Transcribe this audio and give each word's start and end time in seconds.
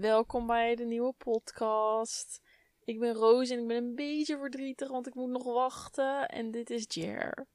welkom 0.00 0.46
bij 0.46 0.74
de 0.74 0.84
nieuwe 0.84 1.14
podcast. 1.18 2.40
Ik 2.84 2.98
ben 2.98 3.14
Roos 3.14 3.50
en 3.50 3.58
ik 3.58 3.66
ben 3.66 3.76
een 3.76 3.94
beetje 3.94 4.38
verdrietig, 4.38 4.88
want 4.88 5.06
ik 5.06 5.14
moet 5.14 5.30
nog 5.30 5.44
wachten. 5.44 6.28
En 6.28 6.50
dit 6.50 6.70
is 6.70 6.84
Jer. 6.88 7.46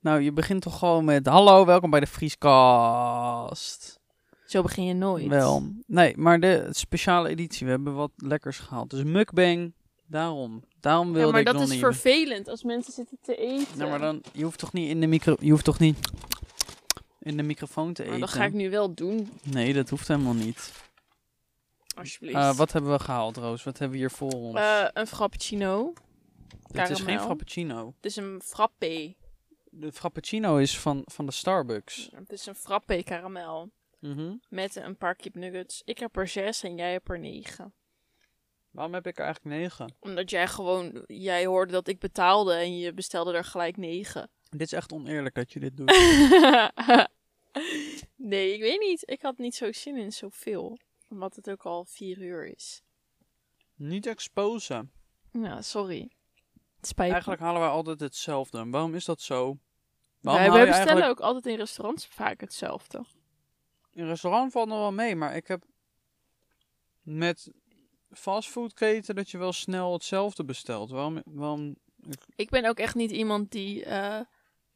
Nou, 0.00 0.20
je 0.20 0.32
begint 0.32 0.62
toch 0.62 0.78
gewoon 0.78 1.04
met 1.04 1.26
hallo, 1.26 1.64
welkom 1.64 1.90
bij 1.90 2.00
de 2.00 2.06
Vrieskast. 2.06 4.00
Zo 4.46 4.62
begin 4.62 4.84
je 4.84 4.94
nooit. 4.94 5.26
Wel, 5.26 5.72
nee, 5.86 6.16
maar 6.16 6.40
de 6.40 6.68
speciale 6.70 7.28
editie, 7.28 7.66
we 7.66 7.72
hebben 7.72 7.94
wat 7.94 8.10
lekkers 8.16 8.58
gehaald. 8.58 8.90
Dus 8.90 9.04
mukbang, 9.04 9.72
daarom. 10.06 10.64
Daarom 10.80 11.12
wilde 11.12 11.26
Ja, 11.26 11.30
maar 11.30 11.40
ik 11.40 11.46
dat 11.46 11.60
is 11.60 11.70
niet... 11.70 11.78
vervelend 11.78 12.48
als 12.48 12.62
mensen 12.62 12.92
zitten 12.92 13.18
te 13.22 13.36
eten. 13.36 13.78
Nou, 13.78 13.90
maar 13.90 14.00
dan, 14.00 14.22
je 14.32 14.44
hoeft 14.44 14.58
toch 14.58 14.72
niet 14.72 14.88
in 14.88 15.00
de 15.00 15.06
micro, 15.06 15.36
je 15.40 15.50
hoeft 15.50 15.64
toch 15.64 15.78
niet 15.78 15.98
in 17.18 17.36
de 17.36 17.42
microfoon 17.42 17.92
te 17.92 18.02
eten? 18.02 18.18
Maar 18.18 18.28
dat 18.28 18.36
ga 18.36 18.44
ik 18.44 18.52
nu 18.52 18.70
wel 18.70 18.94
doen, 18.94 19.28
Nee, 19.42 19.72
dat 19.72 19.88
hoeft 19.88 20.08
helemaal 20.08 20.34
niet. 20.34 20.90
Alsjeblieft. 21.94 22.36
Eh, 22.36 22.56
wat 22.56 22.72
hebben 22.72 22.92
we 22.92 22.98
gehaald, 22.98 23.36
Roos? 23.36 23.64
Wat 23.64 23.78
hebben 23.78 23.98
we 23.98 24.02
hier 24.02 24.10
voor 24.10 24.32
ons? 24.32 24.56
Eh, 24.56 24.84
een 24.92 25.06
frappuccino. 25.06 25.92
Het 26.72 26.90
is 26.90 27.00
geen 27.00 27.20
frappuccino. 27.20 27.94
Het 27.96 28.06
is 28.06 28.16
een 28.16 28.40
frappé. 28.44 29.14
De 29.70 29.92
frappuccino 29.92 30.56
is 30.56 30.78
van, 30.78 31.02
van 31.04 31.26
de 31.26 31.32
Starbucks. 31.32 32.10
Het 32.14 32.32
is 32.32 32.46
een 32.46 32.54
frappé 32.54 33.02
karamel. 33.02 33.70
Mhm. 33.98 34.34
Met 34.48 34.76
een 34.76 34.96
paar 34.96 35.14
kipnuggets. 35.14 35.82
Ik 35.84 35.98
heb 35.98 36.16
er 36.16 36.28
zes 36.28 36.62
en 36.62 36.76
jij 36.76 36.92
hebt 36.92 37.08
er 37.08 37.18
negen. 37.18 37.74
Waarom 38.70 38.94
heb 38.94 39.06
ik 39.06 39.18
er 39.18 39.24
eigenlijk 39.24 39.56
negen? 39.56 39.94
Omdat 40.00 40.30
jij 40.30 40.48
gewoon... 40.48 41.04
Jij 41.06 41.46
hoorde 41.46 41.72
dat 41.72 41.88
ik 41.88 41.98
betaalde 41.98 42.54
en 42.54 42.78
je 42.78 42.92
bestelde 42.92 43.32
er 43.32 43.44
gelijk 43.44 43.76
negen. 43.76 44.30
Dit 44.50 44.60
is 44.60 44.72
echt 44.72 44.92
oneerlijk 44.92 45.34
dat 45.34 45.52
je 45.52 45.60
dit 45.60 45.76
doet. 45.76 45.90
nee, 48.16 48.54
ik 48.54 48.60
weet 48.60 48.80
niet. 48.80 49.02
Ik 49.04 49.22
had 49.22 49.38
niet 49.38 49.54
zo 49.54 49.72
zin 49.72 49.96
in 49.96 50.12
zoveel. 50.12 50.78
Omdat 51.12 51.36
het 51.36 51.50
ook 51.50 51.62
al 51.62 51.84
vier 51.84 52.18
uur 52.18 52.46
is. 52.46 52.82
niet 53.74 54.06
exposen. 54.06 54.92
Ja, 55.32 55.62
sorry. 55.62 56.10
Het 56.76 56.86
spijt 56.86 57.06
me. 57.08 57.12
Eigenlijk 57.12 57.42
halen 57.42 57.60
wij 57.60 57.70
altijd 57.70 58.00
hetzelfde. 58.00 58.68
Waarom 58.70 58.94
is 58.94 59.04
dat 59.04 59.20
zo? 59.20 59.58
Wij, 60.20 60.34
Waarom 60.34 60.52
bestellen 60.52 60.76
eigenlijk- 60.76 61.06
ook 61.06 61.20
altijd 61.20 61.46
in 61.46 61.56
restaurants 61.56 62.06
vaak 62.06 62.40
hetzelfde. 62.40 63.04
In 63.90 64.06
restaurant 64.06 64.52
valt 64.52 64.68
nog 64.68 64.78
wel 64.78 64.92
mee, 64.92 65.16
maar 65.16 65.36
ik 65.36 65.46
heb 65.46 65.64
met 67.02 67.52
fastfoodketen 68.10 69.14
dat 69.14 69.30
je 69.30 69.38
wel 69.38 69.52
snel 69.52 69.92
hetzelfde 69.92 70.44
bestelt. 70.44 70.90
Waarom? 70.90 71.22
waarom 71.24 71.76
Ik 72.36 72.50
ben 72.50 72.64
ook 72.64 72.78
echt 72.78 72.94
niet 72.94 73.10
iemand 73.10 73.50
die 73.50 73.84
eh, 73.84 74.20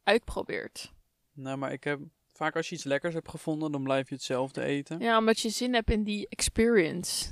uitprobeert. 0.03 0.93
nou, 1.33 1.57
maar 1.57 1.71
ik 1.71 1.83
heb 1.83 1.99
vaak 2.37 2.55
als 2.55 2.69
je 2.69 2.75
iets 2.75 2.83
lekkers 2.83 3.13
hebt 3.13 3.29
gevonden, 3.29 3.71
dan 3.71 3.83
blijf 3.83 4.09
je 4.09 4.15
hetzelfde 4.15 4.63
eten. 4.63 4.99
Ja, 4.99 5.17
omdat 5.17 5.39
je 5.39 5.49
zin 5.49 5.73
hebt 5.73 5.89
in 5.91 6.03
die 6.03 6.27
experience. 6.29 7.31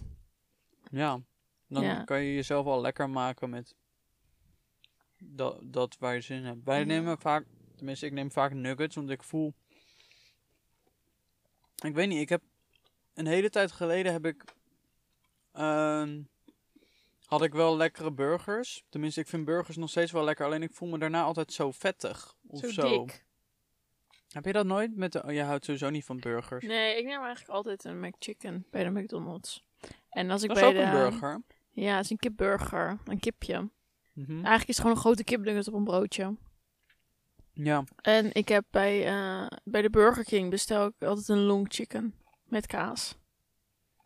Ja. 0.92 1.22
Dan 1.68 1.84
Ja. 1.84 2.04
kan 2.04 2.24
je 2.24 2.34
jezelf 2.34 2.66
al 2.66 2.82
lekker 2.82 3.10
maken 3.10 3.50
met 3.50 3.76
dat, 5.18 5.60
dat 5.64 5.98
waar 6.00 6.14
je 6.14 6.22
zin 6.22 6.38
in 6.38 6.44
hebt. 6.46 6.64
Wij 6.64 6.84
nemen 6.84 7.20
vaak, 7.20 7.46
tenminste 7.76 8.06
ik 8.06 8.12
neem 8.12 8.32
vaak 8.32 8.54
nuggets, 8.54 8.96
want 8.96 9.10
ik 9.10 9.24
voel... 9.24 9.54
Ik 11.84 11.94
weet 11.94 12.08
niet, 12.08 12.20
ik 12.22 12.30
heb... 12.30 12.42
Een 13.14 13.28
hele 13.28 13.50
tijd 13.50 13.72
geleden 13.72 14.12
heb 14.12 14.26
ik... 14.26 14.44
ehm, 15.52 16.22
had 17.26 17.42
ik 17.42 17.54
wel 17.54 17.78
lekkere 17.78 18.12
burgers. 18.12 18.84
Tenminste, 18.90 19.20
ik 19.20 19.28
vind 19.28 19.46
burgers 19.46 19.78
nog 19.78 19.90
steeds 19.90 20.12
wel 20.12 20.24
lekker. 20.24 20.46
Alleen 20.46 20.64
ik 20.64 20.74
voel 20.74 20.90
me 20.90 20.98
daarna 20.98 21.24
altijd 21.24 21.54
zo 21.54 21.72
vettig. 21.72 22.36
Of 22.48 22.60
Zo, 22.60 22.68
zo. 22.68 22.90
dik. 22.90 23.26
Heb 24.36 24.46
je 24.46 24.54
dat 24.54 24.66
nooit? 24.66 24.96
Met 24.96 25.12
de, 25.12 25.24
oh, 25.24 25.32
je 25.32 25.42
houdt 25.42 25.66
sowieso 25.66 25.90
niet 25.90 26.06
van 26.06 26.20
burgers. 26.20 26.66
Nee, 26.66 26.98
ik 26.98 27.06
neem 27.06 27.22
eigenlijk 27.22 27.50
altijd 27.50 27.84
een 27.84 28.00
McChicken 28.00 28.66
bij 28.72 28.84
de 28.84 28.90
McDonald's. 28.90 29.64
En 30.10 30.30
als 30.30 30.44
ik 30.44 30.48
dat 30.48 30.58
is 30.58 30.64
bij 30.64 30.72
ook 30.72 30.78
de... 30.78 30.82
een 30.82 30.92
burger. 30.92 31.42
Ja, 31.72 31.96
het 31.96 32.04
is 32.04 32.10
een 32.10 32.18
kipburger. 32.18 33.00
Een 33.06 33.20
kipje. 33.20 33.70
Mhm. 34.14 34.32
Eigenlijk 34.32 34.62
is 34.62 34.68
het 34.68 34.78
gewoon 34.78 34.92
een 34.92 35.02
grote 35.02 35.24
kipnugget 35.24 35.68
op 35.68 35.74
een 35.74 35.84
broodje. 35.84 36.36
Ja. 37.54 37.84
En 38.02 38.34
ik 38.34 38.48
heb 38.48 38.66
bij, 38.70 39.06
eh, 39.08 39.48
bij 39.64 39.82
de 39.82 39.90
Burger 39.90 40.24
King 40.24 40.50
bestel 40.50 40.86
ik 40.86 40.94
altijd 41.00 41.28
een 41.28 41.44
long 41.44 41.66
chicken. 41.70 42.14
Met 42.44 42.66
kaas. 42.66 43.18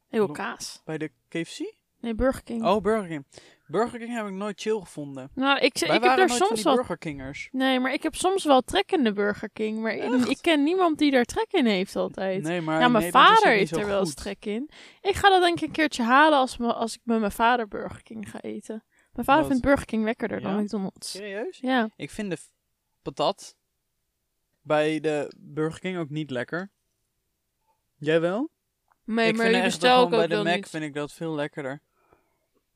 Wel 0.07 0.21
Long- 0.21 0.33
kaas. 0.33 0.81
Bij 0.85 0.97
de 0.97 1.11
KFC? 1.27 1.73
Nee, 1.99 2.15
Burger 2.15 2.43
King. 2.43 2.65
Oh, 2.65 2.81
Burger 2.81 3.07
King. 3.07 3.25
Burger 3.67 3.99
King 3.99 4.13
heb 4.13 4.25
ik 4.25 4.31
nooit 4.31 4.61
chill 4.61 4.79
gevonden. 4.79 5.29
Nou, 5.33 5.59
ik, 5.59 5.77
Wij 5.77 5.95
ik 5.95 6.03
heb 6.03 6.17
van 6.17 6.29
soms 6.29 6.63
wel... 6.63 6.75
Burger 6.75 6.97
Kingers. 6.97 7.49
Nee, 7.51 7.79
maar 7.79 7.93
ik 7.93 8.03
heb 8.03 8.15
soms 8.15 8.43
wel 8.43 8.61
trek 8.61 8.91
in 8.91 9.03
de 9.03 9.13
Burger 9.13 9.49
King. 9.49 9.79
Maar 9.79 9.93
ik, 9.93 10.37
ken 10.41 10.63
niemand 10.63 10.97
die 10.97 11.11
daar 11.11 11.25
trek 11.25 11.51
in 11.51 11.65
heeft 11.65 11.95
altijd. 11.95 12.43
Nee, 12.43 12.61
maar 12.61 12.79
ja, 12.79 12.85
in 12.85 12.91
mijn 12.91 13.11
vader 13.11 13.51
heeft 13.51 13.75
er 13.75 13.85
wel 13.85 13.99
eens 13.99 14.13
trek 14.13 14.45
in. 14.45 14.69
Ik 15.01 15.15
ga 15.15 15.29
dat 15.29 15.41
denk 15.41 15.57
ik 15.57 15.67
een 15.67 15.71
keertje 15.71 16.03
halen 16.03 16.39
als, 16.39 16.57
me, 16.57 16.73
als 16.73 16.93
ik 16.95 17.01
met 17.03 17.19
mijn 17.19 17.31
vader 17.31 17.67
Burger 17.67 18.03
King 18.03 18.29
ga 18.29 18.41
eten. 18.41 18.83
Mijn 19.13 19.25
vader 19.25 19.41
Wat? 19.41 19.51
vindt 19.51 19.65
Burger 19.65 19.85
King 19.85 20.03
lekkerder 20.03 20.41
dan 20.41 20.53
Ja? 20.55 20.61
McDonald's. 20.61 21.11
Serieus? 21.11 21.57
Ja. 21.61 21.89
Ik 21.95 22.09
vind 22.09 22.29
de 22.29 22.37
patat 23.01 23.55
bij 24.61 24.99
de 24.99 25.33
Burger 25.37 25.79
King 25.79 25.97
ook 25.97 26.09
niet 26.09 26.31
lekker. 26.31 26.71
Jij 27.95 28.21
wel? 28.21 28.49
Nee, 29.03 29.27
ik 29.27 29.35
maar 29.37 29.49
vind 29.49 29.63
bestel 29.63 30.03
ik 30.03 30.09
gewoon 30.09 30.27
bij 30.27 30.37
ook 30.37 30.43
de 30.43 30.49
Mac 30.49 30.55
niet. 30.55 30.69
vind 30.69 30.83
ik 30.83 30.93
dat 30.93 31.13
veel 31.13 31.35
lekkerder. 31.35 31.81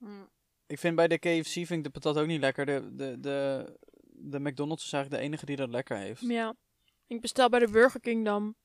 Mm. 0.04 0.30
Ik 0.68 0.80
vind 0.80 0.96
bij 0.96 1.08
de 1.08 1.18
KFC 1.18 1.52
vind 1.52 1.72
ik 1.72 1.84
de 1.84 1.90
patat 1.90 2.18
ook 2.18 2.28
niet 2.28 2.40
lekker. 2.40 2.66
De, 2.66 2.96
de, 2.96 3.20
de, 3.20 3.66
de 4.06 4.40
McDonald's 4.40 4.86
is 4.86 4.94
eigenlijk 4.94 5.22
de 5.24 5.28
enige 5.28 5.46
die 5.46 5.56
dat 5.56 5.70
lekker 5.70 5.98
heeft. 5.98 6.22
Ja. 6.22 6.56
Ik 7.08 7.22
bestel 7.22 7.50
bij 7.50 7.60
de 7.60 7.68
Burger 7.72 8.00
King 8.00 8.26
dan 8.26 8.56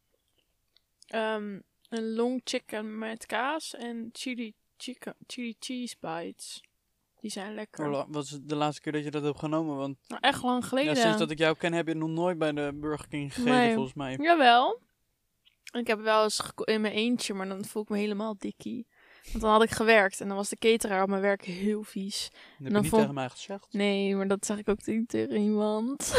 ehm, 1.06 1.58
een 1.88 2.12
long 2.14 2.40
chicken 2.44 2.98
met 2.98 3.26
kaas 3.26 3.74
en 3.74 4.08
chili, 4.12 4.54
chicken, 4.76 5.14
chili 5.26 5.56
cheese 5.58 5.96
bites. 6.00 6.62
Die 7.20 7.30
zijn 7.30 7.54
lekker. 7.54 7.90
Wat 8.10 8.24
is 8.24 8.38
de 8.42 8.56
laatste 8.56 8.82
keer 8.82 8.92
dat 8.92 9.04
je 9.04 9.10
dat 9.10 9.22
hebt 9.22 9.38
genomen? 9.38 9.76
Want 9.76 9.96
Nou, 10.06 10.20
echt 10.22 10.42
lang 10.42 10.64
geleden. 10.66 10.94
ja, 10.94 11.00
sinds 11.00 11.18
dat 11.18 11.30
ik 11.30 11.38
jou 11.38 11.56
ken 11.56 11.72
heb 11.72 11.86
je 11.88 11.94
nog 11.94 12.08
nooit 12.08 12.38
bij 12.38 12.52
de 12.52 12.70
Burger 12.74 13.08
King 13.08 13.34
gegeten 13.34 13.58
Nee. 13.58 13.72
volgens 13.74 13.94
mij. 13.94 14.16
Jawel. 14.20 14.80
Ik 15.72 15.86
heb 15.86 16.00
wel 16.00 16.22
eens 16.22 16.42
in 16.64 16.80
mijn 16.80 16.94
eentje, 16.94 17.34
maar 17.34 17.48
dan 17.48 17.64
voel 17.64 17.82
ik 17.82 17.88
me 17.88 17.98
helemaal 17.98 18.34
dikkie. 18.38 18.86
Want 19.30 19.40
dan 19.42 19.50
had 19.52 19.62
ik 19.62 19.70
gewerkt 19.70 20.20
en 20.20 20.28
dan 20.28 20.36
was 20.36 20.48
de 20.48 20.56
cateraar 20.56 21.02
op 21.02 21.08
mijn 21.08 21.20
werk 21.22 21.44
heel 21.44 21.82
vies. 21.82 22.28
Dat 22.30 22.40
heb 22.58 22.66
je 22.66 22.72
dan 22.72 22.80
niet 22.80 22.90
vond- 22.90 23.00
tegen 23.02 23.14
mij 23.16 23.28
gezegd. 23.28 23.66
Nee, 23.72 24.16
maar 24.16 24.28
dat 24.28 24.46
zeg 24.46 24.58
ik 24.58 24.68
ook 24.68 24.86
niet 24.86 25.08
tegen 25.08 25.36
iemand. 25.36 26.14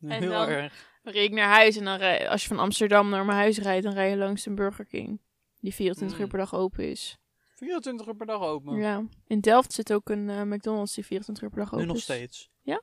en 0.00 0.10
Heel 0.10 0.30
dan- 0.30 0.48
erg. 0.48 0.90
Dan 1.02 1.12
reed 1.12 1.24
ik 1.28 1.34
naar 1.34 1.48
huis 1.48 1.76
en 1.76 1.84
dan 1.84 1.96
rij, 1.98 2.28
als 2.28 2.42
je 2.42 2.48
van 2.48 2.58
Amsterdam 2.58 3.08
naar 3.08 3.24
mijn 3.24 3.38
huis 3.38 3.58
rijdt, 3.58 3.84
dan 3.84 3.92
rij 3.94 4.10
je 4.10 4.16
langs 4.16 4.46
een 4.46 4.54
Burger 4.54 4.86
King. 4.86 5.20
Die 5.60 5.74
24 5.74 6.16
uur 6.18 6.24
Mm. 6.24 6.30
per 6.30 6.38
dag 6.38 6.54
open 6.54 6.90
is. 6.90 7.18
24 7.54 8.06
uur 8.06 8.14
per 8.16 8.26
dag 8.26 8.40
open. 8.42 8.76
Ja. 8.76 9.04
In 9.26 9.40
Delft 9.40 9.72
zit 9.72 9.92
ook 9.92 10.08
een 10.10 10.30
eh, 10.30 10.42
McDonald's 10.42 10.94
die 10.94 11.06
24 11.06 11.44
uur 11.44 11.50
per 11.50 11.58
dag 11.58 11.68
open 11.68 11.80
nu 11.80 11.86
nog 11.86 11.96
is. 11.96 12.02
steeds. 12.02 12.50
Ja? 12.62 12.82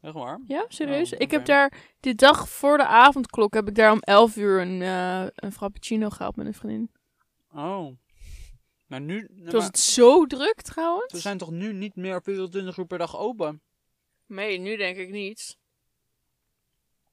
Echt 0.00 0.14
waar? 0.14 0.40
Ja, 0.46 0.64
serieus. 0.68 1.12
Oh, 1.12 1.20
Ik 1.20 1.30
heb 1.30 1.44
daar, 1.44 1.72
de 2.00 2.14
dag 2.14 2.48
voor 2.48 2.76
de 2.76 2.86
avondklok, 2.86 3.54
heb 3.54 3.68
ik 3.68 3.74
daar 3.74 3.92
om 3.92 4.00
11 4.00 4.36
uur 4.36 4.60
een, 4.60 4.82
eh, 4.82 5.24
een 5.34 5.52
frappuccino 5.52 6.08
gehaald 6.10 6.36
met 6.36 6.46
een 6.46 6.54
vriendin. 6.54 6.90
Oh. 7.54 7.96
Maar 8.90 9.00
nu... 9.00 9.26
Toen 9.26 9.50
was 9.50 9.64
het 9.64 9.78
zo 9.78 10.26
druk 10.26 10.60
trouwens. 10.62 11.12
Ze 11.12 11.18
zijn 11.20 11.38
toch 11.38 11.50
nu 11.50 11.72
niet 11.72 11.96
meer 11.96 12.22
24 12.22 12.76
uur 12.76 12.86
per 12.86 12.98
dag 12.98 13.18
open? 13.18 13.60
Nee, 14.26 14.58
nu 14.58 14.76
denk 14.76 14.96
ik 14.96 15.10
niet. 15.10 15.58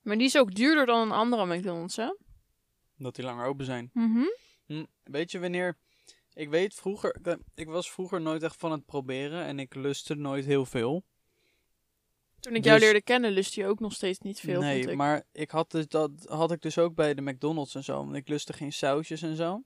Maar 0.02 0.18
die 0.18 0.26
is 0.28 0.38
ook 0.38 0.56
duurder 0.56 0.86
dan 0.86 1.02
een 1.02 1.12
andere 1.12 1.56
McDonald's, 1.58 1.96
hè? 1.96 2.14
Dat 2.98 3.16
die 3.16 3.26
langer 3.26 3.46
open 3.46 3.66
zijn. 3.66 3.90
Mhm. 3.94 4.24
Hm, 4.66 4.86
weet 5.04 5.32
je 5.32 5.40
wanneer... 5.40 5.78
Ik 6.34 6.50
weet 6.50 6.74
vroeger... 6.74 7.16
ik- 7.56 7.68
was 7.68 7.92
vroeger 7.92 8.22
nooit 8.22 8.44
echt 8.44 8.56
van 8.60 8.72
het 8.72 8.86
proberen. 8.86 9.44
En 9.44 9.60
ik 9.60 9.76
lustte 9.76 10.16
nooit 10.16 10.46
heel 10.46 10.66
veel. 10.66 11.04
Toen 12.40 12.56
ik 12.56 12.64
jou 12.64 12.76
Dus- 12.78 12.86
leerde 12.86 13.02
kennen, 13.04 13.32
lust 13.32 13.54
je 13.54 13.66
ook 13.66 13.80
nog 13.80 13.94
steeds 13.94 14.20
niet 14.20 14.40
veel, 14.40 14.62
nee, 14.62 14.78
vond 14.80 14.92
ik. 14.92 14.98
maar 14.98 15.24
ik 15.32 15.52
had 15.52 15.72
dus 15.72 15.88
dat 15.88 16.12
had 16.30 16.52
ik 16.52 16.62
dus 16.62 16.78
ook 16.78 16.96
bij 16.96 17.14
de 17.14 17.22
McDonald's 17.22 17.76
en 17.76 17.84
zo. 17.84 17.98
Want 18.04 18.16
ik 18.16 18.28
lustte 18.28 18.54
geen 18.54 18.74
sausjes 18.74 19.22
en 19.22 19.36
zo. 19.36 19.64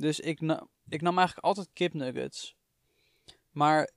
Dus 0.00 0.20
ik, 0.20 0.40
na, 0.40 0.66
ik 0.88 1.00
nam 1.00 1.16
eigenlijk 1.16 1.46
altijd 1.46 1.70
kipnuggets. 1.72 2.56
Maar 3.50 3.90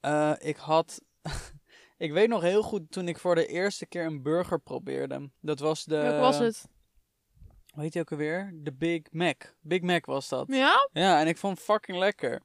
eh, 0.00 0.32
ik 0.38 0.56
had... 0.56 1.02
ik 1.96 2.12
weet 2.12 2.28
nog 2.28 2.42
heel 2.42 2.62
goed 2.62 2.90
toen 2.90 3.08
ik 3.08 3.18
voor 3.18 3.34
de 3.34 3.46
eerste 3.46 3.86
keer 3.86 4.04
een 4.04 4.22
burger 4.22 4.60
probeerde. 4.60 5.30
Dat 5.40 5.58
was 5.58 5.84
de... 5.84 5.96
Welk 5.96 6.20
was 6.20 6.38
het? 6.38 6.68
Hoe 7.70 7.82
heet 7.82 7.92
die 7.92 8.00
ook 8.00 8.10
alweer? 8.10 8.52
De 8.54 8.72
Big 8.72 9.02
Mac. 9.10 9.54
Big 9.60 9.80
Mac 9.80 10.06
was 10.06 10.28
dat. 10.28 10.46
Ja? 10.48 10.88
Ja, 10.92 11.20
en 11.20 11.26
ik 11.26 11.36
vond 11.36 11.56
het 11.56 11.66
fucking 11.66 11.98
lekker. 11.98 12.42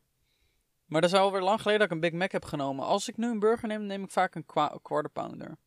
Maar 0.86 1.02
dat 1.02 1.10
is 1.14 1.20
alweer 1.20 1.42
lang 1.42 1.62
geleden 1.62 1.80
dat 1.80 1.88
ik 1.88 1.94
een 1.94 2.10
Big 2.10 2.20
Mac 2.20 2.32
heb 2.32 2.46
genomen. 2.46 2.86
Als 2.86 3.08
ik 3.08 3.18
nu 3.18 3.28
een 3.28 3.40
burger 3.40 3.68
neem, 3.68 3.86
neem 3.86 4.04
ik 4.04 4.12
vaak 4.12 4.36
een 4.36 4.46
quarter 4.82 5.10
pounder. 5.10 5.58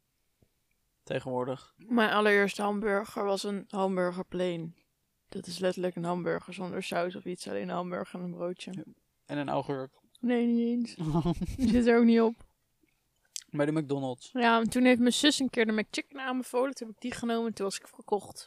Tegenwoordig. 1.02 1.74
Mijn 1.76 2.10
allereerste 2.10 2.62
hamburger 2.62 3.24
was 3.24 3.42
een 3.42 3.64
hamburger 3.68 4.24
plain. 4.24 4.81
Dat 5.32 5.46
is 5.46 5.58
letterlijk 5.58 5.96
een 5.96 6.04
hamburger 6.04 6.54
zonder 6.54 6.82
saus 6.82 7.16
of 7.16 7.24
iets. 7.24 7.48
Alleen 7.48 7.62
een 7.62 7.74
hamburger 7.74 8.20
en 8.20 8.24
een 8.24 8.34
broodje. 8.34 8.84
En 9.26 9.38
een 9.38 9.48
augurk. 9.48 9.90
Nee, 10.20 10.46
niet 10.46 10.68
eens. 10.68 10.94
Die 11.56 11.68
zit 11.68 11.86
er 11.86 11.98
ook 11.98 12.04
niet 12.04 12.20
op. 12.20 12.34
Bij 13.50 13.66
de 13.66 13.72
McDonald's. 13.72 14.30
Ja, 14.32 14.60
en 14.60 14.70
toen 14.70 14.84
heeft 14.84 15.00
mijn 15.00 15.12
zus 15.12 15.38
een 15.38 15.50
keer 15.50 15.66
de 15.66 15.72
McChicken 15.72 16.20
aanbevolen. 16.20 16.74
Toen 16.74 16.86
heb 16.86 16.96
ik 16.96 17.02
die 17.02 17.12
genomen 17.12 17.46
en 17.46 17.54
toen 17.54 17.64
was 17.64 17.78
ik 17.78 17.88
verkocht. 17.88 18.46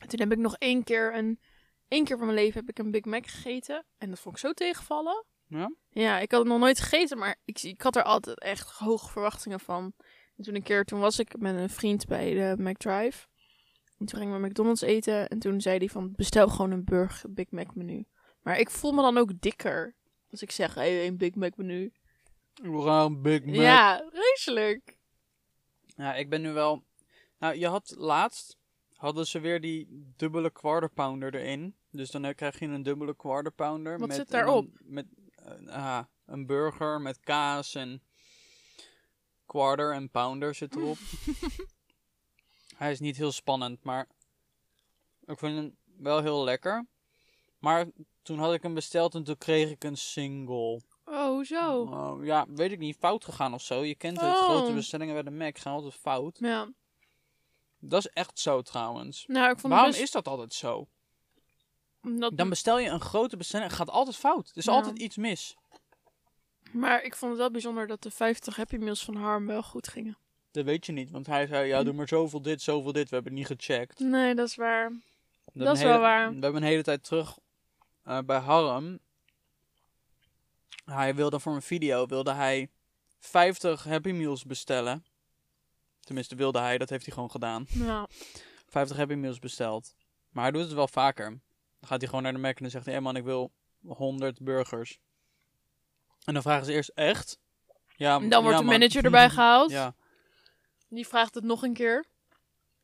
En 0.00 0.08
toen 0.08 0.20
heb 0.20 0.32
ik 0.32 0.38
nog 0.38 0.56
één 0.56 0.84
keer 0.84 1.14
een 1.16 1.40
één 1.88 2.04
keer 2.04 2.16
van 2.16 2.26
mijn 2.26 2.38
leven 2.38 2.60
heb 2.60 2.68
ik 2.68 2.78
een 2.78 2.90
Big 2.90 3.04
Mac 3.04 3.26
gegeten. 3.26 3.84
En 3.98 4.08
dat 4.08 4.20
vond 4.20 4.34
ik 4.34 4.40
zo 4.40 4.52
tegenvallen. 4.52 5.24
Ja? 5.46 5.72
Ja, 5.88 6.18
ik 6.18 6.30
had 6.30 6.40
het 6.40 6.48
nog 6.48 6.58
nooit 6.58 6.80
gegeten, 6.80 7.18
maar 7.18 7.36
ik, 7.44 7.62
ik 7.62 7.82
had 7.82 7.96
er 7.96 8.02
altijd 8.02 8.40
echt 8.40 8.70
hoge 8.70 9.10
verwachtingen 9.10 9.60
van. 9.60 9.92
En 10.36 10.44
toen 10.44 10.54
een 10.54 10.62
keer, 10.62 10.84
toen 10.84 11.00
was 11.00 11.18
ik 11.18 11.38
met 11.38 11.56
een 11.56 11.70
vriend 11.70 12.06
bij 12.06 12.34
de 12.34 12.62
McDrive. 12.62 13.26
En 14.02 14.08
toen 14.08 14.20
gingen 14.20 14.40
we 14.40 14.46
McDonald's 14.46 14.80
eten. 14.80 15.28
En 15.28 15.38
toen 15.38 15.60
zei 15.60 15.78
hij 15.78 15.88
van, 15.88 16.12
bestel 16.16 16.48
gewoon 16.48 16.70
een 16.70 16.84
burger 16.84 17.32
Big 17.32 17.50
Mac 17.50 17.74
menu. 17.74 18.04
Maar 18.42 18.58
ik 18.58 18.70
voel 18.70 18.92
me 18.92 19.02
dan 19.02 19.18
ook 19.18 19.40
dikker. 19.40 19.94
Als 20.30 20.42
ik 20.42 20.50
zeg, 20.50 20.74
hey, 20.74 21.06
een 21.06 21.16
Big 21.16 21.34
Mac 21.34 21.56
menu. 21.56 21.92
We 22.62 22.82
gaan 22.82 23.22
Big 23.22 23.44
Mac. 23.44 23.54
Ja, 23.54 24.04
vreselijk. 24.12 24.96
Ja, 25.96 26.14
ik 26.14 26.30
ben 26.30 26.42
nu 26.42 26.52
wel... 26.52 26.84
Nou, 27.38 27.58
je 27.58 27.66
had 27.66 27.94
laatst... 27.96 28.56
Hadden 28.94 29.26
ze 29.26 29.40
weer 29.40 29.60
die 29.60 30.12
dubbele 30.16 30.50
quarter 30.50 30.90
pounder 30.90 31.34
erin. 31.34 31.74
Dus 31.90 32.10
dan 32.10 32.34
krijg 32.34 32.58
je 32.58 32.66
een 32.66 32.82
dubbele 32.82 33.16
quarter 33.16 33.52
pounder. 33.52 33.98
Wat 33.98 34.08
met, 34.08 34.16
zit 34.16 34.30
daarop? 34.30 34.68
Met 34.80 35.06
eh, 35.34 35.66
ah, 35.66 36.04
een 36.26 36.46
burger 36.46 37.00
met 37.00 37.20
kaas 37.20 37.74
en 37.74 38.02
quarter 39.46 39.92
en 39.92 40.10
pounder 40.10 40.54
zit 40.54 40.76
erop. 40.76 40.98
Hij 42.82 42.90
is 42.90 43.00
niet 43.00 43.16
heel 43.16 43.32
spannend, 43.32 43.84
maar 43.84 44.08
ik 45.26 45.38
vind 45.38 45.56
hem 45.56 45.76
wel 45.98 46.20
heel 46.22 46.44
lekker. 46.44 46.86
Maar 47.58 47.86
toen 48.22 48.38
had 48.38 48.54
ik 48.54 48.62
hem 48.62 48.74
besteld 48.74 49.14
en 49.14 49.24
toen 49.24 49.38
kreeg 49.38 49.70
ik 49.70 49.84
een 49.84 49.96
single. 49.96 50.80
Oh, 51.04 51.26
hoezo? 51.26 51.80
Oh, 51.82 52.24
ja, 52.24 52.46
weet 52.48 52.72
ik 52.72 52.78
niet, 52.78 52.96
fout 52.96 53.24
gegaan 53.24 53.54
of 53.54 53.62
zo. 53.62 53.84
Je 53.84 53.94
kent 53.94 54.20
het, 54.20 54.30
Oh. 54.30 54.42
grote 54.44 54.72
bestellingen 54.72 55.14
bij 55.14 55.22
de 55.22 55.30
Mac 55.30 55.58
gaan 55.58 55.72
altijd 55.72 55.94
fout. 55.94 56.38
Ja. 56.40 56.68
Dat 57.78 57.98
is 58.04 58.10
echt 58.12 58.38
zo 58.38 58.62
trouwens. 58.62 59.24
Nou, 59.26 59.50
ik 59.50 59.58
vond 59.58 59.72
Waarom 59.72 59.88
het 59.90 59.98
best... 60.00 60.02
is 60.02 60.10
dat 60.22 60.28
altijd 60.28 60.54
zo? 60.54 60.86
omdat- 62.02 62.36
Dan 62.36 62.48
bestel 62.48 62.78
je 62.78 62.88
een 62.88 63.00
grote 63.00 63.36
bestelling, 63.36 63.68
het 63.68 63.78
gaat 63.78 63.90
altijd 63.90 64.16
fout. 64.16 64.48
Er 64.50 64.56
is 64.56 64.64
Ja. 64.64 64.72
altijd 64.72 64.98
iets 64.98 65.16
mis. 65.16 65.56
Maar 66.72 67.02
ik 67.02 67.16
vond 67.16 67.30
het 67.30 67.40
wel 67.40 67.50
bijzonder 67.50 67.86
dat 67.86 68.02
de 68.02 68.10
50 68.10 68.56
Happy 68.56 68.76
Meals 68.76 69.04
van 69.04 69.16
Harm 69.16 69.46
wel 69.46 69.62
goed 69.62 69.88
gingen. 69.88 70.16
Dat 70.52 70.64
weet 70.64 70.86
je 70.86 70.92
niet, 70.92 71.10
want 71.10 71.26
hij 71.26 71.46
zei, 71.46 71.66
ja, 71.66 71.82
doe 71.82 71.92
maar 71.92 72.08
zoveel 72.08 72.42
dit, 72.42 72.62
zoveel 72.62 72.92
dit. 72.92 73.08
We 73.08 73.14
hebben 73.14 73.36
het 73.36 73.48
niet 73.48 73.60
gecheckt. 73.60 73.98
Nee, 73.98 74.34
dat 74.34 74.48
is 74.48 74.54
waar. 74.54 74.92
Dat 75.52 75.76
is 75.76 75.82
wel 75.82 75.98
waar. 76.00 76.28
We 76.28 76.38
hebben 76.40 76.62
een 76.62 76.68
hele 76.68 76.82
tijd 76.82 77.04
terug 77.04 77.38
eh, 78.02 78.18
bij 78.26 78.38
Harm. 78.38 78.98
Hij 80.84 81.14
wilde 81.14 81.40
voor 81.40 81.54
een 81.54 81.62
video, 81.62 82.06
wilde 82.06 82.32
hij 82.32 82.70
50 83.18 83.84
Happy 83.84 84.10
Meals 84.10 84.44
bestellen. 84.44 85.04
Tenminste, 86.00 86.34
wilde 86.34 86.58
hij, 86.58 86.78
dat 86.78 86.90
heeft 86.90 87.04
hij 87.04 87.14
gewoon 87.14 87.30
gedaan. 87.30 87.66
Ja. 87.68 88.06
50 88.68 88.96
Happy 88.96 89.14
Meals 89.14 89.38
besteld. 89.38 89.94
Maar 90.30 90.42
hij 90.42 90.52
doet 90.52 90.62
het 90.62 90.72
wel 90.72 90.88
vaker. 90.88 91.24
Dan 91.26 91.88
gaat 91.88 91.98
hij 92.00 92.08
gewoon 92.08 92.22
naar 92.22 92.32
de 92.32 92.38
Mac 92.38 92.56
en 92.56 92.62
dan 92.62 92.70
zegt 92.70 92.84
hij, 92.84 92.94
hé 92.94 93.00
man, 93.00 93.16
ik 93.16 93.24
wil 93.24 93.52
100 93.86 94.40
burgers. 94.40 94.98
En 96.24 96.34
dan 96.34 96.42
vragen 96.42 96.64
ze 96.66 96.72
eerst, 96.72 96.90
echt? 96.94 97.38
Ja, 97.96 98.20
En 98.20 98.28
dan 98.28 98.42
wordt 98.42 98.58
de 98.58 98.64
man. 98.64 98.72
manager 98.78 99.04
erbij 99.04 99.30
gehaald. 99.36 99.70
Ja. 99.70 99.94
Die 100.94 101.06
vraagt 101.06 101.34
het 101.34 101.44
nog 101.44 101.62
een 101.62 101.72
keer. 101.72 102.04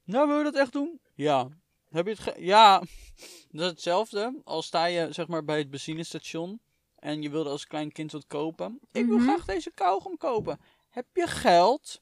Nou, 0.05 0.29
wil 0.29 0.39
je 0.39 0.45
dat 0.45 0.55
echt 0.55 0.73
doen? 0.73 1.01
Ja. 1.15 1.49
Heb 1.91 2.05
je 2.05 2.11
het 2.13 2.21
ge- 2.21 2.35
Ja. 2.45 2.79
Dat 3.51 3.61
is 3.65 3.71
hetzelfde. 3.71 4.41
Als 4.45 4.67
sta 4.67 4.85
je 4.85 5.13
zeg 5.13 5.27
maar 5.29 5.45
bij 5.45 5.59
het 5.59 5.71
benzinestation 5.71 6.61
en 6.99 7.23
je 7.23 7.31
wilde 7.31 7.51
als 7.51 7.67
klein 7.67 7.93
kind 7.93 8.13
wat 8.13 8.27
kopen. 8.27 8.81
Ik 8.93 9.07
wil 9.07 9.17
Mhm. 9.17 9.27
graag 9.29 9.45
deze 9.45 9.71
kauwgom 9.71 10.17
kopen. 10.17 10.61
Heb 10.89 11.07
je 11.13 11.27
geld? 11.27 12.01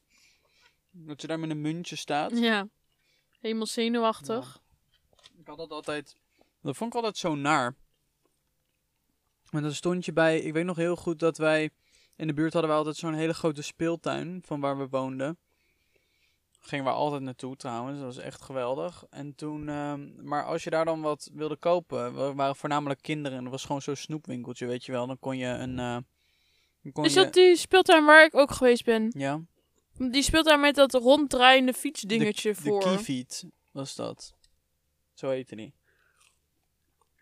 Dat 0.90 1.20
je 1.20 1.26
daar 1.26 1.38
met 1.38 1.50
een 1.50 1.60
muntje 1.60 1.96
staat. 1.96 2.38
Ja. 2.38 2.68
Helemaal 3.40 3.66
zenuwachtig. 3.66 4.60
Ik 5.38 5.46
had 5.46 5.56
dat 5.58 5.70
altijd. 5.70 6.16
Dat 6.62 6.76
vond 6.76 6.90
ik 6.90 6.96
altijd 6.96 7.16
zo 7.16 7.34
naar. 7.34 7.74
En 9.50 9.62
dan 9.62 9.72
stond 9.72 10.04
je 10.04 10.12
bij. 10.12 10.38
Ik 10.40 10.52
weet 10.52 10.64
nog 10.64 10.76
heel 10.76 10.96
goed 10.96 11.18
dat 11.18 11.38
wij. 11.38 11.70
In 12.16 12.26
de 12.26 12.34
buurt 12.34 12.52
hadden 12.52 12.70
we 12.70 12.76
altijd 12.76 12.96
zo'n 12.96 13.14
hele 13.14 13.34
grote 13.34 13.62
speeltuin. 13.62 14.42
van 14.44 14.60
waar 14.60 14.78
we 14.78 14.88
woonden. 14.88 15.38
Gingen 16.66 16.84
we 16.84 16.90
altijd 16.90 17.22
naartoe 17.22 17.56
trouwens. 17.56 17.96
Dat 17.98 18.14
was 18.14 18.24
echt 18.24 18.42
geweldig. 18.42 19.04
En 19.10 19.34
toen. 19.34 19.68
ehm, 19.68 20.24
maar 20.28 20.44
als 20.44 20.64
je 20.64 20.70
daar 20.70 20.84
dan 20.84 21.00
wat 21.00 21.30
wilde 21.34 21.56
kopen. 21.56 22.14
We 22.14 22.34
waren 22.34 22.56
voornamelijk 22.56 23.02
kinderen. 23.02 23.38
En 23.38 23.42
dat 23.44 23.52
was 23.52 23.64
gewoon 23.64 23.82
zo'n 23.82 23.96
snoepwinkeltje, 23.96 24.66
weet 24.66 24.84
je 24.84 24.92
wel. 24.92 25.06
Dan 25.06 25.18
kon 25.18 25.36
je 25.36 25.46
een. 25.46 25.78
eh, 25.78 26.92
kon 26.92 27.04
Is 27.04 27.14
je, 27.14 27.20
dat 27.24 27.32
die 27.32 27.56
speeltuin 27.56 28.04
waar 28.04 28.24
ik 28.24 28.34
ook 28.34 28.50
geweest 28.50 28.84
ben? 28.84 29.12
Ja. 29.18 29.40
Die 29.98 30.22
speeltuin 30.22 30.60
met 30.60 30.74
dat 30.74 30.94
ronddraaiende 30.94 31.72
fietsdingetje 31.72 32.50
de, 32.54 32.60
voor. 32.60 32.80
De 32.80 32.84
Keyfeet 32.86 33.44
was 33.72 33.94
dat. 33.94 34.34
Zo 35.14 35.28
heette 35.30 35.56
die. 35.56 35.74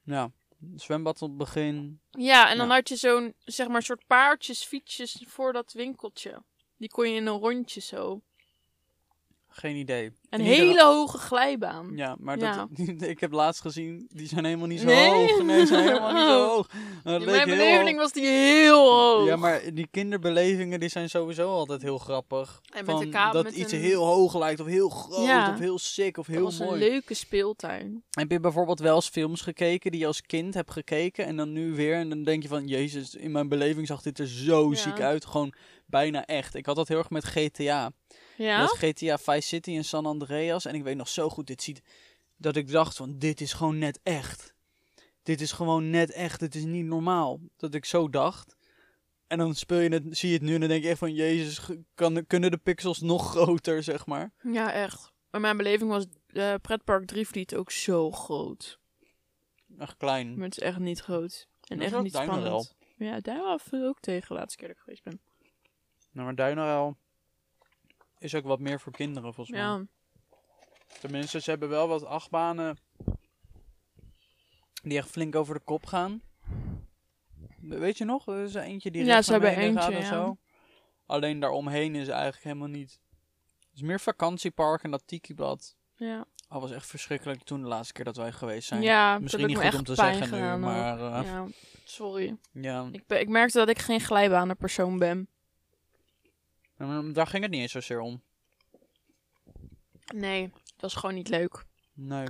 Ja. 0.04 0.30
Zwembad 0.76 1.22
op 1.22 1.28
het 1.28 1.38
begin. 1.38 2.00
Ja, 2.10 2.50
en 2.50 2.56
dan 2.56 2.66
Ja. 2.68 2.74
had 2.74 2.88
je 2.88 2.96
zo'n, 2.96 3.34
zeg 3.38 3.68
maar, 3.68 3.82
soort 3.82 4.06
paardjes, 4.06 4.64
fietsjes 4.64 5.24
voor 5.26 5.52
dat 5.52 5.72
winkeltje. 5.72 6.42
Die 6.76 6.88
kon 6.88 7.10
je 7.10 7.16
in 7.16 7.26
een 7.26 7.38
rondje 7.38 7.80
zo. 7.80 8.20
Geen 9.56 9.76
idee. 9.76 10.12
Een 10.28 10.40
hele 10.40 10.82
hoge 10.82 11.18
glijbaan. 11.18 11.92
Ja, 11.96 12.16
maar 12.18 12.38
Ja. 12.38 12.68
Dat, 12.76 12.86
ik 13.08 13.20
heb 13.20 13.32
laatst 13.32 13.60
gezien, 13.60 14.06
die 14.12 14.26
zijn 14.28 14.44
helemaal 14.44 14.66
niet 14.66 14.80
zo 14.80 14.86
Nee? 14.86 15.08
hoog. 15.10 15.42
Nee, 15.42 15.56
die 15.58 15.66
zijn 15.66 15.82
helemaal 15.82 16.12
niet 16.12 16.22
zo 16.22 16.40
Oh. 16.44 16.48
hoog. 16.48 16.68
Dat 17.04 17.20
In 17.20 17.26
mijn 17.26 17.48
beleving 17.48 17.98
was 17.98 18.12
die 18.12 18.26
heel 18.26 18.90
hoog. 18.92 19.26
Ja, 19.26 19.36
maar 19.36 19.60
die 19.74 19.86
kinderbelevingen 19.90 20.80
die 20.80 20.88
zijn 20.88 21.10
sowieso 21.10 21.48
altijd 21.50 21.82
heel 21.82 21.98
grappig. 21.98 22.60
En 22.72 22.84
met 22.84 22.94
Van 22.94 23.02
een 23.02 23.10
kaap- 23.10 23.32
dat 23.32 23.44
met 23.44 23.54
iets 23.54 23.72
een- 23.72 23.80
heel 23.80 24.04
hoog 24.04 24.38
lijkt, 24.38 24.60
of 24.60 24.66
heel 24.66 24.88
groot, 24.88 25.26
Ja. 25.26 25.50
of 25.52 25.58
heel 25.58 25.78
sick, 25.78 26.16
of 26.18 26.26
dat 26.26 26.34
heel 26.34 26.44
was 26.44 26.58
een 26.58 26.66
mooi. 26.66 26.78
leuke 26.78 27.14
speeltuin. 27.14 28.04
Heb 28.10 28.30
je 28.30 28.40
bijvoorbeeld 28.40 28.80
wel 28.80 28.94
eens 28.94 29.08
films 29.08 29.40
gekeken 29.40 29.90
die 29.90 30.00
je 30.00 30.06
als 30.06 30.22
kind 30.22 30.54
hebt 30.54 30.70
gekeken 30.70 31.24
en 31.26 31.36
dan 31.36 31.52
nu 31.52 31.74
weer 31.74 31.94
en 31.94 32.08
dan 32.08 32.22
denk 32.22 32.42
je 32.42 32.48
van, 32.48 32.66
jezus, 32.66 33.14
in 33.14 33.30
mijn 33.32 33.48
beleving 33.48 33.86
zag 33.86 34.02
dit 34.02 34.18
er 34.18 34.28
zo 34.28 34.70
Ja. 34.70 34.76
ziek 34.76 35.00
uit. 35.00 35.24
Gewoon 35.26 35.54
bijna 35.86 36.24
echt. 36.26 36.54
Ik 36.54 36.66
had 36.66 36.76
dat 36.76 36.88
heel 36.88 36.98
erg 36.98 37.10
met 37.10 37.24
GTA. 37.24 37.90
Ja? 38.36 38.60
Dat 38.60 38.76
GTA 38.76 39.18
Vice 39.18 39.48
City 39.48 39.70
in 39.70 39.84
San 39.84 40.06
Andreas. 40.06 40.64
En 40.64 40.74
ik 40.74 40.82
weet 40.82 40.96
nog 40.96 41.08
zo 41.08 41.28
goed, 41.28 41.46
dit 41.46 41.62
ziet, 41.62 41.82
dat 42.36 42.56
ik 42.56 42.70
dacht 42.70 42.96
van, 42.96 43.18
dit 43.18 43.40
is 43.40 43.52
gewoon 43.52 43.78
net 43.78 44.00
echt. 44.02 44.54
Dit 45.22 45.40
is 45.40 45.52
gewoon 45.52 45.90
net 45.90 46.10
echt, 46.10 46.40
het 46.40 46.54
is 46.54 46.64
niet 46.64 46.84
normaal. 46.84 47.40
Dat 47.56 47.74
ik 47.74 47.84
zo 47.84 48.08
dacht. 48.08 48.56
En 49.26 49.38
dan 49.38 49.54
speel 49.54 49.78
je 49.78 49.88
het, 49.88 50.18
zie 50.18 50.28
je 50.28 50.34
het 50.34 50.44
nu 50.44 50.54
en 50.54 50.60
dan 50.60 50.68
denk 50.68 50.82
je 50.82 50.88
echt 50.88 50.98
van, 50.98 51.14
jezus, 51.14 51.60
kan, 51.94 52.26
kunnen 52.26 52.50
de 52.50 52.56
pixels 52.56 53.00
nog 53.00 53.30
groter, 53.30 53.82
zeg 53.82 54.06
maar. 54.06 54.32
Ja, 54.42 54.72
echt. 54.72 55.12
Maar 55.30 55.40
mijn 55.40 55.56
beleving 55.56 55.90
was 55.90 56.06
eh 56.26 56.54
pretpark 56.62 57.06
Drievliet 57.06 57.54
ook 57.54 57.70
zo 57.70 58.10
groot. 58.10 58.78
Echt 59.78 59.96
klein. 59.96 60.34
Maar 60.34 60.44
het 60.44 60.56
is 60.56 60.62
echt 60.62 60.78
niet 60.78 61.00
groot. 61.00 61.48
En 61.66 61.80
echt 61.80 62.00
niet 62.00 62.14
spannend. 62.14 62.74
Ja, 62.96 63.20
daar 63.20 63.60
viel 63.60 63.86
ook 63.86 64.00
tegen 64.00 64.28
de 64.28 64.34
laatste 64.34 64.58
keer 64.58 64.68
dat 64.68 64.76
ik 64.76 64.82
geweest 64.82 65.02
ben. 65.02 65.20
Nou, 66.10 66.26
maar 66.26 66.34
Duinerel 66.34 66.96
is 68.24 68.34
ook 68.34 68.44
wat 68.44 68.60
meer 68.60 68.80
voor 68.80 68.92
kinderen, 68.92 69.34
volgens 69.34 69.56
mij. 69.56 69.60
Ja. 69.66 69.84
Tenminste, 71.00 71.40
ze 71.40 71.50
hebben 71.50 71.68
wel 71.68 71.88
wat 71.88 72.04
achtbanen 72.04 72.76
die 74.82 74.98
echt 74.98 75.10
flink 75.10 75.34
over 75.36 75.54
de 75.54 75.60
kop 75.60 75.86
gaan. 75.86 76.22
We- 77.60 77.78
Weet 77.78 77.98
je 77.98 78.04
nog? 78.04 78.26
Er 78.26 78.42
is 78.42 78.54
eentje 78.54 78.90
die 78.90 79.04
Ja, 79.04 79.22
ze 79.22 79.32
hebben 79.32 79.54
beneden 79.54 79.74
gaat 79.82 79.90
eentje, 79.90 80.04
en 80.08 80.16
ja. 80.18 80.24
zo. 80.24 80.36
Alleen 81.06 81.40
daaromheen 81.40 81.94
is 81.94 82.08
eigenlijk 82.08 82.44
helemaal 82.44 82.68
niet. 82.68 83.00
Het 83.68 83.74
is 83.74 83.82
meer 83.82 84.00
vakantiepark 84.00 84.82
en 84.82 84.90
dat 84.90 85.02
Tikibad. 85.06 85.76
Ja, 85.96 86.24
Dat 86.48 86.60
was 86.60 86.70
echt 86.70 86.86
verschrikkelijk 86.86 87.42
toen 87.42 87.60
de 87.62 87.68
laatste 87.68 87.92
keer 87.92 88.04
dat 88.04 88.16
wij 88.16 88.32
geweest 88.32 88.68
zijn. 88.68 88.82
ja 88.82 89.18
Misschien 89.18 89.46
niet 89.46 89.58
goed 89.58 89.74
om 89.74 89.84
te 89.84 89.94
zeggen 89.94 90.30
nu, 90.30 90.56
maar 90.58 90.98
eh, 90.98 91.24
Ja, 91.24 91.46
sorry. 91.84 92.36
ja. 92.52 92.88
Ik, 92.92 93.02
ik 93.06 93.28
merkte 93.28 93.58
dat 93.58 93.68
ik 93.68 93.78
geen 93.78 94.00
glijbanenpersoon 94.00 94.98
ben. 94.98 95.28
En 96.76 97.12
Daar 97.12 97.26
ging 97.26 97.42
het 97.42 97.52
niet 97.52 97.60
eens 97.60 97.72
zozeer 97.72 98.00
om. 98.00 98.22
Nee, 100.14 100.42
het 100.42 100.80
was 100.80 100.94
gewoon 100.94 101.14
niet 101.14 101.28
leuk. 101.28 101.64
Nee. 101.92 102.26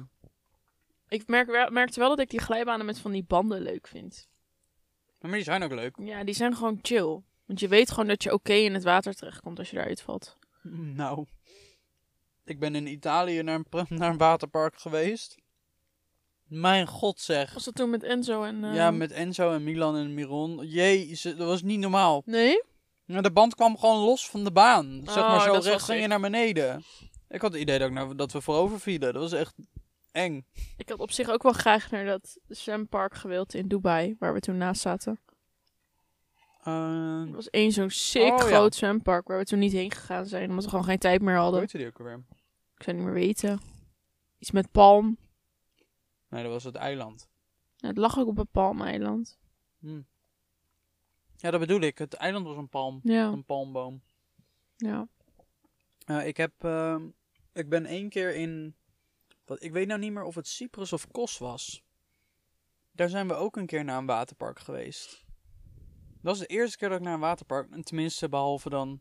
Ik 1.09 1.27
merk, 1.27 1.47
wel- 1.47 1.71
merkte 1.71 2.01
wel 2.01 2.09
dat 2.09 2.19
ik 2.19 2.31
die 2.31 2.41
glijbanen 2.41 2.87
met 2.87 2.99
van 2.99 3.13
die 3.13 3.25
banden 3.25 3.61
leuk 3.63 3.87
vind. 3.87 4.29
Maar 5.21 5.33
die 5.33 5.43
zijn 5.43 5.63
ook 5.63 5.73
leuk. 5.73 5.97
Ja, 6.01 6.25
die 6.25 6.35
zijn 6.35 6.57
gewoon 6.57 6.79
chill. 6.83 7.23
Want 7.45 7.61
je 7.61 7.69
weet 7.69 7.91
gewoon 7.91 8.07
dat 8.07 8.23
je 8.23 8.33
oké 8.33 8.53
in 8.53 8.75
het 8.75 8.85
water 8.85 9.15
terechtkomt 9.15 9.59
als 9.59 9.71
je 9.71 9.77
daaruit 9.77 10.03
valt. 10.03 10.37
Nou. 10.63 11.27
Ik 12.45 12.59
ben 12.59 12.75
in 12.75 12.87
Italië 12.87 13.43
naar 13.43 13.61
een, 13.71 13.87
naar 13.99 14.11
een 14.11 14.19
waterpark 14.19 14.81
geweest. 14.81 15.37
Mijn 16.45 16.87
god 16.87 17.21
zeg. 17.21 17.55
Was 17.55 17.65
dat 17.65 17.75
toen 17.75 17.91
met 17.91 18.03
Enzo 18.03 18.43
en... 18.43 18.75
Ja, 18.75 18.91
met 18.91 19.13
Enzo 19.13 19.53
en 19.53 19.65
Milan 19.65 19.97
en 19.97 20.15
Miron. 20.15 20.67
Jezus, 20.69 21.37
dat 21.37 21.49
was 21.49 21.63
niet 21.63 21.79
normaal. 21.79 22.23
Nee? 22.27 22.63
Nou, 23.05 23.23
de 23.23 23.33
band 23.33 23.55
kwam 23.55 23.79
gewoon 23.79 24.05
los 24.05 24.31
van 24.31 24.45
de 24.45 24.53
baan. 24.53 25.01
Zeg 25.05 25.17
Oh, 25.23 25.29
maar 25.29 25.41
zo 25.41 25.53
is 25.55 25.65
wel 25.65 25.73
recht 25.73 25.85
ging 25.85 26.01
je 26.01 26.07
naar 26.07 26.21
beneden. 26.21 26.83
Ik 27.29 27.41
had 27.41 27.53
het 27.53 27.61
idee 27.61 27.79
dat, 27.79 27.89
ik 27.89 27.95
nou, 27.95 28.15
dat 28.15 28.33
we 28.33 28.41
voorover 28.41 28.81
vielen. 28.81 29.13
Dat 29.13 29.23
was 29.23 29.33
echt 29.33 29.55
eng. 30.13 30.47
Ik 30.77 30.89
had 30.89 30.99
op 30.99 31.11
zich 31.11 31.29
ook 31.29 31.43
wel 31.43 31.53
graag 31.53 31.91
naar 31.91 32.05
dat 32.05 32.39
zwempark 32.49 33.15
gewild 33.15 33.55
in 33.55 33.69
Dubai, 33.69 34.17
waar 34.19 34.33
we 34.35 34.41
toen 34.41 34.57
naast 34.57 34.81
zaten. 34.81 35.21
Eh, 36.63 37.21
Er 37.21 37.33
was 37.33 37.51
één 37.51 37.73
zo'n 37.73 37.91
sick 37.91 38.33
Oh, 38.33 38.39
ja. 38.39 38.45
groot 38.45 38.75
zwempark 38.75 39.29
waar 39.29 39.39
we 39.39 39.45
toen 39.45 39.59
niet 39.59 39.73
heen 39.73 39.91
gegaan 39.91 40.27
zijn, 40.27 40.49
omdat 40.49 40.65
we 40.65 40.71
gewoon 40.71 40.85
geen 40.85 40.99
tijd 40.99 41.21
meer 41.23 41.35
hoe 41.35 41.43
hadden. 41.43 41.61
heette 41.61 41.79
die 41.79 41.87
ook 41.87 41.99
alweer? 41.99 42.23
Ik 42.77 42.83
zou 42.83 42.97
niet 42.97 43.05
meer 43.05 43.15
weten. 43.15 43.61
Iets 44.39 44.51
met 44.51 44.71
palm. 44.71 45.17
Nee, 46.29 46.43
dat 46.43 46.53
was 46.53 46.65
het 46.65 46.75
eiland. 46.75 47.29
Het 47.77 47.97
lag 47.99 48.19
ook 48.19 48.29
op 48.29 48.39
een 48.39 48.49
palmeiland. 48.51 49.39
Hm. 49.81 50.01
Ja, 51.45 51.51
dat 51.51 51.61
bedoel 51.61 51.81
ik. 51.81 51.99
Het 51.99 52.15
eiland 52.15 52.47
was 52.47 52.57
een 52.57 52.69
palm. 52.69 53.01
Ja, 53.03 53.27
Een 53.27 53.45
palmboom. 53.45 54.03
ja. 54.77 55.09
Ik 56.23 56.37
heb, 56.37 56.53
ehm, 56.59 57.09
ik 57.53 57.69
ben 57.69 57.87
één 57.87 58.09
keer 58.09 58.35
in, 58.35 58.77
wat, 59.45 59.63
ik 59.63 59.73
weet 59.73 59.87
nou 59.87 60.01
niet 60.01 60.13
meer 60.13 60.23
of 60.23 60.35
het 60.35 60.47
Cyprus 60.49 60.93
of 60.93 61.11
Kos 61.11 61.39
was. 61.39 61.83
Daar 62.91 63.09
zijn 63.09 63.29
we 63.29 63.35
ook 63.35 63.57
een 63.57 63.67
keer 63.67 63.85
naar 63.85 63.99
een 63.99 64.07
waterpark 64.07 64.59
geweest. 64.59 65.25
Dat 66.09 66.23
was 66.23 66.39
de 66.39 66.47
eerste 66.47 66.77
keer 66.77 66.89
dat 66.89 66.99
ik 66.99 67.05
naar 67.05 67.15
een 67.15 67.21
waterpark, 67.21 67.71
en 67.71 67.83
tenminste 67.85 68.29
behalve 68.29 68.69
dan, 68.69 69.01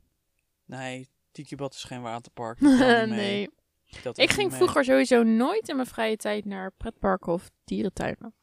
nee, 0.65 1.09
Tikibad 1.31 1.73
is 1.73 1.83
geen 1.83 2.01
waterpark. 2.01 2.59
nee. 3.05 3.49
Ik 4.13 4.31
ging 4.31 4.53
vroeger 4.53 4.83
sowieso 4.83 5.23
nooit 5.23 5.69
in 5.69 5.75
mijn 5.75 5.87
vrije 5.87 6.17
tijd 6.17 6.45
naar 6.45 6.71
pretparken 6.71 7.33
of 7.33 7.51
dierentuinen. 7.63 8.33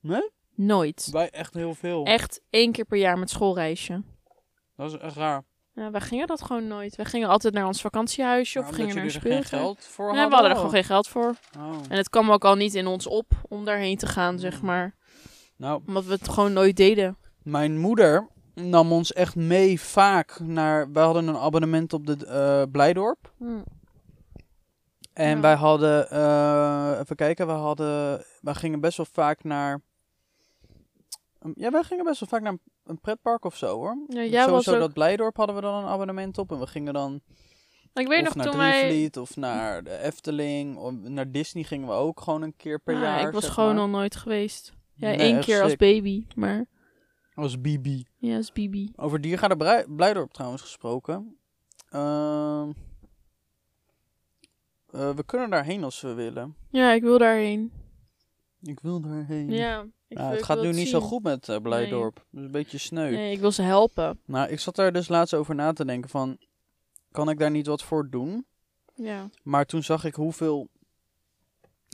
Nee? 0.00 0.30
Nooit. 0.56 1.08
Wij 1.12 1.30
echt 1.30 1.54
heel 1.54 1.74
veel. 1.74 2.04
Echt 2.04 2.40
één 2.50 2.72
keer 2.72 2.84
per 2.84 2.98
jaar 2.98 3.18
met 3.18 3.30
schoolreisje. 3.30 4.02
Dat 4.76 4.92
is 4.92 4.98
echt 4.98 5.16
raar. 5.16 5.44
Ja, 5.72 5.90
wij 5.90 6.00
gingen 6.00 6.26
dat 6.26 6.42
gewoon 6.42 6.66
nooit. 6.66 6.96
Wij 6.96 7.04
gingen 7.04 7.28
altijd 7.28 7.54
naar 7.54 7.66
ons 7.66 7.80
vakantiehuisje 7.80 8.58
Maar 8.60 8.68
of 8.68 8.74
gingen 8.74 8.94
naar 8.94 9.04
een 9.04 9.10
speeltuin. 9.10 9.44
geld 9.44 9.84
voor 9.84 10.06
hadden? 10.06 10.24
we 10.28 10.32
hadden 10.34 10.50
er 10.50 10.56
gewoon 10.56 10.70
geen 10.72 10.84
geld 10.84 11.08
voor. 11.08 11.34
Oh. 11.58 11.72
En 11.88 11.96
het 11.96 12.08
kwam 12.10 12.30
ook 12.30 12.44
al 12.44 12.54
niet 12.54 12.74
in 12.74 12.86
ons 12.86 13.06
op 13.06 13.32
om 13.48 13.64
daarheen 13.64 13.96
te 13.96 14.06
gaan, 14.06 14.38
zeg 14.38 14.62
maar. 14.62 14.94
Nou, 15.56 15.82
Omdat 15.86 16.04
we 16.04 16.12
het 16.12 16.28
gewoon 16.28 16.52
nooit 16.52 16.76
deden. 16.76 17.16
Mijn 17.42 17.78
moeder 17.78 18.28
nam 18.54 18.92
ons 18.92 19.12
echt 19.12 19.34
mee 19.36 19.80
vaak 19.80 20.40
naar. 20.40 20.92
Wij 20.92 21.04
hadden 21.04 21.26
een 21.28 21.36
abonnement 21.36 21.92
op 21.92 22.06
de 22.06 22.26
eh, 22.26 22.62
Blijdorp. 22.72 23.32
En 25.12 25.28
Ja. 25.36 25.40
wij 25.40 25.54
hadden. 25.54 26.10
eh, 26.10 26.98
even 27.00 27.16
kijken, 27.16 27.46
we 27.46 27.52
hadden. 27.52 28.24
Wij 28.40 28.54
gingen 28.54 28.80
best 28.80 28.96
wel 28.96 29.06
vaak 29.12 29.44
naar. 29.44 29.80
Ja, 31.54 31.70
wij 31.70 31.82
gingen 31.82 32.04
best 32.04 32.20
wel 32.20 32.28
vaak 32.28 32.42
naar 32.42 32.52
een- 32.52 32.60
een 32.84 33.00
pretpark 33.00 33.44
of 33.44 33.56
zo 33.56 33.66
hoor. 33.76 34.04
Ja, 34.08 34.22
jij 34.24 34.30
was 34.40 34.44
Sowieso 34.48 34.72
ook... 34.74 34.78
dat 34.78 34.92
Blijdorp 34.92 35.36
hadden 35.36 35.56
we 35.56 35.62
dan 35.62 35.74
een 35.74 35.88
abonnement 35.90 36.38
op. 36.38 36.50
En 36.52 36.58
we 36.58 36.66
gingen 36.66 36.92
dan 36.94 37.20
Ik 37.94 38.08
weet 38.08 38.20
of 38.20 38.24
nog 38.24 38.34
naar 38.34 38.46
toen 38.46 38.56
wij... 38.56 38.80
Drievliet 38.80 39.16
of 39.18 39.36
naar 39.36 39.82
de 39.84 39.96
Efteling. 39.98 40.76
Of 40.76 40.92
naar 40.92 41.30
Disney 41.30 41.62
gingen 41.64 41.88
we 41.88 41.94
ook 41.94 42.20
gewoon 42.20 42.42
een 42.42 42.56
keer 42.56 42.80
per 42.80 42.94
Ja, 42.94 43.00
jaar. 43.00 43.26
ik 43.26 43.32
was 43.34 43.44
zeg 43.44 43.52
gewoon 43.54 43.74
maar. 43.74 43.82
al 43.84 43.88
nooit 43.88 44.16
geweest. 44.16 44.72
Ja, 44.94 45.08
Nee, 45.08 45.16
één 45.16 45.36
echt 45.36 45.44
keer 45.46 45.60
als 45.62 45.70
sick. 45.70 45.78
baby. 45.78 46.26
Maar 46.34 46.66
Als 47.34 47.60
Bibi. 47.60 48.06
ja, 48.16 48.36
als 48.36 48.52
baby. 48.52 48.88
Over 48.96 49.20
Diergaarde 49.20 49.56
Brei- 49.56 49.84
Blijdorp 49.88 50.32
trouwens 50.32 50.62
gesproken. 50.62 51.38
Ehm, 51.88 52.70
eh, 54.90 55.10
we 55.14 55.24
kunnen 55.24 55.50
daarheen 55.50 55.84
als 55.84 56.00
we 56.00 56.14
willen. 56.14 56.56
Ja, 56.70 56.92
ik 56.92 57.02
wil 57.02 57.18
daarheen. 57.18 57.72
Ik 58.62 58.80
wil 58.80 59.00
daarheen. 59.00 59.50
Ja, 59.50 59.86
wil- 60.08 60.26
het 60.28 60.42
gaat 60.42 60.62
nu 60.62 60.72
niet 60.72 60.88
zo 60.88 61.00
goed 61.00 61.22
met 61.22 61.48
eh, 61.48 61.56
Blijdorp. 61.56 62.24
Is 62.32 62.40
een 62.40 62.50
beetje 62.50 62.78
sneu. 62.78 63.10
Nee, 63.10 63.32
ik 63.32 63.40
wil 63.40 63.52
ze 63.52 63.62
helpen. 63.62 64.18
Nou, 64.24 64.48
ik 64.48 64.60
zat 64.60 64.76
daar 64.76 64.92
dus 64.92 65.08
laatst 65.08 65.34
over 65.34 65.54
na 65.54 65.72
te 65.72 65.84
denken 65.84 66.10
van... 66.10 66.38
Kan 67.10 67.28
ik 67.28 67.38
daar 67.38 67.50
niet 67.50 67.66
wat 67.66 67.82
voor 67.82 68.10
doen? 68.10 68.46
Ja. 68.94 69.30
Maar 69.42 69.64
toen 69.66 69.82
zag 69.82 70.04
ik 70.04 70.14
hoeveel 70.14 70.68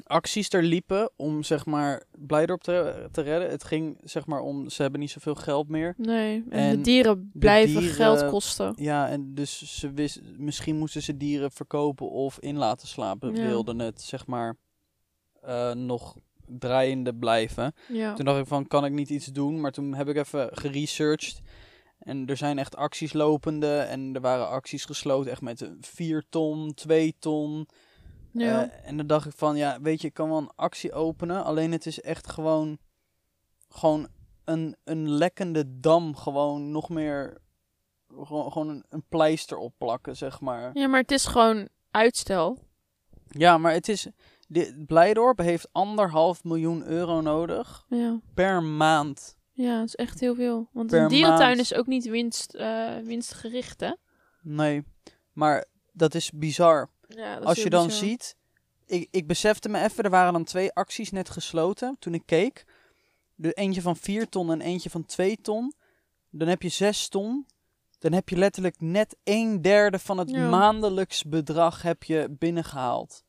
acties 0.05 0.49
er 0.53 0.63
liepen 0.63 1.11
om 1.17 1.43
zeg 1.43 1.67
maar 1.67 2.03
Blijdorp 2.19 2.61
te, 2.63 3.09
te 3.13 3.21
redden. 3.21 3.51
Het 3.51 3.65
ging 3.65 3.99
zeg 4.03 4.27
maar 4.27 4.41
om... 4.41 4.69
Ze 4.71 4.83
hebben 4.83 5.01
niet 5.01 5.11
zoveel 5.11 5.35
geld 5.35 5.69
meer. 5.69 5.95
Nee, 5.97 6.45
en, 6.49 6.59
En 6.61 6.77
de 6.77 6.83
dieren 6.83 7.31
blijven 7.35 7.79
dieren- 7.81 7.97
geld 7.97 8.29
kosten. 8.31 8.73
Ja, 8.77 9.09
en 9.09 9.35
dus 9.35 9.79
ze 9.79 9.91
wist, 9.93 10.21
misschien 10.37 10.77
moesten 10.77 11.03
ze 11.03 11.17
dieren 11.17 11.51
verkopen 11.53 12.11
of 12.11 12.39
in 12.39 12.57
laten 12.57 12.89
slapen. 12.89 13.35
Ja. 13.35 13.47
Wilden 13.47 13.79
het, 13.79 14.03
zeg 14.03 14.27
maar, 14.27 14.57
eh, 15.41 15.73
nog 15.73 16.17
draaiende 16.47 17.15
blijven. 17.15 17.75
Ja. 17.89 18.15
Toen 18.15 18.25
dacht 18.25 18.41
ik 18.41 18.47
van, 18.47 18.67
kan 18.67 18.85
ik 18.85 18.93
niet 18.93 19.11
iets 19.11 19.27
doen? 19.27 19.61
Maar 19.61 19.73
toen 19.73 19.95
heb 19.95 20.09
ik 20.09 20.17
even 20.17 20.49
geresearched. 20.53 21.41
En 21.99 22.27
er 22.27 22.37
zijn 22.37 22.59
echt 22.59 22.77
acties 22.77 23.13
lopende. 23.13 23.77
En 23.79 24.15
er 24.15 24.21
waren 24.21 24.49
acties 24.49 24.85
gesloten 24.85 25.31
echt 25.31 25.41
met 25.41 25.71
4 25.81 26.25
ton, 26.29 26.75
2 26.75 27.15
ton. 27.19 27.69
ja. 28.33 28.71
Eh, 28.71 28.89
en 28.89 28.97
dan 28.97 29.07
dacht 29.07 29.27
ik 29.27 29.33
van, 29.37 29.57
ja, 29.57 29.81
weet 29.81 30.01
je, 30.01 30.07
ik 30.07 30.15
kan 30.15 30.29
wel 30.29 30.39
een 30.39 30.53
actie 30.57 30.93
openen. 30.93 31.45
Alleen 31.45 31.73
het 31.73 31.87
is 31.87 32.01
echt 32.01 32.31
gewoon, 32.31 32.79
gewoon 33.69 34.09
een, 34.45 34.77
een 34.85 35.11
lekkende 35.11 35.81
dam. 35.81 36.17
Gewoon 36.17 36.71
nog 36.71 36.89
meer, 36.89 37.41
gewoon, 38.09 38.53
gewoon 38.53 38.69
een, 38.69 38.85
een 38.89 39.05
pleister 39.09 39.57
opplakken, 39.57 40.17
zeg 40.17 40.41
maar. 40.41 40.71
ja, 40.79 40.87
maar 40.87 41.01
het 41.01 41.11
is 41.11 41.27
gewoon 41.27 41.69
uitstel. 41.91 42.59
Ja, 43.29 43.59
maar 43.59 43.73
het 43.73 43.89
is, 43.89 44.09
dit, 44.53 44.87
Blijdorp 44.87 45.39
heeft 45.39 45.69
anderhalf 45.73 46.45
miljoen 46.45 46.85
euro 46.87 47.21
nodig 47.21 47.85
Ja. 47.89 48.21
per 48.35 48.63
maand. 48.63 49.37
Ja, 49.53 49.79
dat 49.79 49.87
is 49.87 49.95
echt 49.95 50.21
heel 50.21 50.35
veel. 50.35 50.69
Want 50.73 50.91
Per 50.91 51.01
een 51.03 51.09
dierentuin 51.09 51.49
maand. 51.49 51.61
is 51.61 51.75
ook 51.75 51.87
niet 51.87 52.05
winst, 52.05 52.55
eh, 52.55 52.97
winstgericht, 52.99 53.81
hè? 53.81 53.93
Nee, 54.43 54.85
maar 55.33 55.65
dat 55.93 56.15
is 56.15 56.31
bizar. 56.31 56.91
Ja, 57.09 57.33
dat 57.35 57.43
is 57.43 57.47
Als 57.49 57.63
je 57.63 57.71
dan 57.71 57.87
bizar. 57.87 58.05
ziet, 58.09 58.37
ik, 58.87 59.09
ik 59.11 59.27
besefte 59.27 59.69
me 59.69 59.81
even, 59.83 60.05
er 60.05 60.11
waren 60.11 60.33
dan 60.33 60.45
twee 60.45 60.73
acties 60.73 61.11
net 61.11 61.31
gesloten 61.31 61.97
toen 61.99 62.15
ik 62.15 62.23
keek. 62.27 62.65
De 63.35 63.53
eentje 63.53 63.83
van 63.83 63.97
4 63.97 64.29
ton 64.29 64.51
en 64.51 64.61
eentje 64.61 64.91
van 64.91 65.05
2 65.05 65.37
ton. 65.41 65.73
Dan 66.31 66.49
heb 66.49 66.63
je 66.63 66.69
6 66.69 67.09
ton. 67.09 67.47
Dan 67.99 68.13
heb 68.13 68.29
je 68.29 68.37
letterlijk 68.37 68.81
net 68.81 69.17
een 69.25 69.63
derde 69.63 69.99
van 69.99 70.19
het 70.19 70.31
Ja. 70.31 70.49
maandelijks 70.49 71.25
bedrag 71.25 71.83
heb 71.83 72.03
je 72.03 72.27
binnengehaald. 72.39 73.23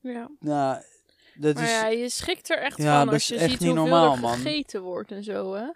Ja. 0.00 0.30
Nou, 0.40 0.82
dat 1.34 1.54
Maar 1.54 1.64
is... 1.64 1.70
ja, 1.70 1.86
je 1.86 2.08
schikt 2.08 2.50
er 2.50 2.58
echt 2.58 2.76
Ja, 2.76 2.98
van 3.04 3.08
als 3.12 3.28
je 3.28 3.34
echt 3.34 3.50
ziet 3.50 3.60
niet 3.60 3.68
hoeveel 3.68 3.84
normaal, 3.86 4.14
er 4.14 4.20
man. 4.20 4.32
gegeten 4.36 4.82
wordt 4.82 5.12
en 5.12 5.24
zo, 5.24 5.54
hè? 5.54 5.66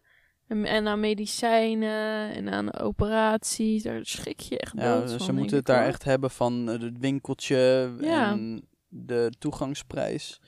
En, 0.49 0.65
en 0.65 0.87
aan 0.87 1.01
medicijnen 1.01 2.35
en 2.35 2.49
aan 2.51 2.75
operaties, 2.79 3.83
daar 3.83 4.01
schrik 4.03 4.41
je 4.41 4.59
echt 4.59 4.73
Ja, 4.77 5.07
van, 5.09 5.21
ze 5.21 5.33
moeten 5.33 5.57
het 5.57 5.67
daar 5.67 5.87
echt 5.87 6.05
hebben 6.05 6.31
van 6.31 6.71
eh, 6.71 6.81
het 6.81 6.99
winkeltje 6.99 7.93
Ja. 8.01 8.31
en 8.31 8.69
de 8.89 9.33
toegangsprijs. 9.39 10.41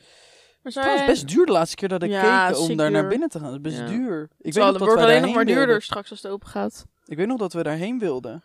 Maar 0.62 0.73
zou 0.73 0.87
Het 0.87 0.95
was 0.95 1.04
jij- 1.04 1.14
best 1.14 1.28
duur 1.28 1.47
de 1.47 1.52
laatste 1.52 1.76
keer 1.76 1.88
dat 1.88 2.02
ik 2.02 2.11
Ja, 2.11 2.47
keek 2.49 2.59
om 2.59 2.76
daar 2.76 2.90
naar 2.90 3.09
binnen 3.09 3.28
te 3.28 3.38
gaan. 3.38 3.47
Dat 3.47 3.56
is 3.56 3.61
best 3.61 3.78
Ja. 3.78 3.87
duur. 3.87 4.23
Ik 4.23 4.28
Het 4.45 4.54
weet 4.54 4.54
nog 4.54 4.64
het 4.64 4.78
dat 4.78 4.87
wordt 4.88 5.02
alleen 5.02 5.23
nog 5.23 5.35
maar 5.35 5.45
duurder 5.45 5.64
wilden. 5.66 5.83
straks 5.83 6.11
als 6.11 6.23
het 6.23 6.33
open 6.33 6.49
gaat. 6.49 6.85
Ik 7.04 7.16
weet 7.16 7.26
nog 7.26 7.38
dat 7.38 7.52
we 7.52 7.62
daarheen 7.62 7.99
wilden. 7.99 8.42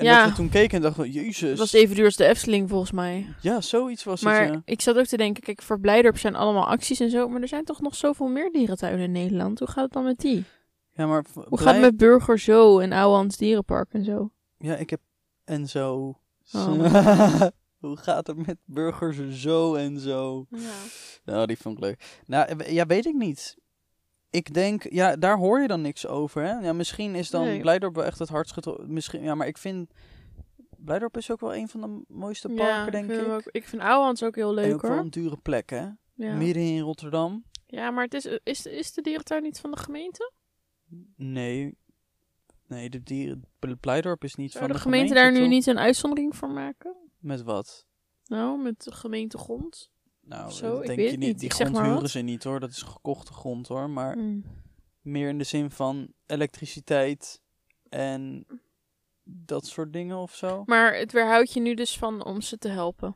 En 0.00 0.06
Ja. 0.06 0.20
dat 0.20 0.30
we 0.30 0.36
toen 0.36 0.48
keken 0.48 0.76
en 0.76 0.82
dachten, 0.82 1.10
jezus. 1.10 1.48
Het 1.50 1.58
was 1.58 1.72
even 1.72 1.96
duur 1.96 2.04
als 2.04 2.16
de 2.16 2.24
Efteling, 2.26 2.68
volgens 2.68 2.92
mij. 2.92 3.26
Ja, 3.40 3.60
zoiets 3.60 4.04
was 4.04 4.20
Maar 4.22 4.42
het, 4.44 4.52
ja. 4.54 4.62
ik 4.64 4.80
zat 4.80 4.96
ook 4.98 5.06
te 5.06 5.16
denken, 5.16 5.42
kijk, 5.42 5.62
voor 5.62 5.80
Blijdorp 5.80 6.18
zijn 6.18 6.34
allemaal 6.34 6.66
acties 6.66 7.00
en 7.00 7.10
zo, 7.10 7.28
maar 7.28 7.40
er 7.40 7.48
zijn 7.48 7.64
toch 7.64 7.80
nog 7.80 7.94
zoveel 7.94 8.28
meer 8.28 8.50
dierentuinen 8.52 9.04
in 9.04 9.12
Nederland. 9.12 9.58
Hoe 9.58 9.68
gaat 9.68 9.84
het 9.84 9.92
dan 9.92 10.04
met 10.04 10.18
die? 10.20 10.44
Ja, 10.92 11.06
maar 11.06 11.24
Hoe 11.34 11.44
blij- 11.48 11.58
gaat 11.64 11.72
het 11.72 11.82
met 11.82 11.96
Burger 11.96 12.38
Zo 12.38 12.78
en 12.78 12.92
Ouwehans 12.92 13.36
Dierenpark 13.36 13.92
en 13.92 14.04
zo? 14.04 14.30
Ja, 14.58 14.76
ik 14.76 14.90
heb... 14.90 15.00
En 15.44 15.68
zo. 15.68 16.18
Oh. 16.52 16.66
Hoe 17.80 17.96
gaat 17.96 18.26
het 18.26 18.46
met 18.46 18.56
burgers 18.64 19.40
zo 19.42 19.74
en 19.74 19.98
zo? 19.98 20.46
Ja. 20.50 20.58
Nou, 21.24 21.46
die 21.46 21.58
vond 21.58 21.76
ik 21.76 21.84
leuk. 21.84 22.20
Nou, 22.26 22.64
ja, 22.72 22.86
weet 22.86 23.06
ik 23.06 23.14
niet. 23.14 23.56
Ik 24.30 24.54
denk, 24.54 24.90
ja, 24.90 25.16
daar 25.16 25.36
hoor 25.36 25.60
je 25.60 25.68
dan 25.68 25.80
niks 25.80 26.06
over, 26.06 26.42
hè? 26.42 26.52
Ja, 26.52 26.72
misschien 26.72 27.14
is 27.14 27.30
dan 27.30 27.44
Nee. 27.44 27.60
Blijdorp 27.60 27.94
wel 27.94 28.04
echt 28.04 28.18
het 28.18 28.28
hardst 28.28 28.52
getroffen. 28.52 28.92
Misschien, 28.92 29.22
ja, 29.22 29.34
maar 29.34 29.46
ik 29.46 29.58
vind... 29.58 29.92
Blijdorp 30.76 31.16
is 31.16 31.30
ook 31.30 31.40
wel 31.40 31.54
een 31.54 31.68
van 31.68 31.80
de 31.80 32.14
mooiste 32.14 32.48
parken, 32.48 32.92
denk 32.92 33.04
vind 33.06 33.20
ik. 33.20 33.26
hem 33.26 33.34
Ook, 33.34 33.42
ik 33.50 33.68
vind 33.68 33.82
Ouwehans 33.82 34.22
ook 34.22 34.34
heel 34.34 34.48
en 34.48 34.54
leuk 34.54 34.74
ook 34.74 34.82
wel 34.82 34.98
een 34.98 35.10
dure 35.10 35.36
plek, 35.36 35.70
hè? 35.70 35.88
Ja. 36.14 36.34
Midden 36.34 36.62
in 36.62 36.80
Rotterdam. 36.80 37.44
ja, 37.66 37.90
maar 37.90 38.04
het 38.04 38.14
is, 38.14 38.24
is, 38.42 38.66
is 38.66 38.92
de 38.92 39.02
dierentuin 39.02 39.42
niet 39.42 39.60
van 39.60 39.70
de 39.70 39.76
gemeente? 39.76 40.32
Nee. 41.16 41.78
Nee, 42.66 42.90
de 42.90 43.02
dieren... 43.02 43.44
Blijdorp 43.80 44.24
is 44.24 44.34
niet 44.34 44.50
Zou 44.50 44.64
van 44.64 44.72
de, 44.72 44.78
de, 44.78 44.84
gemeente, 44.84 45.14
daar 45.14 45.32
nu 45.32 45.48
niet 45.48 45.66
een 45.66 45.78
uitzondering 45.78 46.36
voor 46.36 46.50
maken? 46.50 46.96
Met 47.18 47.42
wat? 47.42 47.86
Nou, 48.24 48.62
met 48.62 48.84
de 48.84 48.92
gemeentegrond. 48.92 49.90
Nou, 50.30 50.50
Zo, 50.52 50.80
ik 50.80 50.86
denk 50.86 50.98
weet 50.98 51.10
je 51.10 51.16
niet. 51.16 51.28
niet. 51.28 51.38
Die 51.38 51.48
Ik 51.48 51.54
zeg 51.54 51.66
grond 51.68 51.82
maar 51.82 51.92
huren 51.94 52.10
ze 52.10 52.18
niet 52.20 52.44
hoor. 52.44 52.60
Dat 52.60 52.70
is 52.70 52.82
gekochte 52.82 53.32
grond 53.32 53.68
hoor. 53.68 53.90
Maar 53.90 54.12
Hmm. 54.12 54.44
meer 55.00 55.28
in 55.28 55.38
de 55.38 55.44
zin 55.44 55.70
van 55.70 56.12
elektriciteit 56.26 57.40
en 57.88 58.46
dat 59.24 59.66
soort 59.66 59.92
dingen 59.92 60.16
of 60.16 60.34
zo. 60.34 60.62
Maar 60.66 60.94
het 60.96 61.12
weerhoudt 61.12 61.52
je 61.52 61.60
nu 61.60 61.74
dus 61.74 61.98
van 61.98 62.24
om 62.24 62.40
ze 62.40 62.58
te 62.58 62.68
helpen. 62.68 63.14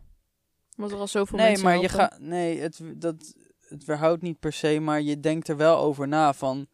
Want 0.76 0.90
er 0.92 0.99
al 0.99 1.06
zoveel 1.06 1.38
Nee, 1.38 1.47
mensen 1.47 1.64
maar 1.66 1.78
je 1.80 1.88
gaat. 1.88 2.18
Nee, 2.18 2.61
het, 2.61 2.80
dat, 2.97 3.35
het 3.68 3.85
weerhoudt 3.85 4.23
niet 4.23 4.38
per 4.40 4.52
se, 4.52 4.80
maar 4.80 5.02
je 5.02 5.21
denkt 5.21 5.49
er 5.49 5.56
wel 5.56 5.76
over 5.78 6.09
na 6.09 6.33
van. 6.33 6.66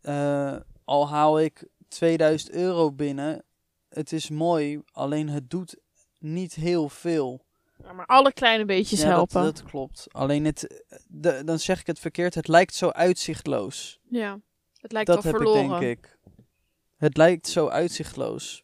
eh, 0.00 0.56
al 0.84 1.08
haal 1.08 1.40
ik 1.40 1.68
2000 1.88 2.50
euro 2.50 2.92
binnen, 2.92 3.44
het 3.88 4.12
is 4.12 4.28
mooi, 4.30 4.80
alleen 4.92 5.28
het 5.28 5.50
doet 5.50 5.76
niet 6.18 6.54
heel 6.54 6.88
veel. 6.88 7.46
Ja, 7.84 7.92
maar 7.92 8.06
alle 8.06 8.32
kleine 8.32 8.64
beetjes 8.64 9.00
Ja, 9.00 9.06
dat, 9.06 9.14
helpen. 9.14 9.42
dat 9.42 9.62
klopt. 9.70 10.06
Alleen 10.10 10.44
het, 10.44 10.84
de, 11.06 11.42
dan 11.44 11.58
zeg 11.58 11.80
ik 11.80 11.86
het 11.86 11.98
verkeerd, 11.98 12.34
het 12.34 12.48
lijkt 12.48 12.74
zo 12.74 12.88
uitzichtloos. 12.88 13.98
Ja, 14.08 14.38
het 14.80 14.92
lijkt 14.92 15.08
dat 15.08 15.16
al 15.16 15.22
heb 15.22 15.34
verloren. 15.36 15.62
ik, 15.64 15.68
denk 15.80 15.82
ik. 15.98 16.18
Het 16.96 17.16
lijkt 17.16 17.48
zo 17.48 17.68
uitzichtloos. 17.68 18.62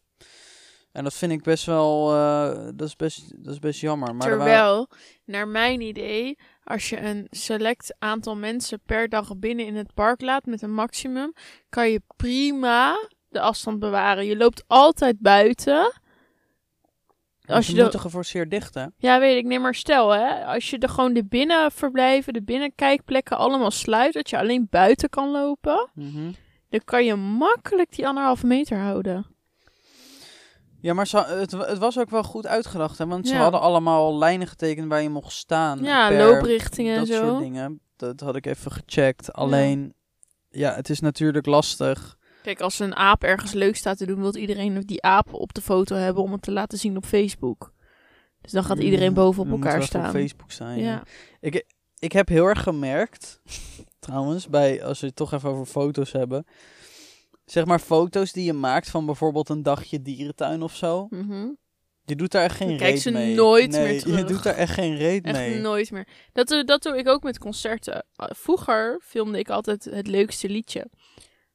En 0.93 1.05
dat 1.05 1.15
vind 1.15 1.33
ik 1.33 1.43
best 1.43 1.65
wel, 1.67 2.13
eh, 2.15 2.69
dat, 2.75 2.89
is 2.89 2.97
best, 2.97 3.45
dat 3.45 3.53
is 3.53 3.59
best 3.59 3.81
jammer. 3.81 4.15
Maar 4.15 4.29
er 4.31 4.37
waren- 4.39 4.53
Terwijl, 4.53 4.89
naar 5.25 5.49
mijn 5.49 5.81
idee, 5.81 6.39
als 6.65 6.89
je 6.89 7.01
een 7.01 7.27
select 7.31 7.95
aantal 7.99 8.37
mensen 8.37 8.81
per 8.87 9.09
dag 9.09 9.37
binnen 9.37 9.67
in 9.67 9.77
het 9.77 9.95
park 9.95 10.21
laat 10.21 10.47
met 10.47 10.63
een 10.63 10.75
maximum, 10.75 11.33
kan 11.69 11.91
je 11.91 12.03
prima 12.17 13.09
de 13.29 13.41
afstand 13.41 13.79
bewaren. 13.79 14.27
Je 14.27 14.37
loopt 14.37 14.65
altijd 14.67 15.21
buiten. 15.21 15.93
Als 17.47 17.67
Ze 17.67 17.75
je 17.75 17.89
de, 17.89 17.99
geforceerd 17.99 18.51
dicht, 18.51 18.75
hè? 18.75 18.85
ja, 18.97 19.19
weet 19.21 19.37
ik, 19.37 19.45
neem 19.45 19.61
maar 19.61 19.75
stel 19.75 20.11
hè. 20.11 20.45
Als 20.45 20.71
je 20.71 20.79
de 20.79 20.89
gewoon 20.89 21.13
de 21.13 21.25
binnenverblijven, 21.25 22.33
de 22.33 22.43
binnenkijkplekken 22.43 23.37
allemaal 23.39 23.71
sluit, 23.71 24.13
dat 24.15 24.31
je 24.31 24.39
alleen 24.39 24.67
buiten 24.71 25.09
kan 25.09 25.31
lopen, 25.31 25.89
Mhm. 25.95 26.33
dan 26.69 26.81
kan 26.85 27.05
je 27.05 27.15
makkelijk 27.15 27.93
die 27.97 28.07
anderhalve 28.07 28.47
meter 28.47 28.79
houden. 28.79 29.27
Ja, 30.81 30.95
maar 30.95 31.09
het, 31.13 31.51
het 31.53 31.79
was 31.79 31.99
ook 31.99 32.11
wel 32.11 32.23
goed 32.23 32.47
uitgedacht, 32.47 32.99
hè? 32.99 33.07
Want 33.07 33.29
ze 33.29 33.35
Ja. 33.35 33.41
hadden 33.41 33.61
allemaal 33.61 34.19
lijnen 34.19 34.47
getekend 34.47 34.89
waar 34.89 35.03
je 35.03 35.09
mocht 35.09 35.33
staan. 35.33 35.83
Ja, 35.83 36.13
looprichtingen 36.13 36.93
en 36.93 36.99
dat 36.99 37.09
zo. 37.09 37.27
soort 37.29 37.39
dingen. 37.43 37.81
Dat 37.97 38.21
had 38.21 38.37
ik 38.37 38.47
even 38.47 38.73
gecheckt. 38.73 39.33
Alleen, 39.33 39.95
ja, 40.51 40.75
het 40.75 40.91
is 40.91 41.01
natuurlijk 41.01 41.47
lastig. 41.47 42.17
Kijk, 42.45 42.61
als 42.61 42.79
een 42.79 42.95
aap 42.97 43.23
ergens 43.25 43.53
leuk 43.53 43.77
staat 43.77 43.97
te 43.99 44.07
doen, 44.07 44.21
wil 44.21 44.37
iedereen 44.37 44.81
die 44.81 45.03
aap 45.03 45.33
op 45.35 45.55
de 45.55 45.61
foto 45.61 45.95
hebben 45.97 46.23
om 46.23 46.33
het 46.33 46.43
te 46.43 46.53
laten 46.53 46.79
zien 46.79 46.97
op 46.97 47.05
Facebook. 47.05 47.73
Dus 48.41 48.53
dan 48.53 48.65
gaat 48.65 48.79
iedereen 48.79 49.09
Ja, 49.09 49.13
boven 49.15 49.43
op 49.43 49.51
elkaar 49.51 49.83
staan. 49.83 50.05
op 50.07 50.11
Facebook 50.13 50.51
staan, 50.51 50.79
ja. 50.79 50.85
ja. 50.85 51.03
Ik, 51.41 51.65
ik 51.99 52.13
heb 52.13 52.29
heel 52.29 52.47
erg 52.47 52.63
gemerkt, 52.63 53.41
trouwens, 53.99 54.49
bij, 54.49 54.85
als 54.85 55.01
we 55.01 55.07
het 55.07 55.17
toch 55.17 55.33
even 55.33 55.49
over 55.51 55.67
foto's 55.67 56.13
hebben. 56.13 56.47
Zeg 57.45 57.65
maar 57.65 57.79
foto's 57.79 58.33
die 58.33 58.45
je 58.45 58.53
maakt 58.53 58.91
van 58.91 59.07
bijvoorbeeld 59.07 59.49
een 59.49 59.63
dagje 59.63 60.03
dierentuin 60.03 60.63
of 60.63 60.75
zo. 60.77 61.07
Mhm. 61.11 61.49
Je 62.05 62.17
doet 62.17 62.31
daar 62.31 62.43
echt 62.45 62.57
geen 62.57 62.69
Dan 62.69 62.77
kijkt 62.77 62.93
reet 62.93 63.03
ze 63.03 63.11
mee. 63.11 63.35
nooit 63.35 63.71
nee, 63.71 63.81
meer 63.83 63.93
Je 63.93 64.01
terug. 64.01 64.25
doet 64.25 64.43
daar 64.43 64.55
echt 64.55 64.73
geen 64.73 64.97
reet 64.97 65.25
Echt 65.25 65.39
mee. 65.39 65.61
nooit 65.61 65.91
meer. 65.91 66.07
Dat, 66.33 66.49
doe- 66.49 66.65
dat 66.65 66.83
doe 66.83 66.97
ik 66.99 67.09
ook 67.09 67.23
met 67.23 67.39
concerten. 67.39 68.05
Uh, 68.17 68.27
Vroeger 68.31 69.01
filmde 69.05 69.39
ik 69.39 69.51
altijd 69.51 69.85
het 69.85 70.07
leukste 70.07 70.49
liedje. 70.49 70.87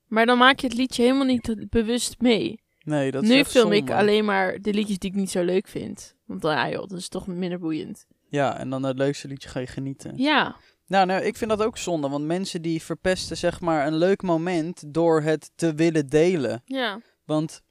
Maar 0.09 0.25
dan 0.25 0.37
maak 0.37 0.59
je 0.59 0.67
het 0.67 0.75
liedje 0.75 1.01
helemaal 1.01 1.25
niet 1.25 1.65
bewust 1.69 2.15
mee. 2.21 2.61
Nee, 2.83 3.11
dat 3.11 3.23
is 3.23 3.29
nu 3.29 3.43
film 3.43 3.71
ik 3.71 3.91
alleen 3.91 4.25
maar 4.25 4.59
de 4.61 4.73
liedjes 4.73 4.97
die 4.97 5.09
ik 5.09 5.15
niet 5.15 5.31
zo 5.31 5.43
leuk 5.43 5.67
vind. 5.67 6.15
Want 6.25 6.41
dan, 6.41 6.51
ja 6.51 6.69
joh, 6.69 6.87
dat 6.87 6.97
is 6.97 7.09
toch 7.09 7.27
minder 7.27 7.59
boeiend. 7.59 8.05
Ja, 8.29 8.57
en 8.57 8.69
dan 8.69 8.83
het 8.83 8.97
leukste 8.97 9.27
liedje 9.27 9.49
ga 9.49 9.59
je 9.59 9.67
genieten. 9.67 10.13
Ja, 10.17 10.55
Nou, 10.87 11.05
nou, 11.05 11.23
ik 11.23 11.37
vind 11.37 11.49
dat 11.49 11.63
ook 11.63 11.77
zonde, 11.77 12.09
want 12.09 12.25
mensen 12.25 12.61
die 12.61 12.81
verpesten 12.81 13.37
zeg 13.37 13.61
maar 13.61 13.87
een 13.87 13.95
leuk 13.95 14.21
moment 14.21 14.93
door 14.93 15.21
het 15.21 15.51
te 15.55 15.73
willen 15.73 16.07
delen. 16.07 16.61
ja. 16.65 16.99
Want, 17.25 17.61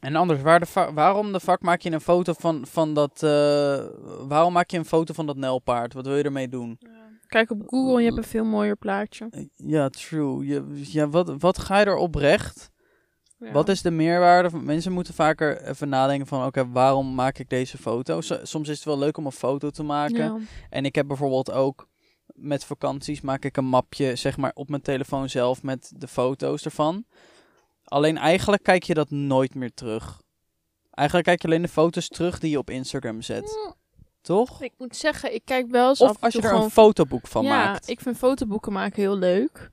en 0.00 0.16
anders, 0.16 0.42
waar 0.42 0.60
de 0.60 0.90
waarom 0.94 1.32
de 1.32 1.40
fuck 1.40 1.60
maak 1.60 1.80
je 1.80 1.90
een 1.90 2.00
foto 2.00 2.32
van, 2.32 2.66
van 2.66 2.94
dat, 2.94 3.22
eh, 3.22 3.84
waarom 4.28 4.52
maak 4.52 4.70
je 4.70 4.78
een 4.78 4.84
foto 4.84 5.14
van 5.14 5.26
dat 5.26 5.36
nelpaard? 5.36 5.92
Wat 5.92 6.06
wil 6.06 6.16
je 6.16 6.22
ermee 6.22 6.48
doen? 6.48 6.78
Kijk 7.30 7.50
op 7.50 7.62
Google 7.66 7.92
en 7.94 7.98
je 8.00 8.04
hebt 8.06 8.16
een 8.16 8.24
veel 8.30 8.44
mooier 8.44 8.76
plaatje. 8.76 9.26
Eh, 9.30 9.44
Ja, 9.56 9.88
true. 9.88 10.46
Je, 10.46 10.64
ja, 10.92 11.08
wat, 11.08 11.34
wat 11.38 11.58
ga 11.58 11.78
je 11.78 11.84
er 11.84 11.96
oprecht? 11.96 12.70
Ja. 13.38 13.52
Wat 13.52 13.68
is 13.68 13.82
de 13.82 13.90
meerwaarde? 13.90 14.56
Mensen 14.58 14.92
moeten 14.92 15.14
vaker 15.14 15.62
even 15.62 15.88
nadenken 15.88 16.26
van, 16.26 16.46
oké, 16.46 16.68
waarom 16.70 17.14
maak 17.14 17.38
ik 17.38 17.48
deze 17.48 17.78
foto? 17.78 18.20
So- 18.20 18.40
soms 18.42 18.68
is 18.68 18.76
het 18.76 18.84
wel 18.84 18.98
leuk 18.98 19.16
om 19.16 19.26
een 19.26 19.32
foto 19.32 19.70
te 19.70 19.82
maken. 19.82 20.16
Ja. 20.16 20.38
En 20.70 20.84
ik 20.84 20.94
heb 20.94 21.06
bijvoorbeeld 21.06 21.50
ook 21.52 21.88
met 22.26 22.64
vakanties 22.64 23.20
maak 23.20 23.44
ik 23.44 23.56
een 23.56 23.64
mapje 23.64 24.16
zeg 24.16 24.36
maar 24.36 24.50
op 24.54 24.68
mijn 24.68 24.82
telefoon 24.82 25.28
zelf 25.28 25.62
met 25.62 25.92
de 25.96 26.08
foto's 26.08 26.64
ervan. 26.64 27.04
Alleen 27.84 28.16
eigenlijk 28.18 28.62
kijk 28.62 28.82
je 28.82 28.94
dat 28.94 29.10
nooit 29.10 29.54
meer 29.54 29.74
terug. 29.74 30.20
Eigenlijk 30.90 31.28
kijk 31.28 31.42
je 31.42 31.48
alleen 31.48 31.62
de 31.62 31.68
foto's 31.68 32.08
terug 32.08 32.38
die 32.38 32.50
je 32.50 32.58
op 32.58 32.70
Instagram 32.70 33.22
zet. 33.22 33.74
Toch? 34.22 34.62
Ik 34.62 34.72
moet 34.78 34.96
zeggen, 34.96 35.34
ik 35.34 35.42
kijk 35.44 35.70
wel 35.70 35.88
eens 35.88 36.00
af 36.02 36.10
Of 36.10 36.16
en 36.16 36.22
als 36.22 36.32
je 36.32 36.38
toe 36.38 36.48
er 36.48 36.54
gewoon 36.54 36.68
een 36.68 36.74
fotoboek 36.74 37.26
van 37.26 37.44
ja, 37.44 37.64
maakt. 37.64 37.88
ik 37.88 38.00
vind 38.00 38.16
fotoboeken 38.16 38.72
maken 38.72 39.02
heel 39.02 39.16
leuk. 39.18 39.70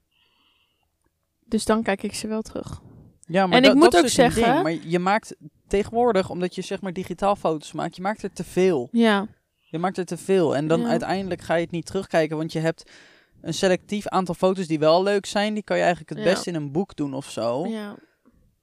Dus 1.46 1.66
dan 1.66 1.84
kijk 1.84 2.04
ik 2.04 2.14
ze 2.16 2.28
wel 2.28 2.42
terug. 2.42 2.82
Ja, 3.26 3.48
maar 3.48 3.58
En 3.58 3.64
ik 3.64 3.74
moet 3.74 3.84
ook 3.86 3.92
dus 3.92 4.02
een 4.02 4.10
zeggen- 4.10 4.44
ding. 4.52 4.64
Maar 4.64 4.88
je 4.90 5.00
maakt 5.00 5.36
tegenwoordig, 5.68 6.30
omdat 6.30 6.56
je 6.56 6.62
zeg 6.62 6.82
maar 6.82 6.94
digitaal 6.94 7.36
foto's 7.36 7.72
maakt, 7.72 7.96
je 7.96 8.02
maakt 8.02 8.24
er 8.24 8.34
te 8.34 8.44
veel. 8.44 8.90
Ja, 8.92 9.28
Je 9.70 9.78
maakt 9.78 9.98
er 9.98 10.06
te 10.06 10.18
veel. 10.18 10.56
En 10.56 10.68
dan 10.68 10.82
Ja. 10.82 10.88
uiteindelijk 10.88 11.42
ga 11.42 11.56
je 11.56 11.62
het 11.64 11.72
niet 11.72 11.86
terugkijken, 11.86 12.38
want 12.38 12.52
je 12.52 12.60
hebt 12.60 12.92
een 13.42 13.54
selectief 13.54 14.08
aantal 14.08 14.36
foto's 14.36 14.68
die 14.68 14.80
wel 14.80 15.04
leuk 15.04 15.26
zijn. 15.26 15.54
Die 15.54 15.64
kan 15.64 15.76
je 15.78 15.84
eigenlijk 15.84 16.10
het 16.16 16.20
Ja. 16.28 16.34
best 16.34 16.48
in 16.48 16.56
een 16.56 16.72
boek 16.72 16.96
doen 16.96 17.14
of 17.14 17.30
zo. 17.30 17.66
ja. 17.66 17.96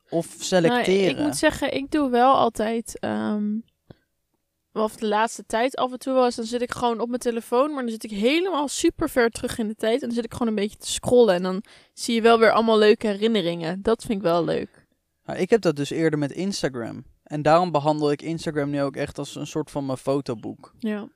Of 0.08 0.26
Nou, 0.28 0.42
selecteren. 0.42 1.08
ik 1.10 1.18
moet 1.18 1.36
zeggen, 1.36 1.74
ik 1.74 1.90
doe 1.90 2.10
wel 2.10 2.34
altijd. 2.34 2.98
ehm 3.00 3.44
of 4.82 4.96
de 4.96 5.06
laatste 5.06 5.46
tijd 5.46 5.76
af 5.76 5.92
en 5.92 5.98
toe 5.98 6.14
wel 6.14 6.24
eens. 6.24 6.36
Dan 6.36 6.44
zit 6.44 6.62
ik 6.62 6.72
gewoon 6.72 7.00
op 7.00 7.08
mijn 7.08 7.20
telefoon. 7.20 7.72
Maar 7.72 7.82
dan 7.82 7.90
zit 7.90 8.04
ik 8.04 8.10
helemaal 8.10 8.68
super 8.68 9.10
ver 9.10 9.30
terug 9.30 9.58
in 9.58 9.68
de 9.68 9.74
tijd. 9.74 10.00
En 10.00 10.06
dan 10.06 10.14
zit 10.14 10.24
ik 10.24 10.32
gewoon 10.32 10.48
een 10.48 10.54
beetje 10.54 10.78
te 10.78 10.92
scrollen. 10.92 11.34
En 11.34 11.42
dan 11.42 11.62
zie 11.92 12.14
je 12.14 12.20
wel 12.22 12.38
weer 12.38 12.52
allemaal 12.52 12.78
leuke 12.78 13.06
herinneringen. 13.06 13.82
Dat 13.82 14.04
vind 14.04 14.18
ik 14.18 14.24
wel 14.24 14.44
leuk. 14.44 14.86
Nou, 15.24 15.38
ik 15.38 15.50
heb 15.50 15.60
dat 15.60 15.76
dus 15.76 15.90
eerder 15.90 16.18
met 16.18 16.32
Instagram. 16.32 17.04
En 17.22 17.42
daarom 17.42 17.70
behandel 17.70 18.10
ik 18.10 18.22
Instagram 18.22 18.70
nu 18.70 18.82
ook 18.82 18.96
echt 18.96 19.18
als 19.18 19.34
een 19.34 19.46
soort 19.46 19.70
van 19.70 19.86
mijn 19.86 19.98
fotoboek. 19.98 20.74
Ja. 20.78 21.08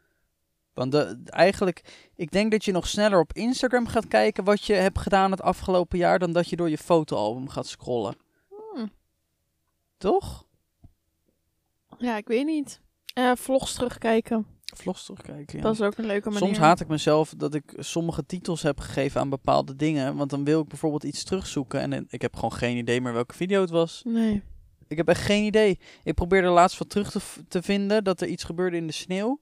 Want 0.75 0.93
de, 0.93 1.21
eigenlijk, 1.25 2.09
ik 2.15 2.31
denk 2.31 2.51
dat 2.51 2.65
je 2.65 2.73
nog 2.73 2.89
sneller 2.89 3.21
op 3.21 3.33
Instagram 3.33 3.87
gaat 3.87 4.09
kijken 4.09 4.45
wat 4.45 4.65
je 4.65 4.73
hebt 4.73 4.99
gedaan 4.99 5.31
het 5.31 5.43
afgelopen 5.43 5.99
jaar, 5.99 6.19
dan 6.19 6.33
dat 6.33 6.49
je 6.49 6.57
door 6.57 6.71
je 6.71 6.79
fotoalbum 6.79 7.49
gaat 7.49 7.67
scrollen. 7.67 8.17
Hmm. 8.49 8.91
Toch? 9.97 10.47
Ja, 11.99 12.17
ik 12.17 12.29
weet 12.29 12.47
niet. 12.47 12.81
Eh, 13.19 13.33
vlogs 13.37 13.73
terugkijken. 13.75 14.47
Vlogs 14.77 15.05
terugkijken. 15.05 15.57
Ja. 15.57 15.63
Dat 15.63 15.75
is 15.75 15.81
ook 15.81 15.97
een 15.99 16.07
leuke 16.07 16.29
manier. 16.31 16.45
Soms 16.47 16.59
haat 16.59 16.81
ik 16.81 16.89
mezelf 16.89 17.35
dat 17.37 17.55
ik 17.55 17.73
sommige 17.77 18.27
titels 18.27 18.63
heb 18.63 18.81
gegeven 18.81 19.21
aan 19.21 19.29
bepaalde 19.29 19.77
dingen. 19.77 20.17
Want 20.17 20.31
dan 20.31 20.45
wil 20.45 20.61
ik 20.61 20.69
bijvoorbeeld 20.69 21.05
iets 21.05 21.25
terugzoeken 21.25 21.93
en 21.93 22.07
ik 22.09 22.23
heb 22.23 22.35
gewoon 22.35 22.53
geen 22.53 22.77
idee 22.77 23.01
meer 23.01 23.13
welke 23.13 23.35
video 23.35 23.61
het 23.61 23.71
was. 23.71 24.03
Nee. 24.05 24.43
Ik 24.89 24.97
heb 24.97 25.09
echt 25.09 25.21
geen 25.23 25.45
idee. 25.45 25.79
Ik 26.05 26.15
probeerde 26.15 26.49
laatst 26.49 26.79
wat 26.79 26.91
terug 26.91 27.11
te, 27.11 27.21
te 27.49 27.63
vinden 27.63 28.05
dat 28.05 28.21
er 28.21 28.29
iets 28.29 28.45
gebeurde 28.45 28.77
in 28.77 28.87
de 28.87 28.93
sneeuw. 28.93 29.41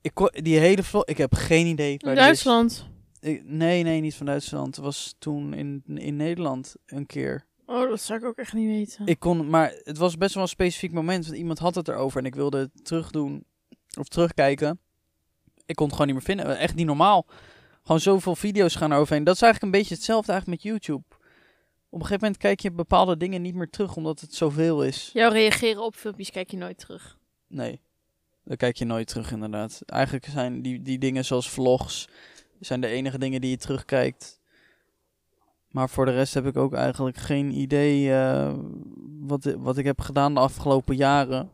Ik 0.00 0.14
kon, 0.14 0.28
die 0.32 0.58
hele 0.58 0.82
vlog, 0.82 1.04
ik 1.04 1.18
heb 1.18 1.34
geen 1.34 1.66
idee. 1.66 1.96
waar. 1.98 2.14
Duitsland. 2.14 2.86
Ik- 3.20 3.44
nee, 3.44 3.82
nee, 3.82 4.00
niet 4.00 4.14
van 4.14 4.26
Duitsland. 4.26 4.76
Het 4.76 4.84
was 4.84 5.14
toen 5.18 5.54
in, 5.54 5.82
in 5.94 6.16
Nederland 6.16 6.74
een 6.86 7.06
keer. 7.06 7.46
Oh, 7.70 7.88
dat 7.88 8.00
zou 8.00 8.18
ik 8.18 8.24
ook 8.24 8.36
echt 8.36 8.52
niet 8.52 8.68
weten. 8.68 9.06
Ik 9.06 9.18
kon, 9.18 9.50
maar 9.50 9.74
het 9.82 9.98
was 9.98 10.16
best 10.16 10.34
wel 10.34 10.42
een 10.42 10.48
specifiek 10.48 10.92
moment. 10.92 11.26
Want 11.26 11.38
iemand 11.38 11.58
had 11.58 11.74
het 11.74 11.88
erover 11.88 12.18
en 12.18 12.26
ik 12.26 12.34
wilde 12.34 12.58
het 12.58 12.84
terugdoen 12.84 13.44
of 13.98 14.08
terugkijken. 14.08 14.80
Ik 15.66 15.74
kon 15.74 15.86
het 15.86 15.94
gewoon 15.94 16.06
niet 16.14 16.16
meer 16.16 16.36
vinden. 16.36 16.58
Echt 16.58 16.74
niet 16.74 16.86
normaal. 16.86 17.26
Gewoon 17.82 18.00
zoveel 18.00 18.36
video's 18.36 18.74
gaan 18.74 18.92
eroverheen. 18.92 19.24
Dat 19.24 19.34
is 19.34 19.42
eigenlijk 19.42 19.72
een 19.72 19.80
beetje 19.80 19.94
hetzelfde 19.94 20.32
eigenlijk 20.32 20.62
met 20.62 20.72
YouTube. 20.72 21.02
Op 21.88 22.00
een 22.00 22.06
gegeven 22.06 22.22
moment 22.22 22.36
kijk 22.36 22.60
je 22.60 22.72
bepaalde 22.72 23.16
dingen 23.16 23.42
niet 23.42 23.54
meer 23.54 23.70
terug 23.70 23.96
omdat 23.96 24.20
het 24.20 24.34
zoveel 24.34 24.84
is. 24.84 25.10
Jouw 25.12 25.30
reageren 25.30 25.84
op 25.84 25.94
filmpjes 25.94 26.30
kijk 26.30 26.50
je 26.50 26.56
nooit 26.56 26.78
terug. 26.78 27.18
Nee, 27.46 27.80
daar 28.44 28.56
kijk 28.56 28.76
je 28.76 28.84
nooit 28.84 29.06
terug 29.06 29.32
inderdaad. 29.32 29.82
Eigenlijk 29.86 30.26
zijn 30.26 30.62
die, 30.62 30.82
die 30.82 30.98
dingen 30.98 31.24
zoals 31.24 31.50
vlogs 31.50 32.08
zijn 32.60 32.80
de 32.80 32.86
enige 32.86 33.18
dingen 33.18 33.40
die 33.40 33.50
je 33.50 33.56
terugkijkt. 33.56 34.39
Maar 35.70 35.88
voor 35.88 36.04
de 36.04 36.12
rest 36.12 36.34
heb 36.34 36.46
ik 36.46 36.56
ook 36.56 36.74
eigenlijk 36.74 37.16
geen 37.16 37.58
idee 37.58 38.12
eh, 38.12 38.54
wat, 39.20 39.54
wat 39.58 39.78
ik 39.78 39.84
heb 39.84 40.00
gedaan 40.00 40.34
de 40.34 40.40
afgelopen 40.40 40.96
jaren. 40.96 41.50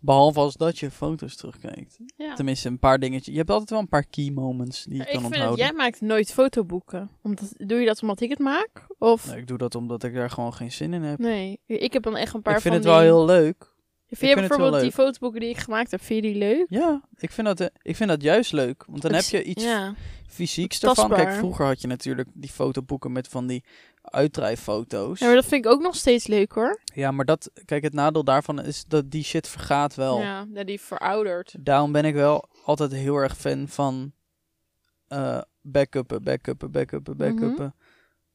Behalve 0.00 0.40
als 0.40 0.56
dat 0.56 0.78
je 0.78 0.90
foto's 0.90 1.36
terugkijkt. 1.36 1.98
Ja. 2.16 2.34
Tenminste, 2.34 2.68
een 2.68 2.78
paar 2.78 2.98
dingetjes. 2.98 3.32
Je 3.32 3.38
hebt 3.38 3.50
altijd 3.50 3.70
wel 3.70 3.78
een 3.78 3.88
paar 3.88 4.06
key 4.06 4.30
moments 4.30 4.84
die 4.84 4.94
je 4.96 5.00
ik 5.00 5.06
kan 5.06 5.20
vind 5.20 5.24
het, 5.24 5.34
onthouden. 5.34 5.64
jij 5.64 5.74
maakt 5.74 6.00
nooit 6.00 6.32
fotoboeken. 6.32 7.10
Omdat, 7.22 7.54
doe 7.56 7.78
je 7.78 7.86
dat 7.86 8.02
omdat 8.02 8.20
ik 8.20 8.30
het 8.30 8.38
maak? 8.38 8.86
Of 8.98 9.26
Nee, 9.26 9.38
ik 9.38 9.46
doe 9.46 9.58
dat 9.58 9.74
omdat 9.74 10.02
ik 10.04 10.14
daar 10.14 10.30
gewoon 10.30 10.54
geen 10.54 10.72
zin 10.72 10.92
in 10.94 11.02
heb. 11.02 11.18
nee? 11.18 11.60
Ik 11.66 11.92
heb 11.92 12.02
dan 12.02 12.16
echt 12.16 12.34
een 12.34 12.42
paar 12.42 12.56
ik 12.56 12.60
vind 12.60 12.74
van 12.74 12.82
het 12.82 12.92
wel 12.92 13.00
die... 13.00 13.08
heel 13.08 13.24
leuk. 13.24 13.72
Vind 14.16 14.30
je 14.40 14.46
bijvoorbeeld 14.48 14.82
die 14.82 14.92
fotoboeken 14.92 15.40
die 15.40 15.48
ik 15.48 15.56
gemaakt 15.58 15.90
heb, 15.90 16.02
vind 16.02 16.24
je 16.24 16.30
die 16.32 16.38
leuk? 16.38 16.66
Ja, 16.68 17.00
ik 17.18 17.30
vind 17.30 17.46
dat, 17.46 17.60
eh, 17.60 17.66
ik 17.82 17.96
vind 17.96 18.08
dat 18.08 18.22
juist 18.22 18.52
leuk. 18.52 18.84
Want 18.86 19.02
dan 19.02 19.12
heb 19.12 19.24
je 19.24 19.42
iets 19.44 19.64
Ja. 19.64 19.94
fysieks 20.28 20.82
ervan. 20.82 21.10
Kijk, 21.10 21.32
vroeger 21.32 21.64
had 21.66 21.80
je 21.80 21.86
natuurlijk 21.86 22.28
die 22.32 22.50
fotoboeken 22.50 23.12
met 23.12 23.28
van 23.28 23.46
die 23.46 23.64
uitdrijffoto's. 24.02 25.18
ja, 25.18 25.26
maar 25.26 25.34
dat 25.34 25.44
vind 25.44 25.64
ik 25.64 25.70
ook 25.70 25.82
nog 25.82 25.94
steeds 25.96 26.26
leuk 26.26 26.52
hoor. 26.52 26.80
Ja, 26.94 27.10
maar 27.10 27.24
dat, 27.24 27.50
kijk, 27.64 27.82
het 27.82 27.92
nadeel 27.94 28.24
daarvan 28.24 28.62
is 28.62 28.84
dat 28.88 29.10
die 29.10 29.24
shit 29.24 29.48
vergaat 29.48 29.94
wel. 29.94 30.20
Ja, 30.20 30.46
ja, 30.54 30.64
die 30.64 30.80
verouderd. 30.80 31.54
Daarom 31.60 31.92
ben 31.92 32.04
ik 32.04 32.14
wel 32.14 32.48
altijd 32.64 32.92
heel 32.92 33.16
erg 33.16 33.36
fan 33.36 33.68
van 33.68 34.12
eh 35.08 35.40
backuppen, 35.60 36.22
backuppen, 36.22 36.70
backuppen, 36.70 37.14
Mhm. 37.16 37.24
backuppen. 37.30 37.74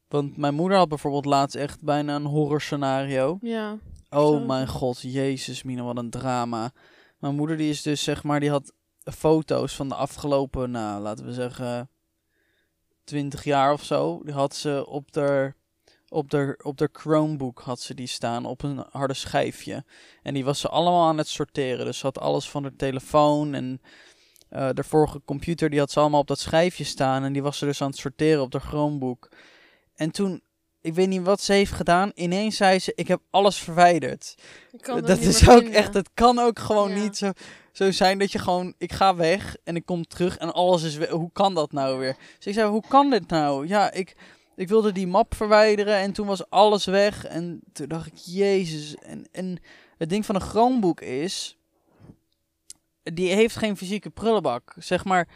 Want 0.10 0.38
mijn 0.38 0.54
moeder 0.54 0.78
had 0.78 0.90
bijvoorbeeld 0.90 1.26
laatst 1.26 1.56
echt 1.56 1.84
bijna 1.84 2.16
een 2.16 2.26
horror 2.26 2.62
scenario. 2.62 3.38
Ja. 3.42 3.78
Oh 4.10 4.48
mijn 4.48 4.68
god, 4.68 5.02
jezus 5.02 5.64
Mina, 5.64 5.84
wat 5.84 5.98
een 5.98 6.10
drama. 6.10 6.72
Mijn 7.18 7.36
moeder 7.36 7.58
die 7.58 7.70
is 7.70 7.82
dus 7.82 8.04
zeg 8.04 8.24
maar, 8.24 8.40
die 8.40 8.50
had 8.50 8.74
foto's 9.04 9.76
van 9.76 9.90
de 9.90 9.96
afgelopen, 9.96 10.72
nou 10.72 11.02
laten 11.02 11.26
we 11.26 11.34
zeggen, 11.34 11.90
20 13.04 13.44
jaar 13.44 13.74
of 13.74 13.84
zo. 13.84 14.22
Die 14.24 14.34
had 14.34 14.56
ze 14.56 14.86
op 14.88 15.12
de 15.12 15.54
op 16.10 16.30
de 16.30 16.60
op 16.64 16.78
de 16.78 16.90
Chromebook 16.92 17.62
had 17.62 17.80
ze 17.80 17.94
die 17.94 18.08
staan 18.08 18.46
op 18.46 18.64
een 18.64 18.86
harde 18.92 19.14
schijfje. 19.14 19.84
En 20.22 20.34
die 20.34 20.46
was 20.46 20.60
ze 20.60 20.70
allemaal 20.70 21.08
aan 21.08 21.18
het 21.18 21.28
sorteren. 21.28 21.86
Dus 21.86 21.98
ze 21.98 22.06
had 22.06 22.20
alles 22.20 22.50
van 22.50 22.64
haar 22.64 22.76
telefoon 22.76 23.54
en 23.54 23.82
eh, 24.50 24.70
de 24.74 24.84
vorige 24.84 25.22
computer, 25.26 25.70
die 25.70 25.80
had 25.80 25.92
ze 25.92 26.00
allemaal 26.00 26.20
op 26.20 26.28
dat 26.28 26.40
schijfje 26.40 26.84
staan. 26.84 27.24
En 27.24 27.34
die 27.34 27.44
was 27.44 27.58
ze 27.58 27.66
dus 27.66 27.82
aan 27.82 27.90
het 27.90 27.98
sorteren 27.98 28.42
op 28.42 28.52
de 28.52 28.60
Chromebook. 28.60 29.30
En 30.00 30.12
toen, 30.12 30.42
ik 30.82 30.94
weet 30.94 31.08
niet 31.08 31.22
wat 31.22 31.42
ze 31.42 31.54
heeft 31.54 31.72
gedaan. 31.72 32.12
Ineens 32.16 32.56
zei 32.58 32.80
ze, 32.80 32.92
ik 32.96 33.08
heb 33.08 33.22
alles 33.30 33.58
verwijderd. 33.58 34.36
Ik 34.72 34.82
kan 34.82 34.96
het 34.96 35.08
dat 35.08 35.18
is 35.20 35.50
ook 35.50 35.64
echt, 35.64 35.94
het 35.94 36.10
kan 36.14 36.40
ook 36.40 36.60
gewoon 36.60 36.90
Ja. 36.90 37.02
niet 37.02 37.18
zo, 37.18 37.32
zo 37.72 37.92
zijn 37.92 38.20
dat 38.20 38.32
je 38.32 38.40
gewoon, 38.40 38.74
ik 38.78 38.92
ga 38.92 39.16
weg 39.16 39.56
en 39.64 39.76
ik 39.76 39.86
kom 39.86 40.08
terug 40.08 40.38
en 40.38 40.54
alles 40.54 40.84
is 40.84 40.96
weg. 40.96 41.10
Hoe 41.10 41.32
kan 41.34 41.54
dat 41.54 41.72
nou 41.72 42.00
weer? 42.00 42.16
Dus 42.38 42.48
ik 42.48 42.54
zei, 42.54 42.70
hoe 42.70 42.84
kan 42.88 43.10
dit 43.10 43.28
nou? 43.28 43.68
Ja, 43.68 43.92
ik, 43.92 44.16
ik 44.56 44.68
wilde 44.68 44.92
die 44.92 45.08
map 45.08 45.36
verwijderen 45.36 45.96
en 45.96 46.12
toen 46.12 46.28
was 46.28 46.50
alles 46.50 46.86
weg. 46.86 47.26
En 47.26 47.62
toen 47.74 47.88
dacht 47.88 48.08
ik, 48.08 48.16
jezus. 48.16 48.96
En, 48.96 49.28
en 49.32 49.58
het 49.98 50.10
ding 50.10 50.26
van 50.26 50.36
een 50.36 50.42
Chromebook 50.42 51.02
is, 51.02 51.58
die 53.04 53.34
heeft 53.34 53.56
geen 53.56 53.78
fysieke 53.78 54.10
prullenbak. 54.10 54.76
Zeg 54.78 55.06
maar, 55.06 55.28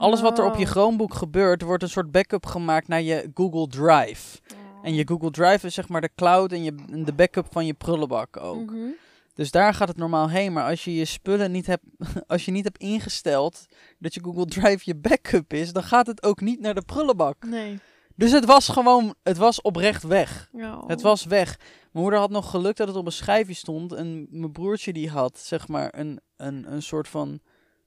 alles 0.00 0.20
wat 0.20 0.38
er 0.38 0.44
op 0.44 0.56
je. 0.56 0.66
Chromebook 0.66 1.14
gebeurt, 1.14 1.62
wordt 1.62 1.82
een 1.82 1.88
soort 1.88 2.10
backup 2.10 2.46
gemaakt 2.46 2.88
naar 2.88 3.02
je 3.02 3.30
Google 3.34 3.66
Drive. 3.66 4.38
En 4.82 4.94
je 4.94 5.06
Google 5.06 5.30
Drive 5.30 5.66
is 5.66 5.74
zeg 5.74 5.88
maar 5.88 6.00
de 6.00 6.10
cloud 6.14 6.52
en, 6.52 6.62
je, 6.62 6.74
en 6.90 7.04
de 7.04 7.12
backup 7.12 7.46
van 7.50 7.66
je 7.66 7.74
prullenbak 7.74 8.36
ook. 8.36 8.70
Mhm. 8.70 8.90
Dus 9.34 9.50
daar 9.50 9.74
gaat 9.74 9.88
het 9.88 9.96
normaal 9.96 10.30
heen. 10.30 10.52
Maar 10.52 10.68
als 10.68 10.84
je 10.84 10.94
je 10.94 11.04
spullen 11.04 11.50
niet 11.50 11.66
hebt, 11.66 11.84
als 12.26 12.44
je 12.44 12.50
niet 12.50 12.64
hebt 12.64 12.78
ingesteld 12.78 13.66
dat 13.98 14.14
je 14.14 14.22
Google 14.24 14.46
Drive 14.46 14.80
je 14.84 14.94
backup 14.94 15.52
is, 15.52 15.72
dan 15.72 15.82
gaat 15.82 16.06
het 16.06 16.22
ook 16.22 16.40
niet 16.40 16.60
naar 16.60 16.74
de 16.74 16.82
prullenbak. 16.82 17.44
Nee. 17.44 17.78
Dus 18.14 18.32
het 18.32 18.44
was 18.44 18.68
gewoon, 18.68 19.14
het 19.22 19.36
was 19.36 19.60
oprecht 19.60 20.02
weg. 20.02 20.48
Het 20.86 21.00
was 21.00 21.24
weg. 21.24 21.58
Mijn 21.58 22.04
moeder 22.04 22.18
had 22.18 22.30
nog 22.30 22.50
geluk 22.50 22.76
dat 22.76 22.88
het 22.88 22.96
op 22.96 23.06
een 23.06 23.12
schijfje 23.12 23.54
stond. 23.54 23.92
En 23.92 24.26
mijn 24.30 24.52
broertje 24.52 24.92
die 24.92 25.10
had, 25.10 25.38
zeg 25.38 25.68
maar, 25.68 25.94
een, 25.98 26.20
een, 26.36 26.72
een 26.72 26.82
soort 26.82 27.08
van, 27.08 27.40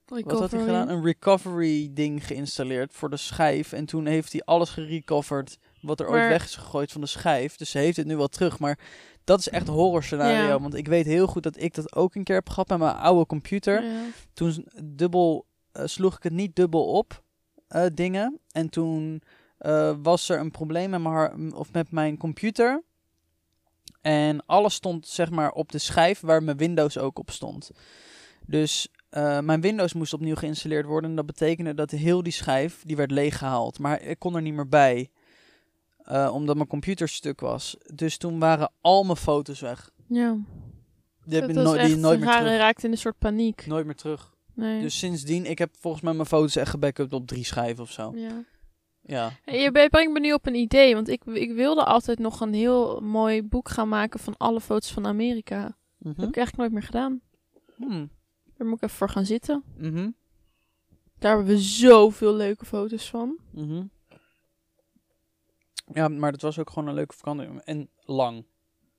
wat 0.06 0.38
had 0.38 0.50
hij 0.50 0.60
gedaan? 0.60 0.88
Een 0.88 1.04
recovery 1.04 1.90
ding 1.92 2.26
geïnstalleerd 2.26 2.92
voor 2.92 3.10
de 3.10 3.16
schijf. 3.16 3.72
En 3.72 3.84
toen 3.84 4.06
heeft 4.06 4.32
hij 4.32 4.42
alles 4.44 4.70
gerecoverd 4.70 5.58
wat 5.80 6.00
er 6.00 6.08
ooit 6.08 6.28
weg 6.28 6.44
is 6.44 6.56
gegooid 6.56 6.92
van 6.92 7.00
de 7.00 7.06
schijf. 7.06 7.56
Dus 7.56 7.70
ze 7.70 7.78
heeft 7.78 7.96
het 7.96 8.06
nu 8.06 8.16
wel 8.16 8.28
terug. 8.28 8.58
Maar 8.58 8.78
dat 9.24 9.38
is 9.38 9.48
echt 9.48 9.68
een 9.68 9.74
horror 9.74 10.02
scenario. 10.02 10.46
Ja. 10.46 10.60
Want 10.60 10.74
ik 10.74 10.88
weet 10.88 11.06
heel 11.06 11.26
goed 11.26 11.42
dat 11.42 11.62
ik 11.62 11.74
dat 11.74 11.94
ook 11.94 12.14
een 12.14 12.24
keer 12.24 12.34
heb 12.34 12.48
gehad 12.48 12.68
met 12.68 12.78
mijn 12.78 12.96
oude 12.96 13.26
computer. 13.26 13.84
Ja. 13.84 14.02
Toen 14.32 14.66
dubbel, 14.82 15.46
eh, 15.72 15.86
sloeg 15.86 16.16
ik 16.16 16.22
het 16.22 16.32
niet 16.32 16.56
dubbel 16.56 16.86
op, 16.86 17.22
eh, 17.68 17.86
dingen. 17.94 18.40
En 18.50 18.68
toen 18.68 19.22
eh, 19.58 19.94
was 20.02 20.28
er 20.28 20.38
een 20.38 20.50
probleem 20.50 20.90
met, 20.90 21.00
mijn 21.00 21.54
of 21.54 21.72
met 21.72 21.90
mijn 21.90 22.16
computer. 22.16 22.82
En 24.00 24.46
alles 24.46 24.74
stond 24.74 25.08
zeg 25.08 25.30
maar 25.30 25.52
op 25.52 25.72
de 25.72 25.78
schijf 25.78 26.20
waar 26.20 26.42
mijn 26.42 26.56
Windows 26.56 26.98
ook 26.98 27.18
op 27.18 27.30
stond. 27.30 27.70
Dus 28.46 28.88
eh, 29.14 29.40
mijn 29.40 29.60
Windows 29.60 29.92
moest 29.92 30.12
opnieuw 30.12 30.34
geïnstalleerd 30.34 30.86
worden. 30.86 31.10
En 31.10 31.16
dat 31.16 31.26
betekende 31.26 31.74
dat 31.74 31.90
heel 31.90 32.22
die 32.22 32.32
schijf, 32.32 32.82
die 32.84 32.96
werd 32.96 33.10
leeggehaald. 33.10 33.78
Maar 33.78 34.02
ik 34.02 34.18
kon 34.18 34.34
er 34.36 34.42
niet 34.42 34.54
meer 34.54 34.68
bij. 34.68 35.10
eh, 36.04 36.30
omdat 36.34 36.56
mijn 36.56 36.68
computer 36.68 37.08
stuk 37.08 37.40
was. 37.40 37.76
Dus 37.94 38.16
toen 38.16 38.38
waren 38.38 38.70
al 38.80 39.04
mijn 39.04 39.16
foto's 39.16 39.60
weg. 39.60 39.90
ja. 40.06 40.36
Die 41.26 41.34
heb 41.38 41.46
dat 41.46 41.56
je 41.56 41.62
was 41.62 41.64
nooit, 41.72 41.80
die 41.80 41.90
echt 41.92 42.00
nooit 42.00 42.20
meer 42.20 42.28
terug. 42.36 42.56
raakt 42.56 42.84
in 42.84 42.90
een 42.90 42.98
soort 42.98 43.18
paniek. 43.18 43.66
Nooit 43.66 43.84
meer 43.86 43.94
terug. 43.94 44.34
Nee. 44.54 44.80
Dus 44.80 44.98
sindsdien, 44.98 45.50
ik 45.50 45.58
heb 45.58 45.70
volgens 45.80 46.02
mij 46.02 46.12
mijn 46.12 46.26
foto's 46.26 46.56
echt 46.56 46.70
gebackupt 46.70 47.12
op 47.12 47.26
drie 47.26 47.44
schijven 47.44 47.82
of 47.84 47.90
zo. 47.90 48.12
ja. 48.16 48.44
Ja. 49.06 49.30
Je 49.44 49.70
brengt 49.90 50.12
me 50.12 50.20
nu 50.20 50.32
op 50.32 50.46
een 50.46 50.54
idee, 50.54 50.94
want 50.94 51.08
ik, 51.08 51.24
ik 51.24 51.52
wilde 51.52 51.84
altijd 51.84 52.18
nog 52.18 52.40
een 52.40 52.54
heel 52.54 53.00
mooi 53.00 53.42
boek 53.42 53.68
gaan 53.68 53.88
maken 53.88 54.20
van 54.20 54.36
alle 54.36 54.60
foto's 54.60 54.92
van 54.92 55.06
Amerika. 55.06 55.60
Dat 55.62 56.12
Mhm. 56.12 56.20
heb 56.20 56.28
ik 56.28 56.36
eigenlijk 56.36 56.56
nooit 56.56 56.72
meer 56.72 56.82
gedaan. 56.82 57.20
Hmm. 57.76 58.10
Daar 58.56 58.66
moet 58.66 58.76
ik 58.76 58.82
even 58.82 58.96
voor 58.96 59.08
gaan 59.08 59.26
zitten. 59.26 59.62
Mhm. 59.76 60.10
Daar 61.18 61.36
hebben 61.36 61.54
we 61.54 61.60
zoveel 61.60 62.34
leuke 62.34 62.64
foto's 62.64 63.10
van. 63.10 63.38
Mhm. 63.50 63.82
Ja, 65.92 66.08
maar 66.08 66.32
het 66.32 66.42
was 66.42 66.58
ook 66.58 66.70
gewoon 66.70 66.88
een 66.88 66.94
leuke 66.94 67.14
vakantie. 67.16 67.60
En 67.64 67.88
lang. 68.04 68.44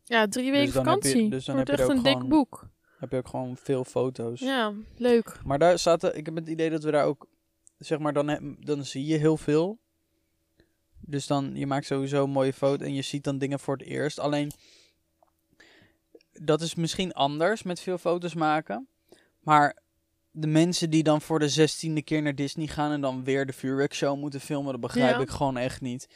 Ja, 0.04 0.28
drie 0.28 0.52
weken 0.52 0.74
dan 0.74 0.88
heb 0.88 0.94
je- 1.04 1.10
vakantie. 1.10 1.30
dus 1.30 1.46
dan 1.46 1.56
Wordt 1.56 1.70
heb 1.70 1.80
je 1.80 1.84
echt 1.86 1.92
er 1.94 1.98
een 1.98 2.06
ook 2.06 2.14
dik 2.14 2.22
gewoon- 2.22 2.30
boek. 2.40 2.70
Heb 2.98 3.12
je 3.12 3.18
ook 3.18 3.28
gewoon 3.28 3.58
veel 3.58 3.84
foto's. 3.84 4.40
Ja, 4.40 4.74
leuk. 4.98 5.40
Maar 5.44 5.60
daar 5.60 5.80
zaten, 5.80 6.18
ik 6.18 6.26
heb 6.26 6.36
het 6.36 6.48
idee 6.50 6.70
dat 6.70 6.84
we 6.84 6.92
daar 6.92 7.06
ook, 7.06 7.28
zeg 7.78 8.00
maar, 8.00 8.14
dan, 8.14 8.56
dan 8.60 8.86
zie 8.86 9.06
je 9.06 9.18
heel 9.18 9.38
veel. 9.38 9.80
Dus 11.00 11.28
dan, 11.28 11.56
je 11.56 11.68
maakt 11.68 11.86
sowieso 11.86 12.24
een 12.24 12.30
mooie 12.30 12.54
foto 12.54 12.86
en 12.86 12.94
je 12.94 13.02
ziet 13.02 13.24
dan 13.24 13.38
dingen 13.38 13.60
voor 13.60 13.78
het 13.78 13.88
eerst. 13.88 14.20
Alleen, 14.20 14.52
dat 16.34 16.62
is 16.62 16.76
misschien 16.76 17.14
anders 17.14 17.64
met 17.64 17.80
veel 17.80 17.98
foto's 17.98 18.34
maken. 18.34 18.88
Maar 19.46 19.78
de 20.32 20.48
mensen 20.48 20.90
die 20.90 21.04
dan 21.04 21.22
voor 21.22 21.40
de 21.40 21.50
zestiende 21.50 22.02
keer 22.04 22.22
naar 22.22 22.36
Disney 22.36 22.68
gaan 22.68 22.92
en 22.92 23.02
dan 23.02 23.24
weer 23.24 23.46
de 23.46 23.54
vuurwerkshow 23.54 24.18
moeten 24.20 24.40
filmen, 24.40 24.72
dat 24.72 24.82
begrijp 24.82 25.16
Ja. 25.16 25.22
ik 25.22 25.30
gewoon 25.30 25.58
echt 25.58 25.82
niet. 25.82 26.08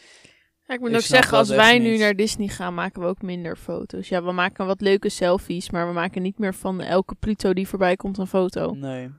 Ja, 0.65 0.73
ik 0.73 0.79
moet 0.79 0.89
Ik 0.89 0.95
ook 0.95 1.01
zeggen, 1.01 1.37
als 1.37 1.49
wij 1.49 1.79
nu 1.79 1.89
niet. 1.89 1.99
naar 1.99 2.15
Disney 2.15 2.47
gaan, 2.47 2.73
maken 2.73 3.01
we 3.01 3.07
ook 3.07 3.21
minder 3.21 3.55
foto's. 3.57 4.09
Ja, 4.09 4.23
we 4.23 4.31
maken 4.31 4.65
wat 4.65 4.81
leuke 4.81 5.09
selfies, 5.09 5.69
maar 5.69 5.87
we 5.87 5.93
maken 5.93 6.21
niet 6.21 6.37
meer 6.39 6.53
van 6.53 6.81
elke 6.81 7.15
Pluto 7.15 7.53
die 7.53 7.67
voorbij 7.67 7.95
komt 7.95 8.17
een 8.17 8.27
foto. 8.27 8.71
Nee. 8.73 9.09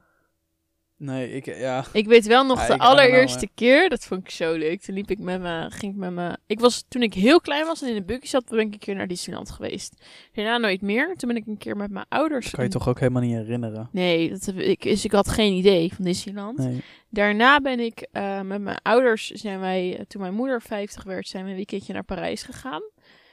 Nee, 1.00 1.32
ik, 1.32 1.44
ja. 1.44 1.84
Ik 1.92 2.06
weet 2.06 2.26
wel 2.26 2.46
nog 2.46 2.60
Ja, 2.60 2.66
de 2.66 2.74
know, 2.74 2.86
allereerste 2.86 3.48
keer, 3.54 3.88
dat 3.88 4.04
vond 4.04 4.20
ik 4.20 4.30
zo 4.30 4.52
leuk. 4.52 4.80
Toen 4.80 4.94
liep 4.94 5.10
ik 5.10 5.18
met 5.18 5.40
me, 5.40 5.66
ging 5.68 5.92
ik 5.92 5.98
met 5.98 6.12
me. 6.12 6.36
Ik 6.46 6.60
was 6.60 6.84
toen 6.88 7.02
ik 7.02 7.14
heel 7.14 7.40
klein 7.40 7.66
was 7.66 7.82
en 7.82 7.88
in 7.88 7.94
de 7.94 8.02
buggy 8.02 8.26
zat, 8.26 8.44
ben 8.48 8.58
ik 8.58 8.72
een 8.72 8.78
keer 8.78 8.94
naar 8.94 9.06
Disneyland 9.06 9.50
geweest. 9.50 10.04
Daarna 10.32 10.58
nooit 10.58 10.80
meer. 10.80 11.14
Toen 11.16 11.28
ben 11.28 11.38
ik 11.38 11.46
een 11.46 11.58
keer 11.58 11.76
met 11.76 11.90
mijn 11.90 12.06
ouders. 12.08 12.44
Dat 12.44 12.54
kan 12.54 12.64
je 12.64 12.70
toch 12.70 12.88
ook 12.88 13.00
helemaal 13.00 13.22
niet 13.22 13.36
herinneren? 13.36 13.88
Nee, 13.92 14.30
dat 14.30 14.44
heb 14.44 14.58
ik, 14.58 14.82
dus 14.82 15.04
ik 15.04 15.12
had 15.12 15.28
geen 15.28 15.52
idee 15.52 15.94
van 15.94 16.04
Disneyland. 16.04 16.58
Nee. 16.58 16.82
Daarna 17.08 17.60
ben 17.60 17.80
ik 17.80 18.06
eh, 18.12 18.40
met 18.40 18.60
mijn 18.60 18.78
ouders, 18.82 19.30
zijn 19.30 19.60
wij, 19.60 19.96
eh, 19.98 20.04
toen 20.04 20.20
mijn 20.20 20.34
moeder 20.34 20.62
50 20.62 21.04
werd, 21.04 21.28
zijn 21.28 21.44
we 21.44 21.50
een 21.50 21.56
weekendje 21.56 21.92
naar 21.92 22.04
Parijs 22.04 22.42
gegaan. 22.42 22.82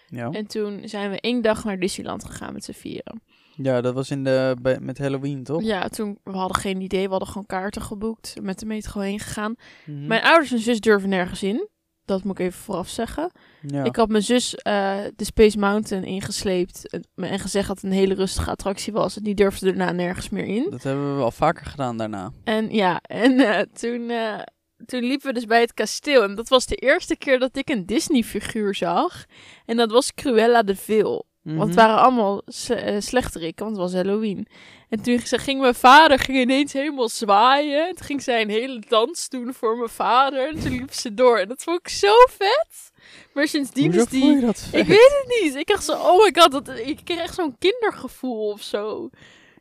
Ja. 0.08 0.30
En 0.32 0.47
toen 0.47 0.82
zijn 0.84 1.12
we 1.12 1.19
één 1.19 1.41
dag 1.41 1.63
naar 1.63 1.80
Disneyland 1.80 2.25
gegaan 2.25 2.53
met 2.53 2.63
z'n 2.63 2.71
vieren. 2.71 3.21
Ja, 3.63 3.81
dat 3.81 3.93
was 3.93 4.11
in 4.11 4.23
de, 4.23 4.55
bij, 4.61 4.79
met 4.79 4.97
Halloween, 4.97 5.43
toch? 5.43 5.61
Ja, 5.63 5.87
toen, 5.87 6.19
we 6.23 6.31
hadden 6.37 6.57
geen 6.57 6.81
idee, 6.81 7.03
we 7.03 7.09
hadden 7.09 7.27
gewoon 7.27 7.45
kaarten 7.45 7.81
geboekt, 7.81 8.35
met 8.41 8.59
de 8.59 8.65
metro 8.65 9.01
heen 9.01 9.19
gegaan. 9.19 9.55
Mhm. 9.85 10.07
Mijn 10.07 10.23
ouders 10.23 10.51
en 10.51 10.59
zus 10.59 10.79
durven 10.79 11.09
nergens 11.09 11.43
in. 11.43 11.67
Dat 12.05 12.23
moet 12.23 12.39
ik 12.39 12.45
even 12.45 12.59
vooraf 12.59 12.89
zeggen. 12.89 13.31
ja. 13.61 13.83
Ik 13.83 13.95
had 13.95 14.09
mijn 14.09 14.23
zus 14.23 14.55
eh, 14.55 14.97
de 15.15 15.25
Space 15.25 15.57
Mountain 15.57 16.03
ingesleept 16.03 16.89
en, 16.89 17.03
en 17.15 17.39
gezegd 17.39 17.67
dat 17.67 17.75
het 17.75 17.85
een 17.85 17.97
hele 17.97 18.13
rustige 18.13 18.49
attractie 18.49 18.93
was. 18.93 19.17
En 19.17 19.23
die 19.23 19.35
durfde 19.35 19.65
daarna 19.65 19.91
nergens 19.91 20.29
meer 20.29 20.45
in. 20.45 20.67
Dat 20.69 20.83
hebben 20.83 21.11
we 21.11 21.17
wel 21.17 21.31
vaker 21.31 21.65
gedaan 21.65 21.97
daarna. 21.97 22.31
En 22.43 22.69
ja, 22.69 22.99
en 23.01 23.39
eh, 23.39 23.61
toen, 23.61 24.09
eh, 24.09 24.39
toen 24.85 25.03
liepen 25.03 25.27
we 25.27 25.33
dus 25.33 25.45
bij 25.45 25.61
het 25.61 25.73
kasteel. 25.73 26.23
En 26.23 26.35
dat 26.35 26.47
was 26.47 26.65
de 26.65 26.75
eerste 26.75 27.15
keer 27.15 27.39
dat 27.39 27.57
ik 27.57 27.69
een 27.69 27.85
Disney-figuur 27.85 28.75
zag. 28.75 29.25
En 29.65 29.77
dat 29.77 29.91
was 29.91 30.13
Cruella 30.13 30.63
de 30.63 30.75
Vil. 30.75 31.26
Want 31.55 31.60
het 31.60 31.67
Mhm. 31.67 31.75
waren 31.88 31.97
allemaal 32.03 32.41
eh, 32.67 32.95
slechterikken, 32.99 33.65
want 33.65 33.77
het 33.77 33.86
was 33.91 34.01
Halloween. 34.03 34.47
En 34.89 35.01
toen 35.01 35.19
ging 35.19 35.62
mijn 35.62 35.75
vader 35.75 36.19
ging 36.19 36.38
ineens 36.38 36.73
helemaal 36.73 37.10
zwaaien. 37.10 37.95
Toen 37.95 38.05
ging 38.05 38.21
zij 38.21 38.41
een 38.41 38.49
hele 38.49 38.83
dans 38.88 39.29
doen 39.29 39.53
voor 39.53 39.77
mijn 39.77 39.89
vader. 39.89 40.47
En 40.49 40.60
toen 40.60 40.71
liep 40.71 40.93
ze 40.93 41.13
door. 41.13 41.38
En 41.38 41.47
dat 41.47 41.63
vond 41.63 41.79
ik 41.79 41.88
zo 41.88 42.13
vet. 42.29 42.91
Maar 43.33 43.47
sindsdien 43.47 43.86
Hoezo 43.86 43.99
is 43.99 44.10
die... 44.10 44.25
je 44.25 44.39
dat 44.41 44.60
vet? 44.60 44.79
Ik 44.81 44.88
weet 44.88 45.23
het 45.23 45.41
niet. 45.41 45.55
Ik 45.55 45.67
dacht 45.67 45.83
zo, 45.83 45.91
oh 45.91 46.23
my 46.23 46.31
god, 46.41 46.51
dat, 46.51 46.69
ik 46.77 46.99
kreeg 47.03 47.17
echt 47.19 47.36
zo'n 47.36 47.55
kindergevoel 47.57 48.51
of 48.51 48.62
zo. 48.62 49.10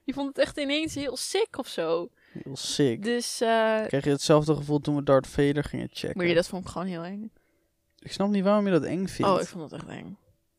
Je 0.05 0.13
vond 0.13 0.29
het 0.29 0.39
echt 0.39 0.59
ineens 0.59 0.95
heel 0.95 1.17
sick 1.17 1.59
of 1.59 1.67
zo. 1.69 2.09
Heel 2.43 2.57
sick. 2.57 3.03
Dus, 3.03 3.41
eh 3.41 3.81
Kreeg 3.87 4.05
je 4.05 4.11
hetzelfde 4.11 4.55
gevoel 4.55 4.81
toen 4.81 4.97
we 4.97 5.03
Darth 5.03 5.27
Vader 5.27 5.65
gingen 5.65 5.89
checken? 5.93 6.17
maar 6.17 6.27
je, 6.27 6.35
dat 6.35 6.49
vond 6.49 6.65
ik 6.65 6.71
gewoon 6.71 6.87
heel 6.87 7.03
eng. 7.03 7.33
Ik 7.99 8.13
snap 8.13 8.29
niet 8.29 8.45
waarom 8.45 8.65
je 8.67 8.73
dat 8.73 8.85
eng 8.85 9.07
vindt. 9.07 9.31
Oh, 9.33 9.41
ik 9.41 9.47
vond 9.47 9.71
het 9.71 9.81
echt 9.81 9.89
eng. 9.89 10.17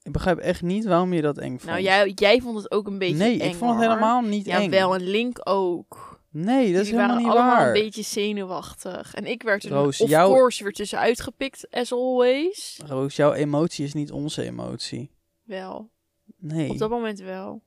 Ik 0.07 0.13
begrijp 0.13 0.37
echt 0.37 0.61
niet 0.61 0.85
waarom 0.85 1.13
je 1.13 1.21
dat 1.21 1.37
eng 1.37 1.57
vond. 1.57 1.63
Nou, 1.71 1.81
jij, 1.81 2.11
jij 2.15 2.41
vond 2.41 2.57
het 2.57 2.71
ook 2.71 2.87
een 2.87 2.97
beetje 2.97 3.15
nee, 3.15 3.39
eng, 3.41 3.49
ik 3.49 3.55
vond 3.55 3.71
het 3.71 3.79
hoor. 3.79 3.89
helemaal 3.89 4.21
niet 4.21 4.45
Ja, 4.45 4.59
eng. 4.61 4.69
wel, 4.69 4.95
en 4.95 5.01
Link 5.01 5.39
ook. 5.43 6.21
Nee, 6.31 6.73
dat 6.73 6.81
is 6.81 6.87
helemaal 6.89 7.07
waren 7.07 7.23
niet 7.23 7.31
allemaal 7.31 7.55
waar. 7.55 7.67
een 7.67 7.73
beetje 7.73 8.01
zenuwachtig. 8.01 9.13
En 9.13 9.25
ik 9.25 9.43
werd 9.43 9.63
er, 9.63 9.69
Roos, 9.69 10.01
of 10.01 10.09
jouw- 10.09 10.29
course, 10.33 10.63
weer 10.63 10.71
tussen 10.73 10.99
uitgepikt, 10.99 11.67
as 11.71 11.91
always. 11.91 12.79
Roos, 12.85 13.15
jouw 13.15 13.33
emotie 13.33 13.85
is 13.85 13.93
niet 13.93 14.11
onze 14.11 14.43
emotie. 14.43 15.11
Wel. 15.43 15.89
Nee, 16.37 16.69
Op 16.69 16.77
dat 16.77 16.89
moment 16.89 17.19
wel. 17.19 17.61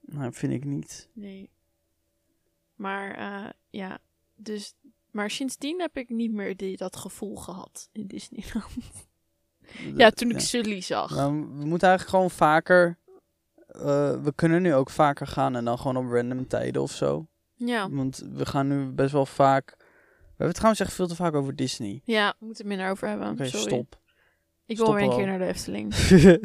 nou, 0.00 0.32
vind 0.32 0.52
ik 0.52 0.64
niet. 0.64 1.08
Nee. 1.14 1.50
Maar, 2.74 3.14
eh, 3.14 3.50
ja. 3.70 3.98
Dus, 4.36 4.74
maar 5.10 5.30
sindsdien 5.30 5.80
heb 5.80 5.96
ik 5.96 6.08
niet 6.08 6.32
meer 6.32 6.56
die, 6.56 6.76
dat 6.76 6.96
gevoel 6.96 7.36
gehad 7.36 7.88
in 7.92 8.06
Disneyland. 8.06 8.66
ja, 9.96 10.10
toen 10.10 10.30
ik 10.30 10.40
Sully 10.40 10.80
zag. 10.80 11.10
Nou, 11.16 11.32
we 11.32 11.64
moeten 11.64 11.88
eigenlijk 11.88 12.08
gewoon 12.08 12.30
vaker... 12.30 12.98
eh, 13.66 13.82
we 14.22 14.32
kunnen 14.34 14.62
nu 14.62 14.74
ook 14.74 14.90
vaker 14.90 15.26
gaan 15.26 15.56
en 15.56 15.64
dan 15.64 15.78
gewoon 15.78 15.96
op 16.06 16.12
random 16.12 16.46
tijden 16.48 16.82
of 16.82 16.90
zo. 16.92 17.26
Ja. 17.54 17.88
Want 17.90 18.22
we 18.32 18.46
gaan 18.46 18.68
nu 18.68 18.86
best 18.90 19.12
wel 19.12 19.26
vaak... 19.26 19.74
We 19.76 20.28
hebben 20.28 20.46
het 20.46 20.54
trouwens 20.56 20.80
echt 20.80 20.92
veel 20.92 21.06
te 21.06 21.14
vaak 21.14 21.34
over 21.34 21.56
Disney. 21.56 22.00
Ja, 22.04 22.34
we 22.38 22.44
moeten 22.46 22.64
het 22.66 22.74
minder 22.74 22.90
over 22.92 23.08
hebben. 23.08 23.30
Oké, 23.30 23.46
stop. 23.46 24.00
Ik 24.66 24.76
wil 24.76 24.86
Stop 24.86 24.98
weer 24.98 25.04
een 25.04 25.10
al. 25.10 25.16
keer 25.16 25.26
naar 25.26 25.38
de 25.38 25.46
Efteling. 25.46 25.94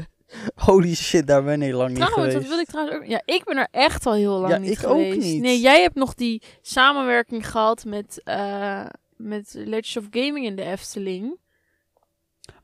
Holy 0.66 0.96
shit, 0.96 1.28
daar 1.28 1.44
ben 1.44 1.62
ik 1.62 1.74
lang 1.74 1.90
niet 1.94 2.04
geweest. 2.04 2.34
dat 2.34 2.48
wil 2.48 2.60
ik 2.60 2.68
trouwens 2.68 2.98
ook. 2.98 3.06
Ja, 3.06 3.22
ik 3.26 3.44
ben 3.44 3.58
er 3.58 3.68
echt 3.72 4.06
al 4.06 4.14
heel 4.14 4.40
lang 4.40 4.54
Ja, 4.54 4.58
niet 4.60 4.70
ik 4.84 4.86
ook 4.88 4.98
geweest. 4.98 5.20
niet. 5.20 5.42
Nee, 5.42 5.60
jij 5.60 5.82
hebt 5.82 5.96
nog 5.96 6.14
die 6.14 6.42
samenwerking 6.62 7.50
gehad 7.52 7.86
met, 7.86 8.22
eh 8.24 8.86
met 9.16 9.54
Legends 9.54 9.98
of 9.98 10.06
Gaming 10.10 10.46
in 10.46 10.56
de 10.56 10.64
Efteling. 10.64 11.38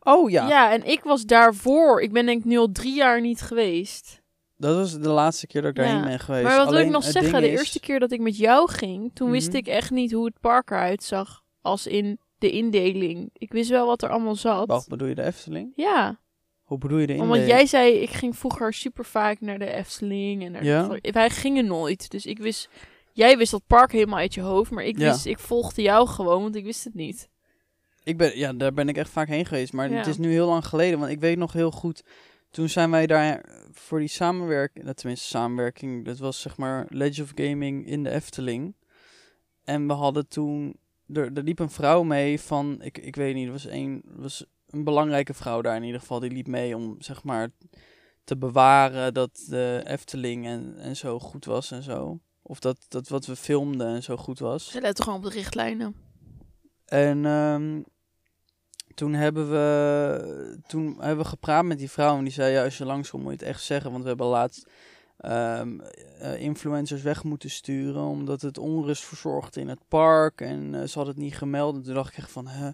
Oh 0.03 0.29
ja. 0.29 0.47
Ja. 0.47 0.71
en 0.71 0.83
ik 0.85 1.03
was 1.03 1.23
daarvoor. 1.25 2.01
Ik 2.01 2.11
ben 2.11 2.25
denk 2.25 2.39
ik 2.39 2.45
nu 2.45 2.57
al 2.57 2.71
drie 2.71 2.95
jaar 2.95 3.21
niet 3.21 3.41
geweest. 3.41 4.21
dat 4.57 4.75
was 4.75 4.99
de 4.99 5.09
laatste 5.09 5.47
keer 5.47 5.61
dat 5.61 5.69
ik 5.69 5.75
daarheen 5.75 5.97
Ja. 5.97 6.03
ben 6.03 6.19
geweest. 6.19 6.43
Maar 6.43 6.57
wat 6.57 6.69
wil 6.69 6.79
ik 6.79 6.89
nog 6.89 7.03
zeggen? 7.03 7.41
De 7.41 7.51
is- 7.51 7.59
eerste 7.59 7.79
keer 7.79 7.99
dat 7.99 8.11
ik 8.11 8.19
met 8.19 8.37
jou 8.37 8.69
ging, 8.71 9.11
toen 9.13 9.31
wist 9.31 9.47
Mhm. 9.47 9.57
ik 9.57 9.67
echt 9.67 9.91
niet 9.91 10.11
hoe 10.11 10.25
het 10.25 10.39
park 10.39 10.69
eruit 10.71 11.03
zag. 11.03 11.41
Als 11.61 11.87
in 11.87 12.19
de 12.37 12.49
indeling. 12.51 13.29
Ik 13.33 13.51
wist 13.51 13.69
wel 13.69 13.85
wat 13.85 14.01
er 14.03 14.09
allemaal 14.09 14.35
zat. 14.35 14.67
Wacht, 14.67 14.87
bedoel 14.87 15.07
je 15.07 15.15
de 15.15 15.23
Efteling? 15.23 15.71
Ja, 15.75 16.19
Hoe 16.63 16.77
bedoel 16.77 16.97
je 16.97 17.07
de 17.07 17.13
omdat 17.13 17.25
indeling? 17.25 17.49
jij 17.51 17.65
zei, 17.65 17.93
ik 17.93 18.09
ging 18.09 18.37
vroeger 18.37 18.73
super 18.73 19.05
vaak 19.05 19.41
naar 19.41 19.59
de 19.59 19.71
Efteling. 19.73 20.43
En 20.45 20.51
naar 20.51 20.63
Ja? 20.63 20.97
Wij 21.01 21.29
gingen 21.29 21.65
nooit. 21.65 22.11
Dus 22.11 22.25
ik 22.25 22.37
wist, 22.39 22.69
jij 23.13 23.37
wist 23.37 23.51
dat 23.51 23.61
park 23.67 23.91
helemaal 23.91 24.19
uit 24.19 24.33
je 24.33 24.41
hoofd. 24.41 24.71
Maar 24.71 24.83
ik, 24.83 24.97
Ja. 24.99 25.11
wist, 25.11 25.25
ik 25.25 25.39
volgde 25.39 25.81
jou 25.81 26.07
gewoon, 26.07 26.41
want 26.41 26.55
ik 26.55 26.63
wist 26.63 26.83
het 26.83 26.93
niet. 26.93 27.29
Ik 28.03 28.17
ben, 28.17 28.37
ja, 28.37 28.53
daar 28.53 28.73
ben 28.73 28.89
ik 28.89 28.97
echt 28.97 29.09
vaak 29.09 29.27
heen 29.27 29.45
geweest. 29.45 29.73
Maar 29.73 29.89
Ja. 29.89 29.97
het 29.97 30.07
is 30.07 30.17
nu 30.17 30.31
heel 30.31 30.47
lang 30.47 30.65
geleden. 30.65 30.99
Want 30.99 31.11
ik 31.11 31.19
weet 31.19 31.37
nog 31.37 31.53
heel 31.53 31.71
goed. 31.71 32.03
Toen 32.51 32.69
zijn 32.69 32.91
wij 32.91 33.07
daar 33.07 33.45
voor 33.71 33.99
die 33.99 34.07
samenwerking. 34.07 34.83
nou, 34.83 34.95
Tenminste, 34.95 35.27
samenwerking. 35.27 36.05
Dat 36.05 36.17
was 36.17 36.41
zeg 36.41 36.57
maar 36.57 36.85
Legend 36.89 37.19
of 37.31 37.45
Gaming 37.45 37.87
in 37.87 38.03
de 38.03 38.09
Efteling. 38.09 38.75
En 39.63 39.87
we 39.87 39.93
hadden 39.93 40.27
toen. 40.27 40.77
Er, 41.13 41.31
er 41.33 41.43
liep 41.43 41.59
een 41.59 41.69
vrouw 41.69 42.03
mee 42.03 42.39
van. 42.39 42.81
Ik, 42.81 42.97
ik 42.97 43.15
weet 43.15 43.35
niet. 43.35 43.45
Er 43.45 43.51
was 43.51 43.67
een, 43.67 44.01
was 44.05 44.45
een 44.69 44.83
belangrijke 44.83 45.33
vrouw 45.33 45.61
daar 45.61 45.75
in 45.75 45.83
ieder 45.83 45.99
geval. 45.99 46.19
Die 46.19 46.31
liep 46.31 46.47
mee 46.47 46.75
om 46.75 46.95
zeg 46.99 47.23
maar. 47.23 47.49
te 48.23 48.37
bewaren 48.37 49.13
dat 49.13 49.45
de 49.49 49.81
Efteling 49.85 50.45
en, 50.45 50.75
en 50.77 50.95
zo 50.95 51.19
goed 51.19 51.45
was 51.45 51.71
en 51.71 51.83
zo. 51.83 52.19
Of 52.41 52.59
dat, 52.59 52.85
dat 52.87 53.07
wat 53.07 53.25
we 53.25 53.35
filmden 53.35 53.87
en 53.87 54.03
zo 54.03 54.17
goed 54.17 54.39
was. 54.39 54.71
Ze 54.71 54.81
letten 54.81 55.03
gewoon 55.03 55.19
op 55.19 55.25
de 55.25 55.31
richtlijnen. 55.31 55.95
En 56.85 57.25
ehm, 57.25 57.81
toen 58.95 59.13
hebben 59.13 59.49
we 59.49 60.57
toen 60.67 60.95
hebben 60.99 61.23
we 61.23 61.29
gepraat 61.29 61.63
met 61.65 61.77
die 61.77 61.89
vrouw 61.91 62.17
en 62.17 62.23
die 62.23 62.33
zei 62.33 62.53
ja 62.53 62.63
als 62.63 62.77
je 62.77 62.85
langskomt 62.85 63.23
moet 63.23 63.31
je 63.31 63.37
het 63.39 63.47
echt 63.47 63.63
zeggen, 63.63 63.91
want 63.91 64.03
we 64.03 64.09
hebben 64.09 64.27
laatst 64.27 64.69
ehm, 65.17 65.79
eh, 66.19 66.41
influencers 66.41 67.01
weg 67.01 67.23
moeten 67.23 67.49
sturen 67.49 68.01
omdat 68.03 68.41
het 68.41 68.57
onrust 68.57 69.03
verzorgde 69.03 69.59
in 69.59 69.67
het 69.69 69.87
park 69.87 70.41
en 70.41 70.75
eh, 70.75 70.87
ze 70.87 70.93
hadden 70.97 71.13
het 71.13 71.23
niet 71.23 71.35
gemeld. 71.37 71.75
En 71.75 71.83
toen 71.83 71.93
dacht 71.93 72.11
ik 72.11 72.17
echt 72.17 72.31
van 72.31 72.47
hè, 72.47 72.69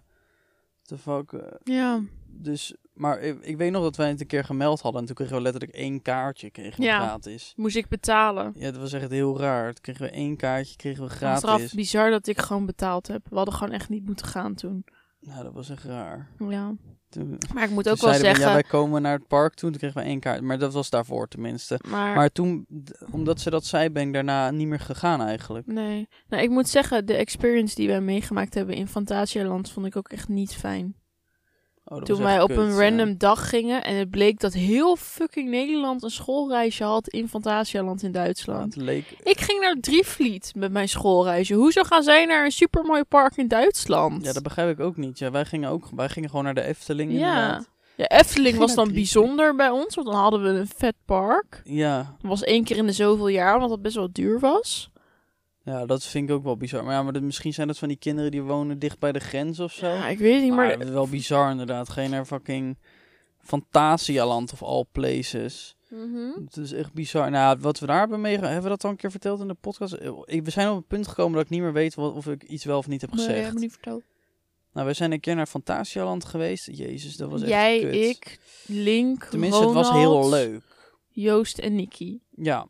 the 0.83 0.97
fuck. 0.97 1.31
eh, 1.33 1.41
Ja. 1.63 2.01
dus, 2.27 2.75
maar 2.93 3.19
ik, 3.19 3.37
ik 3.41 3.57
weet 3.57 3.71
nog 3.71 3.83
dat 3.83 3.95
wij 3.95 4.09
het 4.09 4.21
een 4.21 4.27
keer 4.27 4.43
gemeld 4.43 4.81
hadden 4.81 5.01
en 5.01 5.07
toen 5.07 5.15
kregen 5.15 5.35
we 5.35 5.41
letterlijk 5.41 5.73
één 5.73 6.01
kaartje 6.01 6.49
kregen 6.49 6.83
Ja. 6.83 6.99
gratis. 7.05 7.53
Moest 7.55 7.75
ik 7.75 7.87
betalen. 7.87 8.53
Ja, 8.55 8.71
dat 8.71 8.81
was 8.81 8.93
echt 8.93 9.09
heel 9.09 9.39
raar. 9.39 9.73
Toen 9.73 9.81
kregen 9.81 10.05
we 10.05 10.11
één 10.11 10.35
kaartje, 10.35 10.75
kregen 10.75 11.03
we 11.03 11.09
gratis. 11.09 11.73
bizar 11.73 12.09
dat 12.09 12.27
ik 12.27 12.39
gewoon 12.39 12.65
betaald 12.65 13.07
heb. 13.07 13.21
We 13.29 13.35
hadden 13.35 13.53
gewoon 13.53 13.73
echt 13.73 13.89
niet 13.89 14.05
moeten 14.05 14.25
gaan 14.25 14.53
toen. 14.55 14.85
Nou, 15.19 15.43
dat 15.43 15.53
was 15.53 15.69
echt 15.69 15.83
raar. 15.83 16.29
Ja. 16.49 16.75
Toen, 17.09 17.37
Maar 17.53 17.63
ik 17.63 17.69
moet 17.69 17.89
ook 17.89 18.01
wel 18.01 18.09
zeiden 18.13 18.19
we, 18.19 18.27
zeggen... 18.27 18.47
ja, 18.47 18.53
wij 18.53 18.63
komen 18.63 19.01
naar 19.01 19.17
het 19.17 19.27
park 19.27 19.53
toe. 19.53 19.69
Toen 19.69 19.79
kregen 19.79 20.01
we 20.01 20.07
één 20.07 20.19
kaart. 20.19 20.41
Maar 20.41 20.59
dat 20.59 20.73
was 20.73 20.89
daarvoor 20.89 21.27
tenminste. 21.27 21.79
maar, 21.87 22.15
Maar 22.15 22.31
toen, 22.31 22.67
omdat 23.11 23.39
ze 23.41 23.49
dat 23.49 23.65
zei, 23.65 23.89
ben 23.89 24.07
ik 24.07 24.13
daarna 24.13 24.51
niet 24.51 24.67
meer 24.67 24.79
gegaan 24.79 25.21
eigenlijk. 25.21 25.67
Nee. 25.67 26.07
Nou, 26.27 26.43
ik 26.43 26.49
moet 26.49 26.69
zeggen, 26.69 27.05
de 27.05 27.15
experience 27.15 27.75
die 27.75 27.87
wij 27.87 28.01
meegemaakt 28.01 28.53
hebben 28.53 28.75
in 28.75 28.87
Fantasialand 28.87 29.71
vond 29.71 29.85
ik 29.85 29.95
ook 29.95 30.09
echt 30.09 30.27
niet 30.27 30.55
fijn. 30.55 30.95
Oh, 31.91 32.01
Toen 32.01 32.21
wij 32.23 32.41
op 32.41 32.47
kut, 32.47 32.57
een 32.57 32.67
ja. 32.69 32.79
random 32.89 33.17
dag 33.17 33.49
gingen 33.49 33.83
en 33.83 33.95
het 33.95 34.09
bleek 34.09 34.39
dat 34.39 34.53
heel 34.53 34.95
fucking 34.95 35.49
Nederland 35.49 36.03
een 36.03 36.09
schoolreisje 36.09 36.83
had 36.83 37.07
in 37.07 37.27
Fantasialand 37.29 38.03
in 38.03 38.11
Ja, 38.11 38.23
Duitsland. 38.23 38.75
leek... 38.75 39.15
Ik 39.23 39.39
ging 39.39 39.61
naar 39.61 39.75
Drievliet 39.81 40.51
met 40.55 40.71
mijn 40.71 40.89
schoolreisje. 40.89 41.53
Hoezo 41.53 41.83
gaan 41.83 42.03
zij 42.03 42.25
naar 42.25 42.45
een 42.45 42.51
supermooi 42.51 43.03
park 43.03 43.37
in 43.37 43.47
Duitsland? 43.47 44.25
Ja, 44.25 44.33
dat 44.33 44.43
begrijp 44.43 44.79
ik 44.79 44.85
ook 44.85 44.97
niet. 44.97 45.19
Ja, 45.19 45.31
wij 45.31 45.45
gingen 45.45 45.69
ook 45.69 45.87
wij 45.95 46.09
gingen 46.09 46.29
gewoon 46.29 46.45
naar 46.45 46.53
de 46.53 46.63
Efteling 46.63 47.11
Ja. 47.11 47.17
inderdaad. 47.17 47.69
Ja, 47.95 48.05
Efteling 48.07 48.47
Ging 48.55 48.59
was 48.59 48.75
dan 48.75 48.93
bijzonder 48.93 49.55
bij 49.55 49.69
ons, 49.69 49.95
want 49.95 50.07
dan 50.07 50.15
hadden 50.15 50.43
we 50.43 50.49
een 50.49 50.69
vet 50.75 50.95
park. 51.05 51.61
Ja. 51.63 51.97
Dat 51.97 52.29
was 52.29 52.43
één 52.43 52.63
keer 52.63 52.77
in 52.77 52.85
de 52.85 52.91
zoveel 52.91 53.27
jaar, 53.27 53.57
want 53.57 53.69
dat 53.69 53.81
best 53.81 53.95
wel 53.95 54.09
duur 54.11 54.39
was. 54.39 54.89
Ja, 55.69 55.85
dat 55.85 56.03
vind 56.05 56.29
ik 56.29 56.35
ook 56.35 56.43
wel 56.43 56.57
bizar. 56.57 56.83
Maar 56.83 56.93
ja, 56.93 57.03
maar 57.03 57.23
misschien 57.23 57.53
zijn 57.53 57.67
dat 57.67 57.77
van 57.77 57.87
die 57.87 57.97
kinderen 57.97 58.31
die 58.31 58.41
wonen 58.41 58.79
dicht 58.79 58.99
bij 58.99 59.11
de 59.11 59.19
grens 59.19 59.59
of 59.59 59.71
zo. 59.71 59.87
Ja, 59.87 60.07
ik 60.07 60.19
weet 60.19 60.41
niet, 60.41 60.53
maar 60.53 60.67
maar... 60.67 60.77
dat 60.77 60.87
is 60.87 60.93
wel 60.93 61.07
bizar 61.07 61.51
inderdaad. 61.51 61.89
Ga 61.89 62.01
je 62.01 62.09
naar 62.09 62.25
fucking 62.25 62.77
Fantasialand 63.41 64.53
of 64.53 64.63
all 64.63 64.85
places. 64.91 65.75
Mhm. 65.89 66.43
Het 66.45 66.57
is 66.57 66.71
echt 66.71 66.93
bizar. 66.93 67.29
Nou, 67.31 67.57
wat 67.59 67.79
we 67.79 67.85
daar 67.85 67.99
hebben 67.99 68.21
meegemaakt, 68.21 68.53
hebben 68.53 68.71
we 68.71 68.75
dat 68.77 68.83
al 68.83 68.89
een 68.89 68.97
keer 68.97 69.11
verteld 69.11 69.39
in 69.41 69.47
de 69.47 69.53
podcast? 69.53 69.93
Ik, 70.25 70.43
we 70.43 70.51
zijn 70.51 70.69
op 70.69 70.75
het 70.75 70.87
punt 70.87 71.07
gekomen 71.07 71.33
dat 71.33 71.43
ik 71.43 71.49
niet 71.49 71.61
meer 71.61 71.73
weet 71.73 71.95
wat, 71.95 72.13
of 72.13 72.27
ik 72.27 72.43
iets 72.43 72.63
wel 72.63 72.77
of 72.77 72.87
niet 72.87 73.01
heb 73.01 73.13
Nee, 73.13 73.25
gezegd. 73.25 73.45
heb 73.45 73.53
niet 73.53 73.71
verteld. 73.71 74.03
Nou, 74.73 74.87
we 74.87 74.93
zijn 74.93 75.11
een 75.11 75.19
keer 75.19 75.35
naar 75.35 75.45
Fantasialand 75.47 76.25
geweest. 76.25 76.65
Jezus, 76.71 77.15
dat 77.15 77.29
was 77.29 77.41
echt 77.41 77.49
Jij, 77.49 77.79
kut. 77.79 77.93
ik, 77.93 78.39
Link, 78.65 79.23
Tenminste, 79.23 79.63
het 79.63 79.73
was 79.73 79.89
heel 79.91 80.11
Ronald, 80.11 80.29
leuk. 80.31 80.61
Joost 81.09 81.57
en 81.57 81.75
Nicky. 81.75 82.19
Ja. 82.35 82.67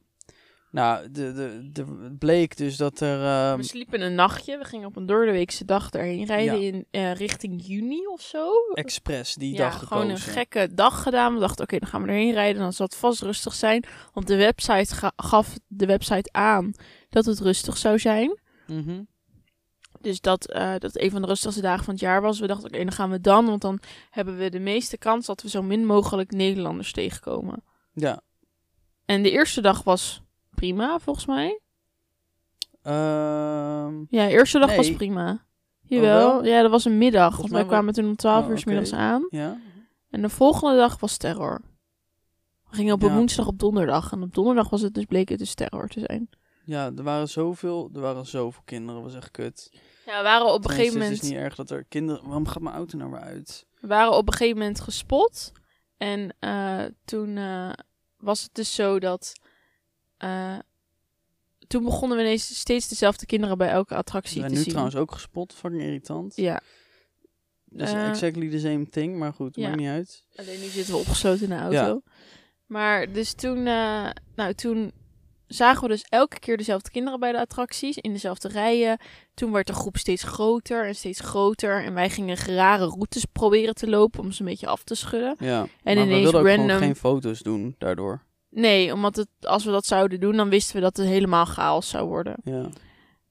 Nou, 0.72 1.12
de, 1.12 1.34
de, 1.34 1.70
de, 1.72 1.86
het 2.04 2.18
bleek 2.20 2.58
dus 2.58 2.78
dat 2.78 3.00
er... 3.00 3.24
ehm, 3.24 3.58
we 3.58 3.64
sliepen 3.64 4.02
een 4.02 4.16
nachtje. 4.16 4.58
We 4.58 4.64
gingen 4.64 4.88
op 4.88 4.96
een 4.96 5.06
doordeweekse 5.06 5.66
dag 5.66 5.92
erheen 5.92 6.26
rijden 6.26 6.62
Ja. 6.62 6.68
in 6.74 6.86
eh, 6.92 7.14
richting 7.14 7.66
juni 7.68 8.08
of 8.08 8.22
zo. 8.22 8.52
expres 8.74 9.34
die 9.36 9.52
ja, 9.54 9.58
dag 9.58 9.88
gewoon 9.88 10.10
een 10.10 10.18
gekozen. 10.18 10.32
gekke 10.34 10.74
dag 10.74 11.04
gedaan. 11.04 11.34
We 11.34 11.40
dachten, 11.40 11.64
oké, 11.64 11.80
dan 11.80 11.90
gaan 11.90 12.02
we 12.02 12.08
erheen 12.08 12.34
rijden. 12.34 12.62
Dan 12.62 12.74
zal 12.74 12.86
het 12.86 12.96
vast 12.96 13.22
rustig 13.22 13.54
zijn. 13.54 13.84
Want 14.14 14.28
de 14.28 14.36
website 14.36 14.96
ga- 14.96 15.12
gaf 15.16 15.56
de 15.68 15.86
website 15.86 16.30
aan 16.32 16.72
dat 17.10 17.26
het 17.26 17.40
rustig 17.40 17.78
zou 17.78 18.00
zijn. 18.00 18.40
Mhm. 18.68 19.02
Dus 20.02 20.22
dat, 20.22 20.52
eh, 20.52 20.74
dat 20.78 21.00
een 21.02 21.12
van 21.12 21.22
de 21.22 21.28
rustigste 21.28 21.62
dagen 21.62 21.84
van 21.84 21.94
het 21.94 22.04
jaar 22.04 22.22
was. 22.22 22.40
We 22.40 22.48
dachten, 22.48 22.68
oké, 22.68 22.78
dan 22.84 22.92
gaan 22.92 23.10
we 23.10 23.22
dan. 23.22 23.46
Want 23.46 23.62
dan 23.62 23.80
hebben 24.10 24.38
we 24.38 24.50
de 24.50 24.60
meeste 24.60 24.98
kans 24.98 25.26
dat 25.26 25.42
we 25.42 25.50
zo 25.50 25.62
min 25.62 25.86
mogelijk 25.86 26.32
Nederlanders 26.32 26.92
tegenkomen. 26.92 27.64
Ja. 27.94 28.22
En 29.06 29.24
de 29.24 29.32
eerste 29.32 29.62
dag 29.62 29.84
was 29.84 30.22
prima, 30.60 31.00
volgens 31.00 31.26
mij. 31.26 31.60
Ehm, 32.82 33.98
Ja, 34.10 34.26
de 34.26 34.32
eerste 34.32 34.60
dag 34.60 34.76
was 34.76 34.92
prima. 34.94 35.46
Jawel. 35.82 36.18
wel? 36.42 36.46
Ja, 36.46 36.62
dat 36.62 36.72
was 36.72 36.86
een 36.86 36.98
middag. 36.98 37.34
Volgens 37.36 37.40
Want 37.42 37.52
mij 37.52 37.62
wij 37.62 37.72
kwamen 37.72 37.94
toen 37.94 38.06
om 38.06 38.16
12 38.16 38.44
Oh, 38.44 38.50
uur 38.50 38.58
's 38.58 38.64
middags 38.64 38.94
aan. 38.94 39.28
ja. 39.30 39.58
En 40.10 40.22
de 40.22 40.30
volgende 40.30 40.76
dag 40.76 41.00
was 41.00 41.18
terror. 41.18 41.62
We 42.70 42.76
gingen 42.76 42.94
op 42.94 43.02
een 43.04 43.10
Ja. 43.10 43.16
woensdag 43.16 43.48
op 43.48 43.60
donderdag. 43.60 44.12
En 44.12 44.22
op 44.24 44.34
donderdag 44.34 44.70
was 44.70 44.82
het 44.82 44.94
dus 44.94 45.06
bleek 45.06 45.30
het 45.30 45.40
dus 45.40 45.54
terror 45.54 45.88
te 45.88 46.00
zijn. 46.00 46.30
ja, 46.66 46.92
er 46.96 47.04
waren 47.04 47.30
zoveel, 47.30 47.90
er 47.94 48.02
waren 48.02 48.26
zoveel 48.26 48.62
kinderen. 48.66 49.02
Was 49.04 49.16
echt 49.16 49.32
kut. 49.32 49.70
Ja, 50.06 50.18
we 50.18 50.24
waren 50.24 50.54
op 50.54 50.64
een 50.64 50.70
gegeven 50.70 50.94
Het 50.94 51.02
moment, 51.04 51.24
is 51.24 51.30
niet 51.30 51.38
erg 51.38 51.56
dat 51.56 51.70
er 51.70 51.84
kinderen... 51.84 52.24
Waarom 52.24 52.48
gaat 52.48 52.62
mijn 52.62 52.76
auto 52.76 52.98
nou 52.98 53.12
weer 53.12 53.20
uit? 53.20 53.66
we 53.82 53.88
waren 53.88 54.14
op 54.14 54.28
een 54.28 54.34
gegeven 54.34 54.58
moment 54.58 54.80
gespot. 54.82 55.52
En 55.98 56.36
eh, 56.40 56.84
toen 57.06 57.38
eh, 57.38 57.70
was 58.18 58.42
het 58.44 58.54
dus 58.54 58.76
zo 58.76 59.00
dat... 59.00 59.34
eh, 60.20 60.58
toen 61.68 61.84
begonnen 61.84 62.18
we 62.18 62.24
ineens 62.24 62.60
steeds 62.60 62.88
dezelfde 62.88 63.26
kinderen 63.26 63.58
bij 63.58 63.70
elke 63.70 63.96
attractie 63.96 64.38
zijn 64.40 64.48
te 64.48 64.54
nu 64.54 64.62
zien. 64.62 64.70
trouwens 64.70 64.96
ook 64.96 65.12
gespot. 65.12 65.54
Fucking 65.54 65.82
irritant. 65.82 66.36
Ja, 66.36 66.62
Dus 67.66 67.92
Eh, 67.92 68.10
exactly 68.10 68.50
the 68.50 68.60
same 68.60 68.90
thing. 68.90 69.18
Maar 69.18 69.34
goed, 69.34 69.56
ja. 69.56 69.68
maakt 69.68 69.80
niet 69.80 69.90
uit. 69.90 70.24
Alleen 70.36 70.60
nu 70.60 70.66
zitten 70.66 70.94
we 70.94 71.00
opgesloten 71.00 71.44
in 71.44 71.50
de 71.50 71.56
auto. 71.56 71.78
Ja. 71.78 72.02
Maar 72.66 73.12
dus 73.12 73.34
toen, 73.34 73.58
eh, 73.58 74.10
nou, 74.36 74.54
toen 74.54 74.92
zagen 75.48 75.82
we 75.82 75.88
dus 75.88 76.04
elke 76.10 76.40
keer 76.40 76.58
dezelfde 76.58 76.90
kinderen 76.92 77.20
bij 77.20 77.32
de 77.32 77.40
attracties 77.40 77.98
in 77.98 78.14
dezelfde 78.14 78.48
rijen. 78.48 79.00
Toen 79.34 79.52
werd 79.52 79.68
de 79.68 79.74
groep 79.74 79.98
steeds 79.98 80.24
groter 80.24 80.86
en 80.86 80.96
steeds 80.96 81.20
groter. 81.20 81.84
En 81.84 81.94
wij 81.94 82.10
gingen 82.10 82.36
rare 82.36 82.86
routes 82.86 83.26
proberen 83.26 83.76
te 83.76 83.90
lopen 83.90 84.20
om 84.20 84.32
ze 84.32 84.42
een 84.42 84.48
beetje 84.48 84.68
af 84.68 84.84
te 84.84 84.96
schudden. 84.96 85.36
Ja. 85.40 85.60
En 85.62 85.68
maar 85.84 85.96
we 85.96 86.02
ineens 86.02 86.22
wilden 86.22 86.42
ook 86.42 86.48
random. 86.48 86.66
gewoon 86.68 86.82
geen 86.82 86.96
foto's 86.96 87.40
doen 87.40 87.76
daardoor. 87.78 88.28
Nee, 88.50 88.94
omdat 88.94 89.16
het, 89.16 89.28
als 89.42 89.66
we 89.66 89.72
dat 89.72 89.86
zouden 89.86 90.20
doen, 90.20 90.36
dan 90.36 90.50
wisten 90.50 90.76
we 90.76 90.82
dat 90.82 90.98
het 90.98 91.08
helemaal 91.08 91.46
chaos 91.46 91.90
zou 91.90 92.08
worden. 92.08 92.36
Ja. 92.44 92.70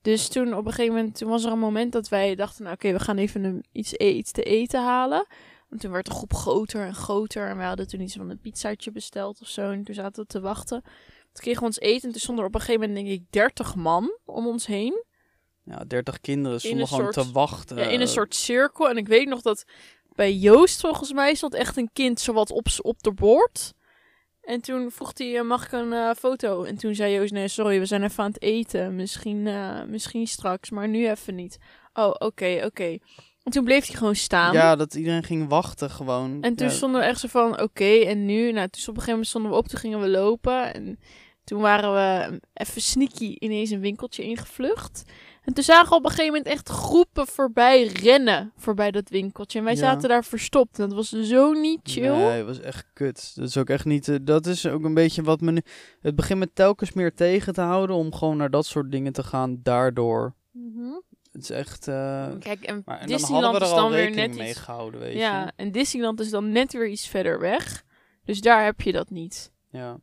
Dus 0.03 0.29
toen 0.29 0.55
op 0.55 0.67
een 0.67 0.73
gegeven 0.73 0.95
moment, 0.97 1.17
toen 1.19 1.29
was 1.29 1.45
er 1.45 1.53
een 1.53 1.59
moment 1.59 1.93
dat 1.93 2.09
wij 2.09 2.35
dachten, 2.35 2.63
nou 2.63 2.75
oké, 2.75 2.93
we 2.93 2.99
gaan 3.01 3.17
even 3.17 3.45
een, 3.45 3.65
iets, 3.73 3.93
e- 3.97 4.13
iets 4.13 4.33
te 4.33 4.43
eten 4.43 4.83
halen. 4.83 5.27
En 5.71 5.79
toen 5.79 5.91
werd 5.91 6.07
de 6.07 6.13
groep 6.13 6.35
groter 6.35 6.87
en 6.87 6.95
groter. 6.95 7.49
En 7.49 7.57
wij 7.57 7.67
hadden 7.67 7.89
toen 7.89 8.01
iets 8.01 8.15
van 8.17 8.31
een 8.31 8.41
pizzaatje 8.41 8.91
besteld 8.91 9.41
of 9.41 9.49
zo. 9.49 9.71
En 9.71 9.85
toen 9.85 9.95
zaten 9.95 10.23
we 10.23 10.29
te 10.29 10.41
wachten. 10.41 10.83
Toen 10.83 11.43
kregen 11.43 11.61
we 11.61 11.67
ons 11.67 11.79
eten. 11.81 12.03
En 12.07 12.11
toen 12.11 12.21
stonden 12.21 12.45
er 12.45 12.51
op 12.51 12.55
een 12.55 12.61
gegeven 12.61 12.89
moment, 12.89 13.07
denk 13.07 13.21
ik, 13.21 13.27
30 13.31 13.75
man 13.75 14.19
om 14.25 14.47
ons 14.47 14.67
heen. 14.67 15.05
Ja, 15.65 15.85
30 15.87 16.21
kinderen 16.21 16.61
stonden 16.61 16.87
gewoon 16.89 17.13
soort- 17.13 17.27
te 17.27 17.33
wachten. 17.33 17.77
Ja, 17.77 17.87
in 17.87 18.01
een 18.01 18.09
soort 18.09 18.35
cirkel. 18.35 18.89
En 18.89 18.97
ik 18.97 19.09
weet 19.09 19.29
nog 19.29 19.43
dat 19.43 19.65
bij 20.15 20.35
Joost, 20.35 20.81
volgens 20.81 21.13
mij, 21.13 21.35
stond 21.35 21.55
echt 21.55 21.77
een 21.77 21.91
kind 21.93 22.21
zowat 22.21 22.51
op, 22.51 22.67
op 22.83 23.03
de 23.03 23.13
bord. 23.13 23.73
En 24.49 24.61
toen 24.61 24.91
vroeg 24.91 25.11
hij, 25.15 25.39
eh, 25.39 25.45
mag 25.45 25.65
ik 25.65 25.73
een 25.73 25.93
eh, 25.93 26.11
foto? 26.19 26.63
En 26.63 26.77
toen 26.77 26.95
zei 26.95 27.15
Joost, 27.15 27.33
nee, 27.33 27.49
sorry, 27.49 27.79
we 27.79 27.87
zijn 27.87 28.03
even 28.03 28.25
aan 28.25 28.31
het 28.31 28.43
eten. 28.43 28.97
Misschien, 28.97 29.47
eh, 29.47 29.83
misschien 29.87 30.27
straks, 30.27 30.71
maar 30.71 30.89
nu 30.89 31.09
even 31.09 31.35
niet. 31.35 31.59
Oh, 31.93 32.15
oké, 32.19 32.63
oké. 32.65 32.99
En 33.43 33.53
toen 33.53 33.65
bleef 33.65 33.87
hij 33.87 33.97
gewoon 33.97 34.15
staan. 34.15 34.53
Ja, 34.53 34.77
dat 34.77 34.95
iedereen 34.95 35.23
ging 35.23 35.49
wachten 35.49 35.91
gewoon. 35.91 36.43
En 36.43 36.55
toen 36.55 36.67
Ja, 36.67 36.73
stonden 36.73 37.01
we 37.01 37.07
echt 37.07 37.21
zo 37.21 37.29
van, 37.29 37.61
oké, 37.61 37.85
en 37.85 38.25
nu? 38.25 38.53
Nou, 38.53 38.69
toen 38.69 38.81
op 38.81 38.87
een 38.89 38.95
gegeven 38.95 39.11
moment 39.11 39.27
stonden 39.27 39.51
we 39.51 39.57
op, 39.57 39.69
toen 39.69 39.79
gingen 39.79 40.01
we 40.01 40.09
lopen. 40.09 40.75
En 40.75 40.99
toen 41.45 41.61
waren 41.61 41.93
we 41.93 42.41
even 42.53 42.83
sneaky 42.83 43.37
ineens 43.39 43.71
een 43.71 43.81
winkeltje 43.81 44.23
ingevlucht. 44.23 45.03
En 45.49 45.55
toen 45.55 45.65
zagen 45.65 45.89
we 45.89 45.95
op 45.95 46.05
een 46.05 46.11
gegeven 46.11 46.33
moment 46.35 46.47
echt 46.47 46.69
groepen 46.69 47.27
voorbij 47.27 47.87
rennen, 47.87 48.53
voorbij 48.57 48.91
dat 48.91 49.09
winkeltje. 49.09 49.59
En 49.59 49.65
wij 49.65 49.73
Ja. 49.75 49.79
zaten 49.79 50.09
daar 50.09 50.25
verstopt. 50.25 50.79
En 50.79 50.89
dat 50.89 50.97
was 50.97 51.09
zo 51.09 51.53
niet 51.53 51.81
chill. 51.83 52.11
Nee, 52.17 52.37
het 52.37 52.47
was 52.47 52.61
echt 52.61 52.87
kut. 52.93 53.33
Dat 53.35 53.49
is 53.49 53.57
ook 53.57 53.69
echt 53.69 53.85
niet. 53.85 54.09
eh, 54.09 54.17
dat 54.23 54.47
is 54.47 54.67
ook 54.67 54.85
een 54.85 54.95
beetje 54.95 55.23
wat 55.23 55.41
me 55.41 55.53
nu. 55.53 55.61
Het 56.01 56.17
begint 56.17 56.39
me 56.39 56.53
telkens 56.53 56.93
meer 56.93 57.15
tegen 57.15 57.53
te 57.53 57.61
houden 57.61 57.97
om 57.97 58.15
gewoon 58.15 58.37
naar 58.37 58.51
dat 58.51 58.67
soort 58.67 58.91
dingen 58.91 59.13
te 59.13 59.23
gaan. 59.23 59.61
Daardoor. 59.63 60.35
Mhm. 60.53 60.93
Het 61.33 61.43
is 61.43 61.51
echt. 61.51 61.89
eh, 61.89 62.29
Kijk, 62.39 62.63
en 62.63 62.83
maar 62.85 62.99
en 63.01 63.09
dan 63.09 63.11
hadden 63.11 63.17
Disneyland 63.17 63.57
er 63.57 63.63
is 63.63 63.71
dan 63.71 63.91
weer 63.91 64.11
net 64.15 64.37
mee 64.37 64.49
iets... 64.51 64.59
gehouden, 64.59 65.01
weet 65.01 65.17
Ja, 65.17 65.45
je. 65.45 65.53
en 65.57 65.73
Disneyland 65.73 66.21
is 66.21 66.31
dan 66.31 66.53
net 66.53 66.73
weer 66.73 66.89
iets 66.89 67.07
verder 67.09 67.41
weg. 67.41 67.85
Dus 68.25 68.41
daar 68.41 68.65
heb 68.65 68.81
je 68.81 68.93
dat 68.93 69.11
niet. 69.11 69.53
Ja. 69.71 69.99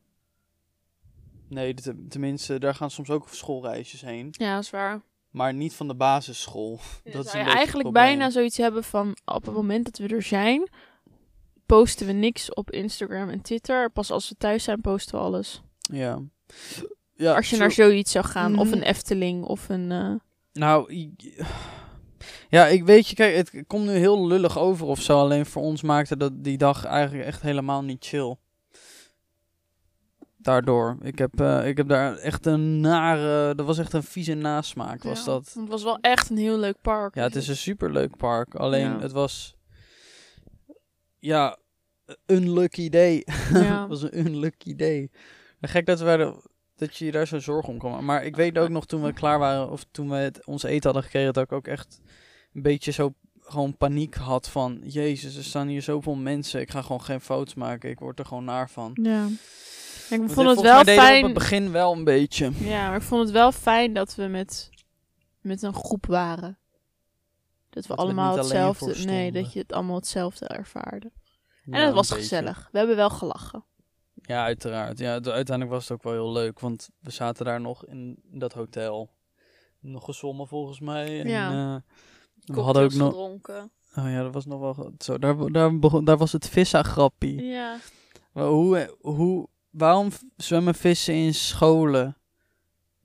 Nee, 1.50 1.74
te- 1.74 2.06
tenminste, 2.10 2.60
daar 2.60 2.76
gaan 2.76 2.92
soms 2.92 3.10
ook 3.10 3.30
schoolreisjes 3.30 4.02
heen. 4.02 4.28
Ja, 4.32 4.56
dat 4.56 4.64
is 4.64 4.70
waar. 4.70 5.02
Maar 5.36 5.54
niet 5.54 5.74
van 5.74 5.88
de 5.88 5.95
basisschool. 5.95 6.80
Dan 7.04 7.13
dat 7.13 7.26
is 7.26 7.34
een 7.34 7.39
eigenlijk 7.45 7.91
bijna 7.91 8.30
zoiets 8.30 8.58
hebben 8.58 8.84
van 8.84 9.17
op 9.26 9.45
het 9.45 9.56
moment 9.56 9.86
dat 9.86 9.98
we 9.98 10.15
er 10.15 10.21
zijn, 10.21 10.69
posten 11.65 12.08
we 12.08 12.12
niks 12.13 12.54
op 12.54 12.71
Instagram 12.71 13.30
en 13.30 13.41
Twitter. 13.41 13.89
Pas 13.91 14.12
als 14.12 14.30
we 14.30 14.36
thuis 14.38 14.63
zijn, 14.63 14.82
posten 14.82 15.15
we 15.19 15.24
alles. 15.26 15.62
Ja. 15.91 16.19
ja 17.15 17.36
als 17.36 17.50
je 17.50 17.58
naar 17.58 17.71
zoiets 17.71 18.12
zou 18.12 18.26
gaan, 18.26 18.60
of 18.60 18.67
Mhm. 18.67 18.78
een 18.78 18.84
Efteling, 18.84 19.43
of 19.43 19.69
een. 19.69 19.91
eh, 19.91 20.13
Nou, 20.54 20.93
ja, 22.50 22.65
ik 22.67 22.84
weet 22.86 23.08
je, 23.08 23.15
kijk, 23.15 23.36
het 23.36 23.63
komt 23.67 23.86
nu 23.86 23.91
heel 23.91 24.28
lullig 24.28 24.58
over 24.58 24.88
of 24.88 25.02
zo. 25.02 25.19
Alleen 25.19 25.45
voor 25.45 25.62
ons 25.62 25.82
maakte 25.82 26.17
dat 26.17 26.32
die 26.43 26.58
dag 26.58 26.86
eigenlijk 26.86 27.28
echt 27.28 27.41
helemaal 27.41 27.84
niet 27.84 28.06
chill. 28.06 28.36
Daardoor. 30.46 30.98
Ik 31.02 31.18
heb, 31.18 31.40
eh, 31.40 31.68
ik 31.68 31.78
heb 31.78 31.88
daar 31.88 32.18
echt 32.18 32.46
een 32.46 32.80
nare, 32.80 33.56
dat 33.56 33.66
was 33.66 33.78
echt 33.78 33.94
een 33.94 34.04
vieze 34.04 34.34
nasmaak, 34.34 35.04
was 35.04 35.20
ja. 35.20 35.26
dat. 35.26 35.54
Het 35.60 35.68
was 35.68 35.84
wel 35.84 35.98
echt 36.02 36.30
een 36.30 36.38
heel 36.38 36.58
leuk 36.58 36.82
park. 36.82 37.16
Ja, 37.16 37.24
het 37.24 37.36
is 37.36 37.48
een 37.48 37.56
superleuk 37.56 38.18
park. 38.18 38.56
Alleen 38.56 38.90
Ja. 38.90 39.00
het 39.00 39.12
was, 39.12 39.56
ja, 41.20 41.58
een 42.26 42.54
lucky 42.54 42.90
day. 42.90 43.26
Ja. 43.54 43.80
het 43.80 43.90
was 43.90 44.02
een 44.02 44.18
unlucky 44.18 44.76
day. 44.76 45.10
En 45.60 45.70
gek 45.70 45.86
dat, 45.86 46.00
we 46.00 46.42
dat 46.76 46.98
je 46.98 47.06
je 47.06 47.12
daar 47.12 47.28
zo 47.28 47.40
zorgen 47.40 47.74
om 47.74 47.80
kon 47.80 47.90
maken. 47.90 48.06
Maar 48.06 48.26
ik 48.26 48.36
weet 48.36 48.58
ook 48.58 48.70
nog 48.70 48.86
toen 48.86 49.04
we 49.04 49.14
klaar 49.14 49.40
waren, 49.40 49.72
of 49.72 49.86
toen 49.92 50.10
we 50.10 50.16
het, 50.16 50.46
ons 50.46 50.64
eten 50.64 50.84
hadden 50.84 51.04
gekregen, 51.04 51.34
dat 51.34 51.44
ik 51.44 51.52
ook 51.52 51.68
echt 51.68 52.02
een 52.54 52.62
beetje 52.62 52.92
zo 52.92 53.14
gewoon 53.40 53.78
paniek 53.78 54.16
had 54.16 54.50
van, 54.50 54.82
jezus, 54.84 55.38
er 55.38 55.44
staan 55.44 55.68
hier 55.68 55.82
zoveel 55.82 56.16
mensen, 56.16 56.62
ik 56.62 56.72
ga 56.72 56.82
gewoon 56.82 57.02
geen 57.02 57.22
foto's 57.22 57.54
maken, 57.54 57.90
ik 57.90 58.00
word 58.00 58.20
er 58.20 58.26
gewoon 58.26 58.44
naar 58.44 58.70
van. 58.70 58.98
Ja. 59.02 59.28
Ik 60.10 60.18
Want 60.18 60.32
vond 60.34 60.50
het 60.50 60.62
wel 60.62 60.84
fijn. 60.84 61.18
op 61.18 61.24
het 61.24 61.34
begin 61.34 61.72
wel 61.72 61.94
een 61.94 62.04
beetje. 62.04 62.52
Ja, 62.60 62.88
maar 62.88 62.96
ik 62.96 63.02
vond 63.02 63.22
het 63.22 63.32
wel 63.32 63.52
fijn 63.52 63.94
dat 63.94 64.15
we 64.15 64.24
met, 64.28 64.70
met 65.41 65.62
een 65.62 65.74
groep 65.74 66.06
waren. 66.06 66.58
Dat 67.70 67.84
we 67.84 67.89
Dat 67.96 67.98
allemaal 67.98 68.38
hetzelfde. 68.38 69.06
Nee, 69.06 69.32
dat 69.32 69.54
je 69.54 69.60
het 69.60 69.74
allemaal 69.74 69.96
hetzelfde 69.96 70.48
ervaarde. 70.48 71.12
Ja, 71.63 71.74
en 71.78 71.86
het 71.86 71.94
was 71.94 72.08
beetje. 72.08 72.24
gezellig. 72.24 72.70
We 72.72 72.78
hebben 72.78 72.96
wel 72.96 73.10
gelachen. 73.10 73.63
Ja, 74.13 74.44
uiteraard. 74.44 74.98
Ja, 74.98 75.12
uiteindelijk 75.12 75.70
was 75.70 75.84
het 75.88 75.91
ook 75.98 76.04
wel 76.04 76.13
heel 76.13 76.32
leuk, 76.32 76.60
want 76.60 76.89
we 77.00 77.12
zaten 77.12 77.46
daar 77.46 77.62
nog 77.62 77.86
in 77.86 78.20
dat 78.24 78.54
hotel. 78.54 79.10
Nog 79.80 80.06
gezwommen 80.06 80.48
volgens 80.48 80.80
mij. 80.80 81.20
En, 81.22 81.28
Ja. 81.28 81.76
eh, 81.76 81.82
we 82.56 82.62
hadden 82.62 82.84
ook 82.84 82.94
nog... 82.94 83.08
gedronken. 83.10 83.72
Oh 83.96 84.10
ja, 84.10 84.22
dat 84.24 84.34
was 84.34 84.46
nog 84.46 84.60
wel... 84.60 84.91
Zo, 84.98 85.18
daar, 85.20 85.52
daar, 85.52 85.80
begon, 85.80 86.06
daar 86.06 86.18
was 86.18 86.32
het 86.32 86.48
vissa-grappie. 86.50 87.41
Ja. 87.44 87.78
Maar 88.32 88.46
hoe, 88.46 88.96
hoe, 89.02 89.48
waarom 89.78 90.10
zwemmen 90.38 90.76
vissen 90.76 91.14
in 91.14 91.34
scholen? 91.34 92.18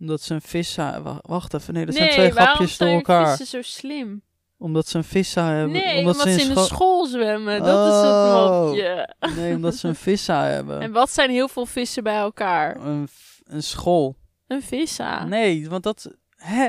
Omdat 0.01 0.21
ze 0.23 0.35
een 0.35 0.41
vissa... 0.41 1.03
wa- 1.03 1.19
Wacht 1.23 1.55
even, 1.55 1.75
nee, 1.75 1.87
dat 1.87 1.95
nee, 1.95 2.03
zijn 2.05 2.15
twee 2.19 2.33
waarom 2.33 2.55
grapjes 2.55 2.77
door 2.79 2.87
zijn 2.89 2.99
elkaar. 3.01 3.37
vissen 3.37 3.47
zo 3.65 3.71
slim? 3.71 4.23
Omdat 4.59 4.89
ze 4.89 4.97
een 4.97 5.05
vissa 5.05 5.51
hebben. 5.53 5.73
Nee, 5.73 5.99
omdat, 5.99 6.17
ze 6.17 6.31
in 6.31 6.37
de 6.37 6.43
scho- 6.55 6.65
school 6.65 7.07
zwemmen. 7.07 7.63
Dat 7.63 7.87
is 7.89 7.95
het 8.01 8.05
Oh. 8.13 8.61
mopje. 8.67 9.15
Nee, 9.37 9.55
omdat 9.55 9.75
ze 9.75 9.89
een 9.89 9.95
vissa 10.11 10.45
hebben. 10.45 10.81
En 10.81 10.93
wat 10.93 11.11
zijn 11.11 11.31
heel 11.31 11.49
veel 11.49 11.67
vissen 11.67 12.03
bij 12.03 12.17
elkaar? 12.19 12.77
Een, 12.77 13.09
een 13.45 13.63
school. 13.63 14.17
Een 14.47 14.63
vissa. 14.63 15.25
Nee, 15.25 15.69
want 15.69 15.83
dat... 15.83 16.15
Hè? 16.37 16.69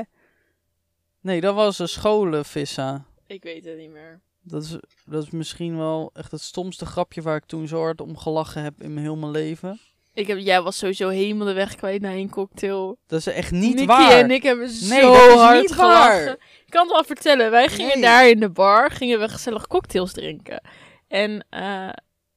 Nee, 1.20 1.40
dat 1.40 1.54
was 1.54 1.78
een 1.78 1.88
scholenvissa. 1.88 3.04
Ik 3.26 3.42
weet 3.42 3.64
het 3.64 3.76
niet 3.78 3.90
meer. 3.90 4.20
Dat 4.42 4.62
is, 4.62 4.76
dat 5.04 5.22
is 5.22 5.30
misschien 5.30 5.76
wel 5.76 6.10
echt 6.14 6.30
het 6.30 6.40
stomste 6.40 6.86
grapje 6.86 7.22
waar 7.22 7.36
ik 7.36 7.44
toen 7.44 7.68
zo 7.68 7.80
hard 7.80 8.00
om 8.00 8.16
gelachen 8.16 8.62
heb 8.62 8.82
in 8.82 8.90
mijn 8.94 9.06
heel 9.06 9.16
mijn 9.16 9.30
leven. 9.32 9.80
Ik 10.14 10.26
heb, 10.26 10.38
jij 10.38 10.62
was 10.62 10.78
sowieso 10.78 11.08
helemaal 11.08 11.46
de 11.46 11.52
weg 11.52 11.74
kwijt 11.74 12.02
na 12.02 12.10
een 12.10 12.30
cocktail. 12.30 12.98
Dat 13.06 13.18
is 13.18 13.26
echt 13.26 13.50
niet 13.50 13.74
Nicky 13.74 13.86
waar. 13.86 14.10
en 14.18 14.30
ik 14.30 14.42
hebben 14.42 14.68
zo 14.68 15.00
dat 15.12 15.28
is 15.28 15.34
hard 15.34 15.60
niet 15.60 15.72
gelachen. 15.72 16.24
waar. 16.24 16.32
Ik 16.66 16.70
kan 16.70 16.82
het 16.82 16.92
wel 16.92 17.04
vertellen. 17.04 17.50
Wij 17.50 17.68
gingen 17.68 17.92
Nee. 17.92 18.02
daar 18.02 18.28
in 18.28 18.40
de 18.40 18.50
bar, 18.50 18.90
gingen 18.90 19.20
we 19.20 19.28
gezellig 19.28 19.66
cocktails 19.66 20.12
drinken. 20.12 20.62
En 21.08 21.46
eh, 21.50 21.88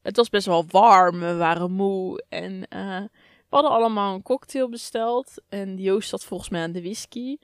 het 0.01 0.15
was 0.15 0.29
best 0.29 0.45
wel 0.45 0.65
warm. 0.69 1.19
We 1.19 1.35
waren 1.35 1.71
moe. 1.71 2.23
En 2.29 2.65
eh, 2.69 3.01
we 3.49 3.55
hadden 3.55 3.71
allemaal 3.71 4.13
een 4.15 4.21
cocktail 4.23 4.69
besteld. 4.69 5.31
En 5.49 5.77
Joost 5.77 6.09
zat 6.09 6.23
volgens 6.23 6.49
mij 6.49 6.61
aan 6.61 6.71
de 6.71 6.81
whisky. 6.81 7.37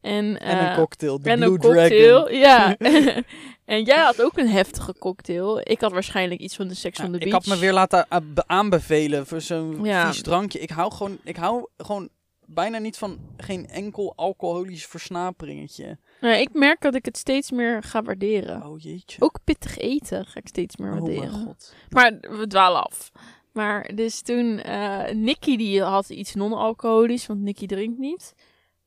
En, 0.00 0.40
En 0.40 0.58
een 0.58 0.68
eh, 0.68 0.76
cocktail, 0.76 1.20
de 1.22 1.30
en 1.30 1.38
Blue 1.38 1.50
een 1.52 1.58
cocktail, 1.58 2.24
Dragon. 2.24 2.38
ja. 2.38 2.76
en 3.64 3.82
jij 3.84 3.98
had 4.00 4.22
ook 4.22 4.38
een 4.38 4.48
heftige 4.48 4.94
cocktail. 4.98 5.58
Ik 5.62 5.80
had 5.80 5.92
waarschijnlijk 5.92 6.40
iets 6.40 6.56
van 6.56 6.68
de 6.68 6.74
Sex 6.74 7.00
on 7.00 7.06
the 7.12 7.18
ik 7.18 7.20
Beach. 7.30 7.32
had 7.32 7.46
me 7.46 7.58
weer 7.60 7.72
laten 7.72 8.06
be- 8.34 8.46
aanbevelen 8.46 9.26
voor 9.26 9.40
zo'n 9.40 9.84
Ja. 9.84 10.06
vies 10.12 10.22
drankje. 10.22 10.58
Ik 10.58 10.70
hou 10.70 10.92
gewoon, 10.92 11.18
ik 11.24 11.36
hou 11.36 11.66
gewoon 11.76 12.08
bijna 12.46 12.78
niet 12.78 12.98
van 12.98 13.18
geen 13.36 13.68
enkel 13.68 14.12
alcoholisch 14.16 14.86
versnaperingetje. 14.86 15.98
Nou, 16.20 16.34
ik 16.36 16.52
merk 16.52 16.80
dat 16.80 16.94
ik 16.94 17.04
het 17.04 17.16
steeds 17.16 17.50
meer 17.50 17.82
ga 17.82 18.02
waarderen. 18.02 18.66
Oh 18.66 18.80
jeetje. 18.80 19.20
Ook 19.22 19.38
pittig 19.44 19.78
eten 19.78 20.26
ga 20.26 20.40
ik 20.40 20.48
steeds 20.48 20.76
meer 20.76 20.92
oh 20.92 20.96
waarderen. 20.98 21.30
mijn 21.30 21.44
god. 21.46 21.74
Maar 21.90 22.12
we 22.20 22.46
dwalen 22.46 22.82
af. 22.84 23.10
Maar 23.52 23.90
dus 23.94 24.22
toen, 24.22 24.58
eh 24.58 25.14
Nicky 25.14 25.56
die 25.56 25.82
had 25.82 26.08
iets 26.10 26.34
non-alcoholisch, 26.34 27.26
want 27.26 27.40
Nicky 27.40 27.66
drinkt 27.66 27.98
niet. 27.98 28.34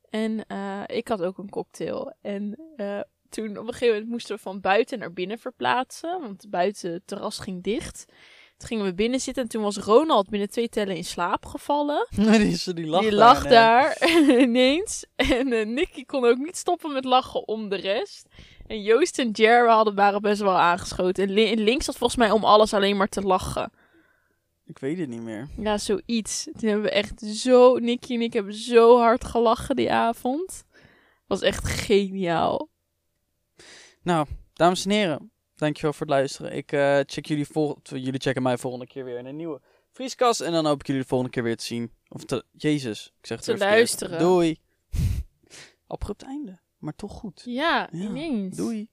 En 0.10 0.46
eh, 0.48 0.82
ik 0.88 1.08
had 1.08 1.22
ook 1.22 1.38
een 1.38 1.50
cocktail. 1.50 2.14
En 2.22 2.60
eh, 2.76 3.00
toen 3.36 3.58
op 3.58 3.68
een 3.68 3.74
gegeven 3.74 3.94
moment 3.94 4.10
moesten 4.12 4.36
we 4.36 4.42
van 4.42 4.62
buiten 4.62 5.00
naar 5.00 5.14
binnen 5.14 5.38
verplaatsen, 5.40 6.22
want 6.22 6.50
buiten 6.50 6.92
het 6.92 7.08
terras 7.08 7.40
ging 7.40 7.64
dicht. 7.64 8.06
Toen 8.58 8.68
gingen 8.68 8.86
we 8.86 8.94
binnen 8.94 9.20
zitten 9.20 9.44
en 9.44 9.50
toen 9.50 9.62
was 9.64 9.78
Ronald 9.78 10.30
binnen 10.30 10.50
twee 10.50 10.70
tellen 10.70 10.96
in 10.96 11.04
slaap 11.04 11.46
gevallen. 11.46 12.08
die, 12.16 12.26
is- 12.48 12.64
die 12.64 12.86
lag 12.88 13.02
die 13.02 13.10
daar, 13.10 13.20
lag 13.20 13.44
nee. 13.44 13.52
daar 13.52 13.98
ineens. 14.42 15.06
En 15.16 15.54
eh, 15.54 15.66
Nicky 15.66 16.06
kon 16.06 16.26
ook 16.26 16.38
niet 16.38 16.58
stoppen 16.58 16.94
met 16.94 17.06
lachen 17.06 17.48
om 17.48 17.70
de 17.70 17.76
rest. 17.76 18.28
En 18.68 18.82
Joost 18.82 19.20
en 19.20 19.30
Jer 19.32 19.70
hadden, 19.70 19.96
waren 19.96 20.22
best 20.22 20.42
wel 20.42 20.58
aangeschoten. 20.58 21.24
En 21.28 21.34
li- 21.34 21.56
links 21.64 21.86
zat 21.86 21.98
volgens 21.98 22.20
mij 22.20 22.32
om 22.32 22.44
alles 22.44 22.74
alleen 22.74 22.98
maar 22.98 23.08
te 23.10 23.22
lachen. 23.22 23.72
Ik 24.66 24.80
weet 24.80 24.98
het 24.98 25.10
niet 25.10 25.22
meer. 25.22 25.48
Ja, 25.58 25.78
zoiets. 25.78 26.44
Toen 26.44 26.70
hebben 26.70 26.86
we 26.86 26.92
echt 26.92 27.20
zo... 27.22 27.78
Nicky 27.78 28.14
en 28.14 28.22
ik 28.22 28.34
hebben 28.34 28.54
zo 28.54 28.98
hard 28.98 29.26
gelachen 29.26 29.76
die 29.76 29.92
avond. 29.92 30.64
Was 31.28 31.42
echt 31.42 31.68
geniaal. 31.68 32.70
Nou, 34.06 34.28
dames 34.54 34.86
en 34.86 34.92
heren, 34.92 35.32
dankjewel 35.56 35.94
voor 35.94 36.06
het 36.06 36.16
luisteren. 36.16 36.56
Ik 36.56 36.72
eh, 36.72 37.00
check 37.06 37.26
jullie 37.26 37.48
vol 37.48 37.78
jullie 37.84 38.20
checken 38.20 38.44
mij 38.44 38.58
volgende 38.58 38.88
keer 38.88 39.06
weer 39.06 39.18
in 39.18 39.26
een 39.26 39.36
nieuwe 39.36 39.62
Vrieskast. 39.92 40.42
En 40.42 40.52
dan 40.52 40.66
hoop 40.66 40.80
ik 40.80 40.88
jullie 40.88 41.02
de 41.02 41.08
volgende 41.08 41.34
keer 41.34 41.44
weer 41.44 41.58
te 41.58 41.64
zien. 41.64 41.92
Of 42.10 42.24
te, 42.24 42.46
Jezus, 42.52 43.14
ik 43.20 43.26
zeg 43.26 43.38
het 43.38 43.46
Te 43.46 43.58
luisteren. 43.58 44.20
Doei. 44.20 44.60
Abrupt 45.88 46.24
einde, 46.24 46.60
maar 46.78 46.96
toch 46.96 47.12
goed. 47.12 47.42
Ja, 47.46 47.90
Ja, 47.92 48.06
ineens. 48.06 48.58
Doei. 48.58 48.90